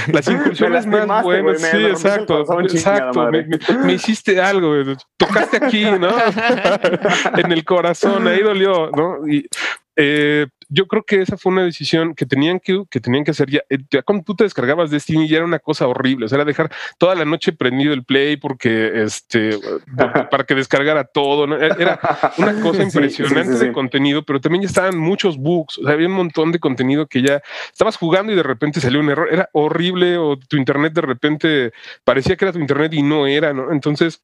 las 0.13 0.27
incursiones 0.27 0.85
más 0.85 1.23
buenas. 1.23 1.61
sí, 1.61 1.85
exacto. 1.85 2.45
Exacto. 2.61 3.31
Me, 3.31 3.45
me, 3.45 3.59
me, 3.85 3.93
hiciste 3.93 4.41
algo. 4.41 4.73
Tocaste 5.17 5.57
aquí, 5.63 5.85
¿no? 5.85 6.09
en 7.37 7.51
el 7.51 7.63
corazón, 7.63 8.27
ahí 8.27 8.41
dolió, 8.41 8.89
¿no? 8.91 9.27
Y 9.27 9.47
eh, 9.95 10.47
yo 10.73 10.87
creo 10.87 11.03
que 11.03 11.21
esa 11.21 11.37
fue 11.37 11.51
una 11.51 11.63
decisión 11.63 12.15
que 12.15 12.25
tenían 12.25 12.59
que, 12.59 12.83
que 12.89 12.99
tenían 12.99 13.23
que 13.23 13.31
hacer 13.31 13.49
ya, 13.49 13.61
eh, 13.69 13.77
ya, 13.91 14.01
cuando 14.01 14.23
tú 14.23 14.35
te 14.35 14.43
descargabas 14.43 14.89
Destiny 14.89 15.27
ya 15.27 15.37
era 15.37 15.45
una 15.45 15.59
cosa 15.59 15.87
horrible, 15.87 16.25
o 16.25 16.29
sea, 16.29 16.37
era 16.37 16.45
dejar 16.45 16.71
toda 16.97 17.13
la 17.13 17.25
noche 17.25 17.53
prendido 17.53 17.93
el 17.93 18.03
play 18.03 18.37
porque 18.37 19.03
este 19.03 19.59
para 20.31 20.43
que 20.45 20.55
descargara 20.55 21.03
todo, 21.03 21.45
¿no? 21.45 21.57
era 21.57 21.99
una 22.37 22.53
cosa 22.61 22.81
impresionante 22.81 23.51
sí, 23.51 23.53
sí, 23.53 23.59
sí, 23.59 23.65
de 23.67 23.73
contenido, 23.73 24.23
pero 24.23 24.41
también 24.41 24.63
ya 24.63 24.67
estaban 24.67 24.97
muchos 24.97 25.37
bugs, 25.37 25.77
o 25.77 25.83
sea, 25.83 25.93
había 25.93 26.07
un 26.07 26.13
montón 26.13 26.51
de 26.51 26.59
contenido 26.59 27.05
que 27.07 27.21
ya 27.21 27.41
estabas 27.71 27.97
jugando 27.97 28.33
y 28.33 28.35
de 28.35 28.43
repente 28.43 28.81
salió 28.81 28.99
un 28.99 29.09
error, 29.09 29.29
era 29.31 29.49
horrible 29.53 30.17
o 30.17 30.37
tu 30.37 30.57
internet 30.57 30.93
de 30.93 31.01
repente 31.01 31.71
parecía 32.03 32.35
que 32.35 32.45
era 32.45 32.51
tu 32.51 32.59
internet 32.59 32.93
y 32.93 33.03
no 33.03 33.27
era, 33.27 33.53
¿no? 33.53 33.71
Entonces 33.71 34.23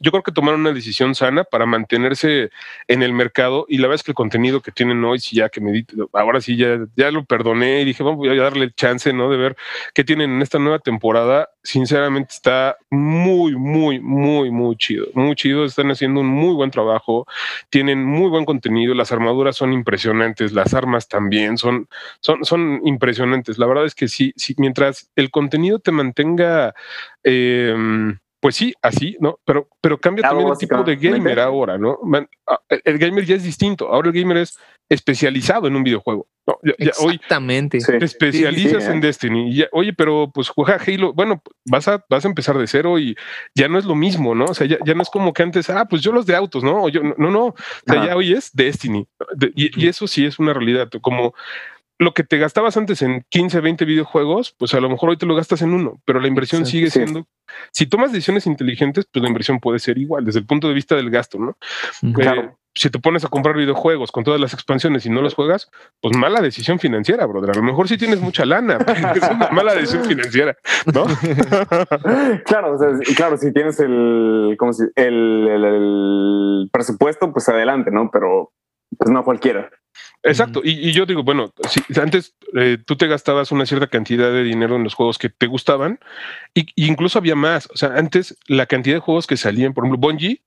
yo 0.00 0.10
creo 0.10 0.22
que 0.22 0.32
tomaron 0.32 0.60
una 0.60 0.72
decisión 0.72 1.14
sana 1.14 1.44
para 1.44 1.66
mantenerse 1.66 2.50
en 2.88 3.02
el 3.02 3.12
mercado 3.12 3.66
y 3.68 3.78
la 3.78 3.88
verdad 3.88 3.96
es 3.96 4.02
que 4.02 4.10
el 4.12 4.16
contenido 4.16 4.60
que 4.60 4.72
tienen 4.72 5.02
hoy, 5.04 5.18
si 5.18 5.36
ya 5.36 5.48
que 5.48 5.60
me 5.60 5.84
ahora 6.12 6.40
sí 6.40 6.56
ya, 6.56 6.78
ya 6.96 7.10
lo 7.10 7.24
perdoné 7.24 7.82
y 7.82 7.84
dije, 7.84 8.02
vamos 8.02 8.26
a 8.28 8.34
darle 8.34 8.70
chance, 8.72 9.12
¿no? 9.12 9.30
De 9.30 9.36
ver 9.36 9.56
qué 9.94 10.04
tienen 10.04 10.30
en 10.32 10.42
esta 10.42 10.58
nueva 10.58 10.78
temporada. 10.78 11.48
Sinceramente 11.62 12.32
está 12.32 12.76
muy, 12.90 13.56
muy, 13.56 14.00
muy, 14.00 14.50
muy 14.50 14.76
chido, 14.76 15.06
muy 15.14 15.34
chido. 15.34 15.64
Están 15.64 15.90
haciendo 15.90 16.20
un 16.20 16.28
muy 16.28 16.54
buen 16.54 16.70
trabajo, 16.70 17.26
tienen 17.70 18.04
muy 18.04 18.28
buen 18.28 18.44
contenido, 18.44 18.94
las 18.94 19.12
armaduras 19.12 19.56
son 19.56 19.72
impresionantes, 19.72 20.52
las 20.52 20.74
armas 20.74 21.08
también 21.08 21.58
son, 21.58 21.88
son, 22.20 22.44
son 22.44 22.80
impresionantes. 22.84 23.58
La 23.58 23.66
verdad 23.66 23.86
es 23.86 23.94
que 23.94 24.08
sí, 24.08 24.32
sí 24.36 24.54
mientras 24.58 25.10
el 25.16 25.30
contenido 25.30 25.78
te 25.78 25.92
mantenga... 25.92 26.74
Eh, 27.24 27.74
pues 28.46 28.54
sí, 28.54 28.72
así, 28.80 29.16
¿no? 29.18 29.40
Pero, 29.44 29.68
pero 29.80 29.98
cambia 29.98 30.22
claro, 30.22 30.36
también 30.36 30.52
el 30.52 30.58
tipo 30.58 30.84
de 30.84 30.94
gamer 30.94 31.40
ahora, 31.40 31.76
¿no? 31.78 31.98
Man, 32.04 32.28
el 32.84 32.96
gamer 32.96 33.24
ya 33.24 33.34
es 33.34 33.42
distinto. 33.42 33.88
Ahora 33.88 34.10
el 34.10 34.14
gamer 34.14 34.36
es 34.36 34.56
especializado 34.88 35.66
en 35.66 35.74
un 35.74 35.82
videojuego. 35.82 36.28
¿no? 36.46 36.56
Ya, 36.62 36.74
ya 36.78 36.90
Exactamente. 36.90 37.78
Hoy 37.78 37.98
te 37.98 38.04
especializas 38.04 38.84
sí, 38.84 38.86
sí, 38.86 38.92
en 38.92 38.98
¿eh? 38.98 39.00
Destiny. 39.00 39.52
Ya, 39.52 39.66
oye, 39.72 39.92
pero 39.92 40.30
pues 40.32 40.48
juega 40.48 40.78
Halo. 40.78 41.12
Bueno, 41.12 41.42
vas 41.64 41.88
a, 41.88 42.04
vas 42.08 42.24
a 42.24 42.28
empezar 42.28 42.56
de 42.56 42.68
cero 42.68 43.00
y 43.00 43.16
ya 43.52 43.66
no 43.66 43.80
es 43.80 43.84
lo 43.84 43.96
mismo, 43.96 44.36
¿no? 44.36 44.44
O 44.44 44.54
sea, 44.54 44.68
ya, 44.68 44.78
ya 44.86 44.94
no 44.94 45.02
es 45.02 45.10
como 45.10 45.32
que 45.32 45.42
antes, 45.42 45.68
ah, 45.68 45.86
pues 45.90 46.02
yo 46.02 46.12
los 46.12 46.24
de 46.24 46.36
autos, 46.36 46.62
¿no? 46.62 46.84
O 46.84 46.88
yo, 46.88 47.02
no, 47.02 47.32
no. 47.32 47.46
O 47.46 47.54
sea, 47.84 47.96
Ajá. 47.96 48.06
ya 48.06 48.16
hoy 48.16 48.32
es 48.32 48.52
Destiny. 48.54 49.08
De, 49.34 49.50
y, 49.56 49.72
y, 49.76 49.88
eso 49.88 50.06
sí 50.06 50.24
es 50.24 50.38
una 50.38 50.54
realidad. 50.54 50.88
Como 51.02 51.34
lo 51.98 52.14
que 52.14 52.22
te 52.22 52.38
gastabas 52.38 52.76
antes 52.76 53.02
en 53.02 53.24
15, 53.28 53.60
20 53.60 53.84
videojuegos, 53.84 54.54
pues 54.56 54.72
a 54.74 54.80
lo 54.80 54.88
mejor 54.88 55.10
hoy 55.10 55.16
te 55.16 55.26
lo 55.26 55.34
gastas 55.34 55.62
en 55.62 55.72
uno, 55.72 56.00
pero 56.04 56.20
la 56.20 56.28
inversión 56.28 56.64
sigue 56.64 56.90
sí. 56.90 57.00
Si 57.72 57.86
tomas 57.86 58.12
decisiones 58.12 58.46
inteligentes, 58.46 59.06
pues 59.12 59.22
la 59.22 59.28
inversión 59.28 59.60
puede 59.60 59.78
ser 59.78 59.98
igual 59.98 60.24
desde 60.24 60.40
el 60.40 60.46
punto 60.46 60.68
de 60.68 60.74
vista 60.74 60.94
del 60.96 61.10
gasto, 61.10 61.38
¿no? 61.38 61.56
Claro. 62.14 62.42
Eh, 62.42 62.50
si 62.76 62.90
te 62.90 62.98
pones 62.98 63.24
a 63.24 63.28
comprar 63.28 63.56
videojuegos 63.56 64.12
con 64.12 64.22
todas 64.22 64.38
las 64.38 64.52
expansiones 64.52 65.06
y 65.06 65.10
no 65.10 65.22
los 65.22 65.34
juegas, 65.34 65.70
pues 66.02 66.14
mala 66.16 66.42
decisión 66.42 66.78
financiera, 66.78 67.24
brother. 67.24 67.50
A 67.50 67.54
lo 67.54 67.62
mejor 67.62 67.88
sí 67.88 67.96
tienes 67.96 68.20
mucha 68.20 68.44
lana, 68.44 68.78
pero 68.86 69.14
es 69.14 69.30
una 69.30 69.50
mala 69.50 69.74
decisión 69.74 70.04
financiera, 70.04 70.56
¿no? 70.92 71.06
claro, 72.44 72.74
o 72.74 72.78
sea, 72.78 72.90
claro, 73.16 73.38
si 73.38 73.52
tienes 73.52 73.80
el, 73.80 74.56
como 74.58 74.74
si, 74.74 74.84
el, 74.94 75.48
el, 75.48 75.64
el 75.64 76.68
presupuesto, 76.70 77.32
pues 77.32 77.48
adelante, 77.48 77.90
¿no? 77.90 78.10
Pero 78.12 78.52
pues 78.98 79.10
no 79.10 79.24
cualquiera. 79.24 79.70
Exacto, 80.22 80.60
y, 80.64 80.88
y, 80.88 80.92
yo 80.92 81.06
digo, 81.06 81.22
bueno, 81.22 81.52
si 81.68 81.80
antes 82.00 82.34
eh, 82.54 82.78
tú 82.84 82.96
te 82.96 83.06
gastabas 83.06 83.52
una 83.52 83.64
cierta 83.64 83.86
cantidad 83.86 84.30
de 84.32 84.42
dinero 84.42 84.76
en 84.76 84.82
los 84.82 84.94
juegos 84.94 85.18
que 85.18 85.28
te 85.28 85.46
gustaban, 85.46 86.00
y, 86.54 86.62
y, 86.74 86.86
incluso 86.88 87.18
había 87.18 87.36
más. 87.36 87.68
O 87.72 87.76
sea, 87.76 87.90
antes 87.96 88.36
la 88.46 88.66
cantidad 88.66 88.96
de 88.96 89.00
juegos 89.00 89.26
que 89.26 89.36
salían, 89.36 89.72
por 89.72 89.84
ejemplo, 89.84 90.00
Bungie, 90.00 90.42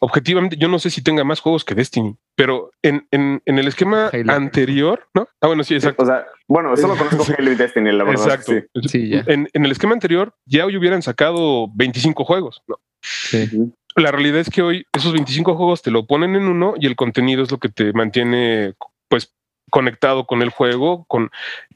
objetivamente, 0.00 0.56
yo 0.56 0.68
no 0.68 0.78
sé 0.78 0.90
si 0.90 1.02
tenga 1.02 1.24
más 1.24 1.40
juegos 1.40 1.64
que 1.64 1.74
Destiny, 1.74 2.16
pero 2.34 2.72
en, 2.82 3.06
en, 3.10 3.40
en 3.46 3.58
el 3.58 3.68
esquema 3.68 4.10
Halo. 4.12 4.32
anterior, 4.32 5.06
¿no? 5.14 5.28
Ah, 5.40 5.46
bueno, 5.46 5.64
sí, 5.64 5.74
exacto. 5.74 6.02
O 6.02 6.06
sea, 6.06 6.26
bueno, 6.46 6.76
solo 6.76 6.96
conozco 6.96 7.24
Halo 7.38 7.52
y 7.52 7.54
Destiny, 7.54 7.92
la 7.92 8.04
verdad. 8.04 8.24
Exacto. 8.24 8.52
Sí. 8.52 8.88
Sí, 8.88 9.08
ya. 9.08 9.24
En, 9.26 9.48
en, 9.52 9.64
el 9.64 9.72
esquema 9.72 9.94
anterior 9.94 10.34
ya 10.44 10.66
hoy 10.66 10.76
hubieran 10.76 11.00
sacado 11.00 11.68
25 11.74 12.24
juegos, 12.24 12.62
¿no? 12.66 12.76
Sí 13.00 13.72
la 13.96 14.10
realidad 14.10 14.40
es 14.40 14.50
que 14.50 14.62
hoy 14.62 14.86
esos 14.92 15.12
25 15.12 15.56
juegos 15.56 15.82
te 15.82 15.90
lo 15.90 16.06
ponen 16.06 16.34
en 16.34 16.44
uno 16.44 16.74
y 16.78 16.86
el 16.86 16.96
contenido 16.96 17.42
es 17.42 17.50
lo 17.50 17.58
que 17.58 17.68
te 17.68 17.92
mantiene 17.92 18.74
pues 19.12 19.34
conectado 19.70 20.24
con 20.24 20.40
el 20.40 20.48
juego, 20.48 21.04
con, 21.04 21.30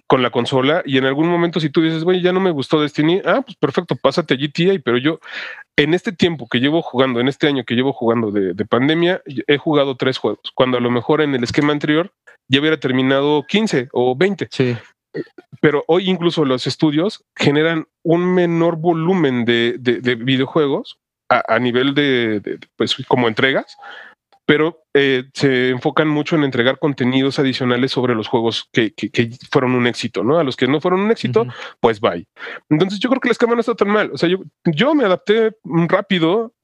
con 0.06 0.22
la 0.22 0.30
consola 0.30 0.82
y 0.86 0.96
en 0.96 1.04
algún 1.04 1.28
momento 1.28 1.60
si 1.60 1.68
tú 1.68 1.82
dices, 1.82 2.02
bueno, 2.02 2.18
ya 2.18 2.32
no 2.32 2.40
me 2.40 2.50
gustó 2.50 2.80
Destiny, 2.80 3.20
ah, 3.26 3.42
pues 3.44 3.58
perfecto, 3.58 3.94
pásate 3.94 4.36
GTA, 4.36 4.80
pero 4.82 4.96
yo 4.96 5.20
en 5.76 5.92
este 5.92 6.12
tiempo 6.12 6.48
que 6.48 6.60
llevo 6.60 6.80
jugando, 6.80 7.20
en 7.20 7.28
este 7.28 7.46
año 7.46 7.64
que 7.64 7.74
llevo 7.74 7.92
jugando 7.92 8.30
de, 8.30 8.54
de 8.54 8.64
pandemia, 8.64 9.20
he 9.26 9.58
jugado 9.58 9.96
tres 9.96 10.16
juegos, 10.16 10.50
cuando 10.54 10.78
a 10.78 10.80
lo 10.80 10.90
mejor 10.90 11.20
en 11.20 11.34
el 11.34 11.44
esquema 11.44 11.74
anterior 11.74 12.10
ya 12.48 12.60
hubiera 12.60 12.80
terminado 12.80 13.44
15 13.46 13.90
o 13.92 14.16
20. 14.16 14.48
Sí 14.50 14.74
pero 15.62 15.82
hoy 15.88 16.10
incluso 16.10 16.44
los 16.44 16.66
estudios 16.66 17.24
generan 17.34 17.86
un 18.02 18.34
menor 18.34 18.76
volumen 18.76 19.46
de, 19.46 19.76
de, 19.78 20.02
de 20.02 20.14
videojuegos 20.14 20.98
a, 21.30 21.42
a 21.54 21.58
nivel 21.58 21.94
de, 21.94 22.40
de, 22.40 22.58
pues 22.76 22.94
como 23.08 23.26
entregas, 23.26 23.78
pero 24.46 24.84
eh, 24.94 25.24
se 25.34 25.70
enfocan 25.70 26.08
mucho 26.08 26.36
en 26.36 26.44
entregar 26.44 26.78
contenidos 26.78 27.38
adicionales 27.38 27.90
sobre 27.90 28.14
los 28.14 28.28
juegos 28.28 28.68
que, 28.72 28.94
que, 28.94 29.10
que, 29.10 29.30
fueron 29.50 29.74
un 29.74 29.86
éxito, 29.88 30.22
¿no? 30.22 30.38
A 30.38 30.44
los 30.44 30.56
que 30.56 30.68
no 30.68 30.80
fueron 30.80 31.00
un 31.00 31.10
éxito, 31.10 31.42
uh 31.42 31.46
-huh. 31.46 31.54
pues 31.80 32.00
bye. 32.00 32.26
Entonces 32.70 33.00
yo 33.00 33.10
creo 33.10 33.20
que 33.20 33.28
el 33.28 33.32
esquema 33.32 33.54
no 33.54 33.60
está 33.60 33.74
tan 33.74 33.88
mal. 33.88 34.10
O 34.12 34.16
sea, 34.16 34.28
yo, 34.28 34.38
yo 34.64 34.94
me 34.94 35.04
adapté 35.04 35.56
rápido, 35.88 36.54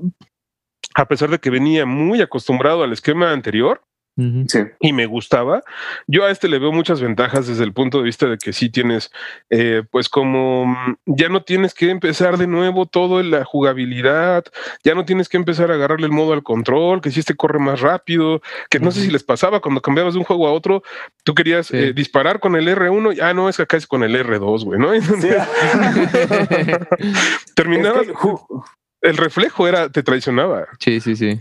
a 0.94 1.06
pesar 1.06 1.30
de 1.30 1.40
que 1.40 1.50
venía 1.50 1.84
muy 1.84 2.20
acostumbrado 2.20 2.84
al 2.84 2.92
esquema 2.92 3.32
anterior, 3.32 3.82
Uh 4.14 4.24
-huh. 4.24 4.44
sí. 4.46 4.58
y 4.80 4.92
me 4.92 5.06
gustaba. 5.06 5.62
Yo 6.06 6.24
a 6.24 6.30
este 6.30 6.46
le 6.48 6.58
veo 6.58 6.70
muchas 6.70 7.00
ventajas 7.00 7.46
desde 7.46 7.64
el 7.64 7.72
punto 7.72 7.98
de 7.98 8.04
vista 8.04 8.26
de 8.26 8.36
que 8.36 8.52
sí 8.52 8.68
tienes, 8.68 9.10
eh, 9.48 9.84
pues 9.90 10.10
como 10.10 10.66
mm, 10.66 10.96
ya 11.06 11.30
no 11.30 11.44
tienes 11.44 11.72
que 11.72 11.88
empezar 11.88 12.36
de 12.36 12.46
nuevo 12.46 12.84
todo 12.84 13.20
en 13.20 13.30
la 13.30 13.44
jugabilidad, 13.44 14.44
ya 14.84 14.94
no 14.94 15.06
tienes 15.06 15.30
que 15.30 15.38
empezar 15.38 15.70
a 15.70 15.74
agarrarle 15.74 16.06
el 16.06 16.12
modo 16.12 16.34
al 16.34 16.42
control, 16.42 17.00
que 17.00 17.10
si 17.10 17.20
este 17.20 17.34
corre 17.34 17.58
más 17.58 17.80
rápido, 17.80 18.42
que 18.68 18.78
no 18.80 18.88
uh 18.88 18.90
-huh. 18.90 18.94
sé 18.94 19.00
si 19.02 19.10
les 19.10 19.24
pasaba 19.24 19.60
cuando 19.60 19.80
cambiabas 19.80 20.12
de 20.12 20.18
un 20.18 20.26
juego 20.26 20.46
a 20.46 20.52
otro, 20.52 20.82
tú 21.24 21.34
querías 21.34 21.68
sí. 21.68 21.76
eh, 21.76 21.92
disparar 21.94 22.38
con 22.38 22.54
el 22.54 22.68
R1, 22.68 23.18
ah, 23.22 23.32
no, 23.32 23.48
es 23.48 23.56
que 23.56 23.62
acá 23.62 23.78
es 23.78 23.86
con 23.86 24.02
el 24.02 24.14
R2, 24.14 24.64
güey, 24.64 24.78
¿no? 24.78 24.92
Sí. 25.22 25.28
terminabas... 27.54 28.02
Es 28.02 28.08
que, 28.08 28.14
el 29.02 29.16
reflejo 29.16 29.68
era, 29.68 29.90
te 29.90 30.02
traicionaba. 30.02 30.68
Sí, 30.78 31.00
sí, 31.00 31.16
sí. 31.16 31.40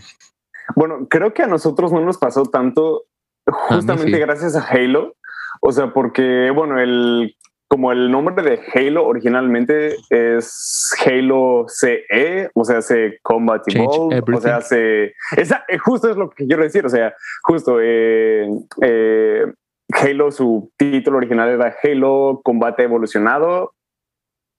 Bueno, 0.75 1.07
creo 1.09 1.33
que 1.33 1.43
a 1.43 1.47
nosotros 1.47 1.91
no 1.91 2.01
nos 2.01 2.17
pasó 2.17 2.43
tanto 2.43 3.05
justamente 3.45 4.17
gracias 4.19 4.55
a 4.55 4.65
Halo. 4.65 5.15
O 5.61 5.71
sea, 5.71 5.93
porque, 5.93 6.51
bueno, 6.51 6.79
el 6.79 7.35
como 7.71 7.93
el 7.93 8.11
nombre 8.11 8.43
de 8.43 8.59
Halo 8.75 9.07
originalmente 9.07 9.95
es 10.09 10.93
Halo 11.05 11.63
CE, 11.69 12.49
o 12.53 12.65
sea, 12.65 12.81
se 12.81 13.17
Combat 13.21 13.63
Evolved, 13.73 14.35
o 14.35 14.41
sea, 14.41 14.59
se... 14.59 15.13
Esa, 15.37 15.63
eh, 15.69 15.77
justo 15.77 16.09
es 16.09 16.17
lo 16.17 16.29
que 16.31 16.45
quiero 16.47 16.63
decir, 16.63 16.85
o 16.85 16.89
sea, 16.89 17.15
justo 17.43 17.77
eh, 17.81 18.45
eh, 18.81 19.45
Halo, 19.93 20.31
su 20.33 20.69
título 20.75 21.15
original 21.15 21.47
era 21.47 21.73
Halo 21.81 22.41
Combate 22.43 22.83
Evolucionado, 22.83 23.73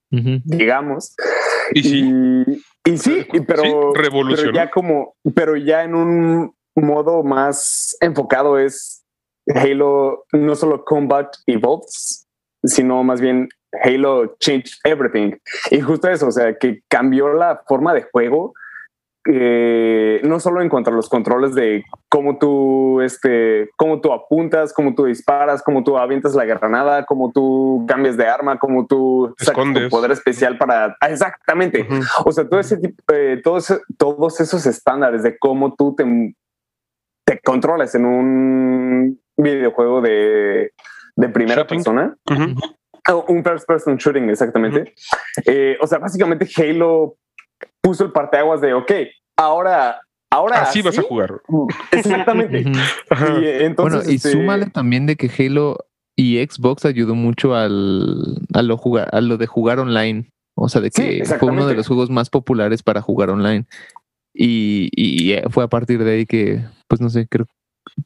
digamos. 0.08 1.14
Y 1.74 1.82
sí. 1.82 2.44
Y, 2.46 2.62
sí, 2.96 3.26
pero, 3.46 3.92
pero 3.94 4.52
ya 4.52 4.70
como, 4.70 5.14
pero 5.34 5.56
ya 5.56 5.84
en 5.84 5.94
un 5.94 6.54
modo 6.74 7.22
más 7.22 7.96
enfocado 8.00 8.58
es 8.58 9.04
Halo, 9.54 10.24
no 10.32 10.54
solo 10.54 10.84
Combat 10.84 11.34
Evolves, 11.46 12.26
sino 12.64 13.02
más 13.02 13.20
bien 13.20 13.48
Halo 13.82 14.36
changed 14.38 14.74
everything. 14.84 15.36
Y 15.70 15.80
justo 15.80 16.08
eso, 16.08 16.28
o 16.28 16.32
sea, 16.32 16.56
que 16.58 16.82
cambió 16.88 17.32
la 17.32 17.62
forma 17.66 17.94
de 17.94 18.02
juego, 18.02 18.54
eh, 19.28 20.20
no 20.24 20.40
solo 20.40 20.62
en 20.62 20.68
cuanto 20.68 20.90
a 20.90 20.92
los 20.92 21.08
controles 21.08 21.54
de 21.54 21.84
cómo 22.08 22.38
tú, 22.38 23.00
este, 23.00 23.70
cómo 23.76 24.00
tú 24.00 24.12
apuntas, 24.12 24.72
cómo 24.72 24.94
tú 24.94 25.04
disparas, 25.04 25.62
cómo 25.62 25.84
tú 25.84 25.96
avientas 25.96 26.34
la 26.34 26.44
granada, 26.44 27.04
cómo 27.04 27.32
tú 27.32 27.84
cambias 27.86 28.16
de 28.16 28.26
arma, 28.26 28.58
cómo 28.58 28.86
tú 28.86 29.34
sacas 29.38 29.72
tu 29.72 29.88
poder 29.88 30.10
especial 30.10 30.58
para... 30.58 30.96
Ah, 31.00 31.10
exactamente. 31.10 31.86
O 32.24 32.32
sea, 32.32 32.48
todo 32.48 32.60
ese 32.60 32.78
tipo, 32.78 33.02
eh, 33.12 33.40
todos, 33.42 33.80
todos 33.96 34.40
esos 34.40 34.66
estándares 34.66 35.22
de 35.22 35.38
cómo 35.38 35.74
tú 35.74 35.94
te, 35.94 36.34
te 37.24 37.38
controlas 37.40 37.94
en 37.94 38.06
un 38.06 39.20
videojuego 39.36 40.00
de 40.00 40.72
de 41.16 41.28
primera 41.28 41.66
persona. 41.66 42.16
un 43.26 43.44
first 43.44 43.66
person 43.66 43.96
shooting, 43.96 44.30
exactamente. 44.30 44.94
Eh, 45.46 45.76
o 45.80 45.86
sea, 45.86 45.98
básicamente 45.98 46.48
Halo 46.56 47.16
puso 47.80 48.04
el 48.04 48.12
parteaguas 48.12 48.60
de, 48.60 48.74
ok, 48.74 48.92
ahora 49.36 50.00
Ahora 50.30 50.62
así, 50.62 50.80
vas 50.80 50.98
a 50.98 51.02
jugar. 51.02 51.42
Exactamente. 51.90 52.60
y, 52.62 52.64
entonces, 53.64 53.76
bueno, 53.76 54.10
y 54.10 54.14
este 54.14 54.32
súmale 54.32 54.70
también 54.70 55.04
de 55.04 55.16
que 55.16 55.28
Halo 55.28 55.76
y 56.16 56.38
Xbox 56.38 56.86
ayudó 56.86 57.14
mucho 57.14 57.54
al, 57.54 58.40
a, 58.54 58.62
lo 58.62 58.78
jugar, 58.78 59.10
a 59.12 59.20
lo 59.20 59.36
de 59.36 59.46
jugar 59.46 59.78
online. 59.78 60.30
O 60.54 60.70
sea, 60.70 60.80
de 60.80 60.90
que 60.90 61.22
fue 61.38 61.50
uno 61.50 61.66
de 61.66 61.74
los 61.74 61.86
juegos 61.86 62.08
más 62.08 62.30
populares 62.30 62.82
para 62.82 63.02
jugar 63.02 63.28
online. 63.28 63.66
Y, 64.32 64.88
y, 64.96 65.36
fue 65.50 65.64
a 65.64 65.68
partir 65.68 66.02
de 66.02 66.12
ahí 66.12 66.24
que, 66.24 66.64
pues 66.88 67.02
no 67.02 67.10
sé, 67.10 67.28
creo, 67.28 67.46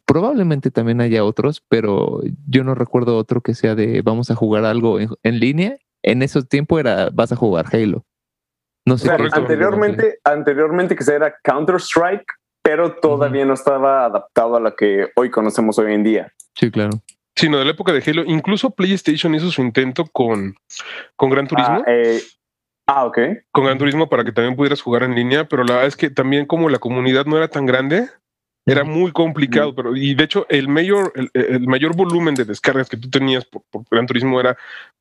Probablemente 0.05 0.71
también 0.71 1.01
haya 1.01 1.25
otros, 1.25 1.63
pero 1.69 2.21
yo 2.49 2.65
no 2.65 2.75
recuerdo 2.75 3.17
otro 3.17 3.41
que 3.41 3.55
sea 3.55 3.75
de 3.75 4.03
vamos 4.03 4.31
a 4.31 4.35
jugar 4.35 4.65
algo 4.65 4.99
en, 5.01 5.39
línea. 5.39 5.77
En 6.03 6.23
esos 6.23 6.49
tiempos 6.49 6.81
era 6.81 7.11
vas 7.13 7.31
a 7.33 7.37
jugar 7.37 7.67
Halo. 7.73 8.05
No 8.87 8.97
sé. 8.97 9.11
anteriormente, 9.11 10.21
anteriormente 10.25 10.95
que 10.95 11.05
se 11.05 11.15
era 11.15 11.37
Counter 11.43 11.77
Strike, 11.77 12.27
pero 12.63 12.95
todavía 12.95 13.45
no 13.45 13.55
estaba 13.55 14.05
adaptado 14.05 14.57
a 14.57 14.61
lo 14.61 14.75
que 14.75 15.09
hoy 15.17 15.31
conocemos 15.31 15.79
hoy 15.79 15.93
en 15.93 16.05
día. 16.05 16.33
Sí, 16.55 16.71
claro. 16.71 16.91
Sino 17.35 17.59
de 17.59 17.65
la 17.65 17.73
época 17.73 17.93
de 17.93 18.03
Halo. 18.07 18.23
Incluso 18.25 18.71
PlayStation 18.71 19.35
hizo 19.35 19.51
su 19.51 19.61
intento 19.61 20.07
con, 20.07 20.55
con 21.17 21.31
Gran 21.31 21.49
Turismo. 21.49 21.83
Ah, 21.85 21.85
eh, 21.87 22.21
ah, 22.87 23.05
ok. 23.05 23.19
Con 23.51 23.65
Gran 23.65 23.79
Turismo 23.79 24.09
para 24.09 24.25
que 24.25 24.33
también 24.33 24.57
pudieras 24.57 24.81
jugar 24.81 25.03
en 25.03 25.15
línea, 25.15 25.47
pero 25.49 25.65
la 25.65 25.75
verdad 25.75 25.89
es 25.89 25.97
que 25.97 26.09
también 26.09 26.47
como 26.47 26.69
la 26.69 26.79
comunidad 26.79 27.27
no 27.27 27.37
era 27.37 27.49
tan 27.49 27.67
grande, 27.67 28.09
era 28.67 28.83
muy 28.83 29.13
complicado, 29.13 29.75
pero 29.75 29.97
y 29.97 30.15
de 30.15 30.25
hecho 30.25 30.45
el 30.49 30.67
mayor, 30.67 31.13
el, 31.35 31.67
mayor 31.69 31.95
volumen 31.95 32.35
de 32.35 32.45
descargas 32.45 32.89
que 32.89 32.97
tú 32.97 33.09
tenías 33.09 33.45
por, 33.45 33.63
Gran 33.91 34.07
Turismo 34.07 34.41
era 34.41 34.57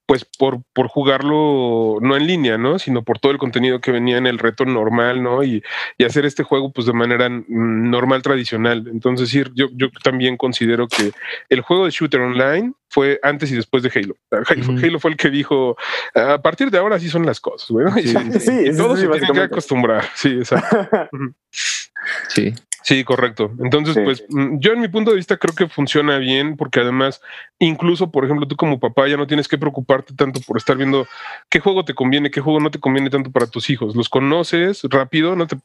pues 0.05 0.23
por, 0.23 0.61
por 0.71 0.87
jugarlo 0.87 1.97
no 1.99 2.15
en 2.15 2.27
línea, 2.27 2.59
¿no? 2.59 2.77
Sino 2.77 3.01
por 3.03 3.17
todo 3.17 3.31
el 3.31 3.39
contenido 3.39 3.81
que 3.81 3.91
venía 3.91 4.17
en 4.17 4.27
el 4.27 4.37
reto 4.37 4.63
normal, 4.65 5.23
¿no? 5.23 5.43
Y, 5.43 5.63
y 5.97 6.03
hacer 6.03 6.27
este 6.27 6.43
juego 6.43 6.71
pues 6.71 6.85
de 6.85 6.93
manera 6.93 7.27
normal, 7.27 8.21
tradicional. 8.21 8.87
Entonces, 8.87 9.29
sí, 9.29 9.41
yo, 9.55 9.67
yo 9.73 9.89
también 10.03 10.37
considero 10.37 10.87
que 10.87 11.11
el 11.49 11.61
juego 11.61 11.85
de 11.85 11.91
shooter 11.91 12.21
online 12.21 12.73
fue 12.87 13.19
antes 13.23 13.51
y 13.51 13.55
después 13.55 13.81
de 13.81 13.91
Halo. 13.95 14.15
Halo, 14.29 14.99
fue 14.99 15.11
el 15.11 15.17
que 15.17 15.31
dijo, 15.31 15.75
a 16.13 16.39
partir 16.39 16.69
de 16.69 16.77
ahora 16.77 16.99
sí 16.99 17.09
son 17.09 17.25
las 17.25 17.39
cosas, 17.39 17.71
¿no? 17.71 17.91
Sí, 17.95 18.13
sí, 18.39 18.77
todos 18.77 18.99
se 18.99 19.07
tienen 19.07 19.33
que 19.33 19.39
acostumbrar. 19.41 20.05
Sí, 20.13 20.29
exacto. 20.29 21.09
sí. 22.29 22.53
Sí, 22.85 23.03
correcto. 23.03 23.51
Entonces, 23.57 23.97
pues 24.03 24.23
mm, 24.29 24.59
yo 24.59 24.73
en 24.73 24.79
mi 24.79 24.87
punto 24.87 25.09
de 25.09 25.17
vista 25.17 25.37
creo 25.37 25.55
que 25.55 25.67
funciona 25.67 26.19
bien 26.19 26.55
porque 26.55 26.81
además, 26.81 27.19
incluso, 27.57 28.11
por 28.11 28.25
ejemplo, 28.25 28.47
tú 28.47 28.55
como 28.55 28.79
papá 28.79 29.07
ya 29.07 29.17
no 29.17 29.25
tienes 29.25 29.47
que 29.47 29.57
preocuparte 29.57 30.13
tanto 30.13 30.39
por 30.41 30.57
estar 30.57 30.77
viendo 30.77 31.07
qué 31.49 31.59
juego 31.59 31.83
te 31.83 31.95
conviene, 31.95 32.29
qué 32.29 32.41
juego 32.41 32.59
no 32.59 32.69
te 32.69 32.79
conviene 32.79 33.09
tanto 33.09 33.31
para 33.31 33.47
tus 33.47 33.71
hijos. 33.71 33.95
Los 33.95 34.07
conoces 34.07 34.83
rápido, 34.83 35.35
no 35.35 35.47
te, 35.47 35.57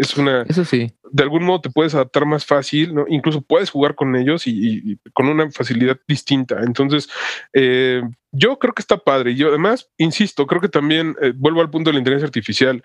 es 0.00 0.16
una... 0.16 0.46
Eso 0.48 0.64
sí. 0.64 0.90
De 1.10 1.22
algún 1.22 1.44
modo 1.44 1.60
te 1.60 1.68
puedes 1.68 1.94
adaptar 1.94 2.24
más 2.24 2.46
fácil, 2.46 2.94
¿no? 2.94 3.04
Incluso 3.06 3.42
puedes 3.42 3.68
jugar 3.68 3.94
con 3.94 4.16
ellos 4.16 4.46
y, 4.46 4.98
con 5.12 5.28
una 5.28 5.50
facilidad 5.50 5.98
distinta. 6.08 6.62
Entonces, 6.62 7.10
eh, 7.52 8.00
yo 8.32 8.58
creo 8.58 8.72
que 8.72 8.82
está 8.82 8.96
padre. 8.96 9.32
Y 9.32 9.36
yo 9.36 9.48
además, 9.48 9.90
insisto, 9.98 10.46
creo 10.46 10.60
que 10.60 10.68
también 10.68 11.14
eh, 11.20 11.32
vuelvo 11.36 11.60
al 11.60 11.70
punto 11.70 11.90
de 11.90 11.94
la 11.94 11.98
inteligencia 12.00 12.26
artificial. 12.26 12.82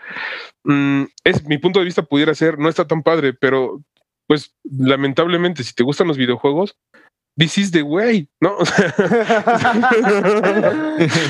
Mm, 0.63 1.03
es 1.23 1.45
mi 1.45 1.57
punto 1.57 1.79
de 1.79 1.85
vista 1.85 2.03
pudiera 2.03 2.35
ser, 2.35 2.59
no 2.59 2.69
está 2.69 2.85
tan 2.85 3.01
padre, 3.01 3.33
pero 3.33 3.81
pues 4.27 4.53
lamentablemente, 4.63 5.63
si 5.63 5.73
te 5.73 5.83
gustan 5.83 6.07
los 6.07 6.17
videojuegos, 6.17 6.77
this 7.37 7.57
is 7.57 7.71
the 7.71 7.83
way, 7.83 8.27
¿no? 8.41 8.57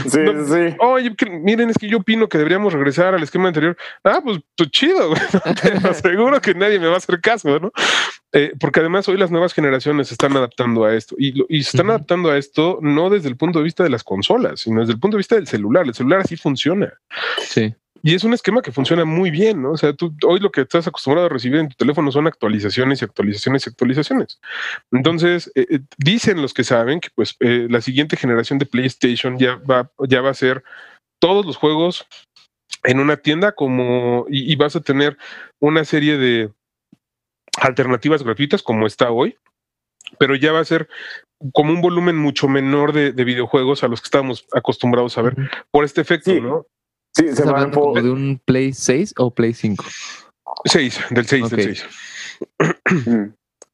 sí, 0.09 0.20
sí. 0.47 0.76
Oye, 0.80 1.15
miren, 1.41 1.70
es 1.70 1.78
que 1.78 1.88
yo 1.88 1.97
opino 1.97 2.28
que 2.28 2.38
deberíamos 2.38 2.74
regresar 2.74 3.13
al 3.13 3.22
esquema 3.22 3.49
anterior. 3.49 3.78
Ah, 4.03 4.22
pues, 4.24 4.39
pues 4.55 4.72
chido, 4.72 5.09
güey. 5.09 5.22
Te 5.61 5.74
aseguro 5.88 6.41
que 6.41 6.55
nadie 6.55 6.80
me 6.80 6.88
va 6.88 6.95
a 6.95 6.97
hacer 6.97 7.22
caso, 7.22 7.59
¿no? 7.59 7.72
Eh, 8.34 8.53
porque 8.59 8.82
además 8.82 9.07
hoy 9.07 9.17
las 9.17 9.32
nuevas 9.32 9.53
generaciones 9.53 10.09
se 10.09 10.13
están 10.13 10.36
adaptando 10.36 10.84
a 10.84 10.93
esto 10.93 11.15
y, 11.17 11.34
y 11.47 11.63
se 11.63 11.78
están 11.78 11.89
adaptando 11.89 12.30
a 12.30 12.38
esto 12.38 12.80
no 12.82 13.09
desde 13.09 13.30
el 13.30 13.38
punto 13.38 13.59
de 13.59 13.63
vista 13.63 13.84
de 13.84 13.89
las 13.89 14.03
consolas, 14.03 14.61
sino 14.61 14.82
desde 14.82 14.93
el 14.93 14.99
punto 14.99 15.15
de 15.15 15.19
vista 15.19 15.36
del 15.36 15.47
celular. 15.47 15.86
El 15.86 15.93
celular 15.93 16.19
así 16.21 16.36
funciona. 16.36 16.93
Sí. 17.39 17.73
Y 18.03 18.15
es 18.15 18.23
un 18.23 18.34
esquema 18.34 18.61
que 18.61 18.71
funciona 18.71 19.05
muy 19.05 19.32
bien, 19.32 19.61
¿no? 19.61 19.71
O 19.71 19.78
sea, 19.78 19.93
tú 19.93 20.15
hoy 20.25 20.39
lo 20.39 20.51
que 20.51 20.61
estás 20.61 20.88
acostumbrado 20.88 21.28
a 21.28 21.30
recibir 21.30 21.59
en 21.59 21.69
tu 21.69 21.75
teléfono 21.75 22.11
son 22.11 22.28
actualizaciones 22.28 23.01
y 23.01 23.05
actualizaciones 23.05 23.65
y 23.65 23.69
actualizaciones. 23.69 24.39
Entonces, 24.91 25.51
eh, 25.55 25.65
eh, 25.69 25.80
dicen 25.97 26.41
los 26.41 26.53
que 26.53 26.63
saben 26.63 26.99
que 26.99 27.09
pues 27.15 27.36
eh, 27.39 27.67
la 27.69 27.82
siguiente 27.82 28.17
generación 28.17 28.59
de 28.59 28.65
PlayStation 28.65 29.38
ya 29.38 29.55
va, 29.55 29.91
ya 30.07 30.21
va 30.21 30.30
a 30.30 30.36
ser 30.36 30.63
todos 31.19 31.45
los 31.45 31.57
juegos 31.57 32.07
en 32.84 32.99
una 32.99 33.17
tienda 33.17 33.53
como 33.53 34.25
y, 34.30 34.55
vas 34.55 34.75
a 34.75 34.82
tener 34.82 35.17
una 35.59 35.84
serie 35.84 36.17
de 36.17 36.51
alternativas 37.58 38.24
gratuitas 38.24 38.64
como 38.64 38.88
está 38.88 39.12
hoy, 39.12 39.38
pero 40.18 40.36
ya 40.36 40.51
va 40.51 40.60
a 40.60 40.66
ser 40.66 40.88
como 41.53 41.72
un 41.72 41.82
volumen 41.82 42.18
mucho 42.18 42.47
menor 42.47 42.93
de, 42.93 43.12
videojuegos 43.12 43.84
a 43.84 43.88
los 43.88 44.01
que 44.01 44.05
estábamos 44.05 44.47
acostumbrados 44.53 45.18
a 45.18 45.22
ver 45.22 45.36
por 45.72 45.84
este 45.84 46.01
efecto, 46.01 46.34
¿no? 46.39 46.66
Sí, 47.14 47.36
se 47.36 47.45
va 47.45 47.70
como 47.72 47.93
de 47.93 48.10
un 48.10 48.41
Play 48.43 48.74
6 48.74 49.16
o 49.18 49.32
Play 49.32 49.53
5? 49.53 49.84
6, 50.66 51.05
del 51.12 51.26
6, 51.26 51.49
del 51.49 51.64
6. 51.64 51.86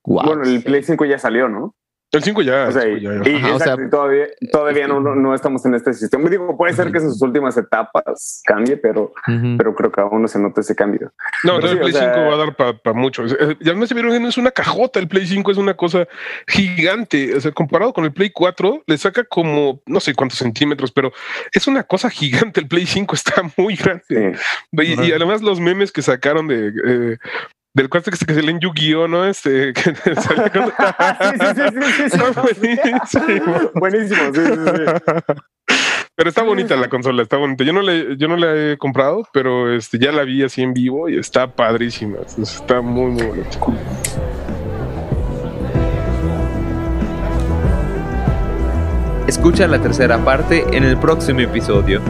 Bueno, 0.05 0.43
el 0.43 0.63
Play 0.63 0.83
5 0.83 1.05
ya 1.05 1.17
salió, 1.17 1.47
¿no? 1.47 1.75
El 2.13 2.23
5 2.23 2.41
ya. 2.43 2.67
O 2.67 2.71
sea, 2.71 2.87
y, 2.87 3.89
todavía, 3.89 4.27
todavía 4.51 4.87
no, 4.87 4.99
no, 4.99 5.33
estamos 5.33 5.65
en 5.65 5.73
este 5.73 5.93
sistema. 5.93 6.29
Digo, 6.29 6.55
puede 6.55 6.73
ser 6.73 6.91
que 6.91 6.99
en 6.99 7.09
sus 7.09 7.19
últimas 7.23 7.57
etapas 7.57 8.43
cambie, 8.45 8.77
pero, 8.77 9.13
pero 9.57 9.73
creo 9.73 9.91
que 9.91 10.01
aún 10.01 10.21
no 10.21 10.27
se 10.27 10.37
nota 10.37 10.61
ese 10.61 10.75
cambio. 10.75 11.11
No, 11.43 11.57
el 11.57 11.79
Play 11.79 11.91
5 11.91 12.05
va 12.05 12.33
a 12.35 12.37
dar 12.37 12.55
para 12.55 12.95
mucho. 12.95 13.23
Ya 13.61 13.73
no 13.73 13.87
se 13.87 13.95
vieron, 13.95 14.21
no 14.21 14.29
es 14.29 14.37
una 14.37 14.51
cajota. 14.51 14.99
El 14.99 15.07
Play 15.07 15.25
5 15.25 15.51
es 15.51 15.57
una 15.57 15.73
cosa 15.75 16.07
gigante. 16.47 17.35
O 17.35 17.41
sea, 17.41 17.51
comparado 17.51 17.93
con 17.93 18.05
el 18.05 18.13
Play 18.13 18.29
4, 18.29 18.83
le 18.85 18.97
saca 18.99 19.23
como 19.23 19.81
no 19.87 19.99
sé 19.99 20.13
cuántos 20.13 20.37
centímetros, 20.37 20.91
pero 20.91 21.11
es 21.51 21.65
una 21.65 21.81
cosa 21.81 22.11
gigante. 22.11 22.59
El 22.59 22.67
Play 22.67 22.85
5 22.85 23.15
está 23.15 23.41
muy 23.57 23.75
grande. 23.75 24.37
Y, 24.71 25.11
además, 25.11 25.41
los 25.41 25.59
memes 25.59 25.91
que 25.91 26.03
sacaron 26.03 26.47
de. 26.47 26.67
Eh, 26.85 27.17
del 27.73 27.89
cuate 27.89 28.11
que 28.11 28.17
se, 28.17 28.25
que 28.25 28.33
se 28.33 28.41
lee 28.41 28.51
en 28.51 28.59
Yu-Gi-Oh, 28.59 29.07
¿no? 29.07 29.25
Este, 29.25 29.73
que 29.73 29.95
sale 30.15 30.51
con... 30.51 30.65
sí, 31.21 31.37
sí, 31.39 31.63
sí, 31.91 32.09
sí, 32.09 33.19
buenísimo. 33.19 33.71
buenísimo, 33.75 34.33
sí, 34.33 34.41
sí, 34.45 34.53
sí. 34.53 35.33
Pero 36.15 36.29
está 36.29 36.43
bonita 36.43 36.75
la 36.75 36.89
consola, 36.89 37.23
está 37.23 37.37
bonita. 37.37 37.63
Yo 37.63 37.73
no 37.73 37.81
le, 37.81 38.15
yo 38.17 38.27
no 38.27 38.37
la 38.37 38.55
he 38.55 38.77
comprado, 38.77 39.27
pero 39.33 39.73
este, 39.73 39.97
ya 39.97 40.11
la 40.11 40.23
vi 40.23 40.43
así 40.43 40.61
en 40.61 40.73
vivo 40.73 41.09
y 41.09 41.17
está 41.17 41.47
padrísima. 41.47 42.17
Está 42.39 42.81
muy, 42.81 43.11
muy 43.11 43.25
bonita. 43.25 43.57
Escucha 49.25 49.65
la 49.67 49.81
tercera 49.81 50.23
parte 50.23 50.63
en 50.71 50.83
el 50.83 50.97
próximo 50.97 51.39
episodio. 51.39 52.01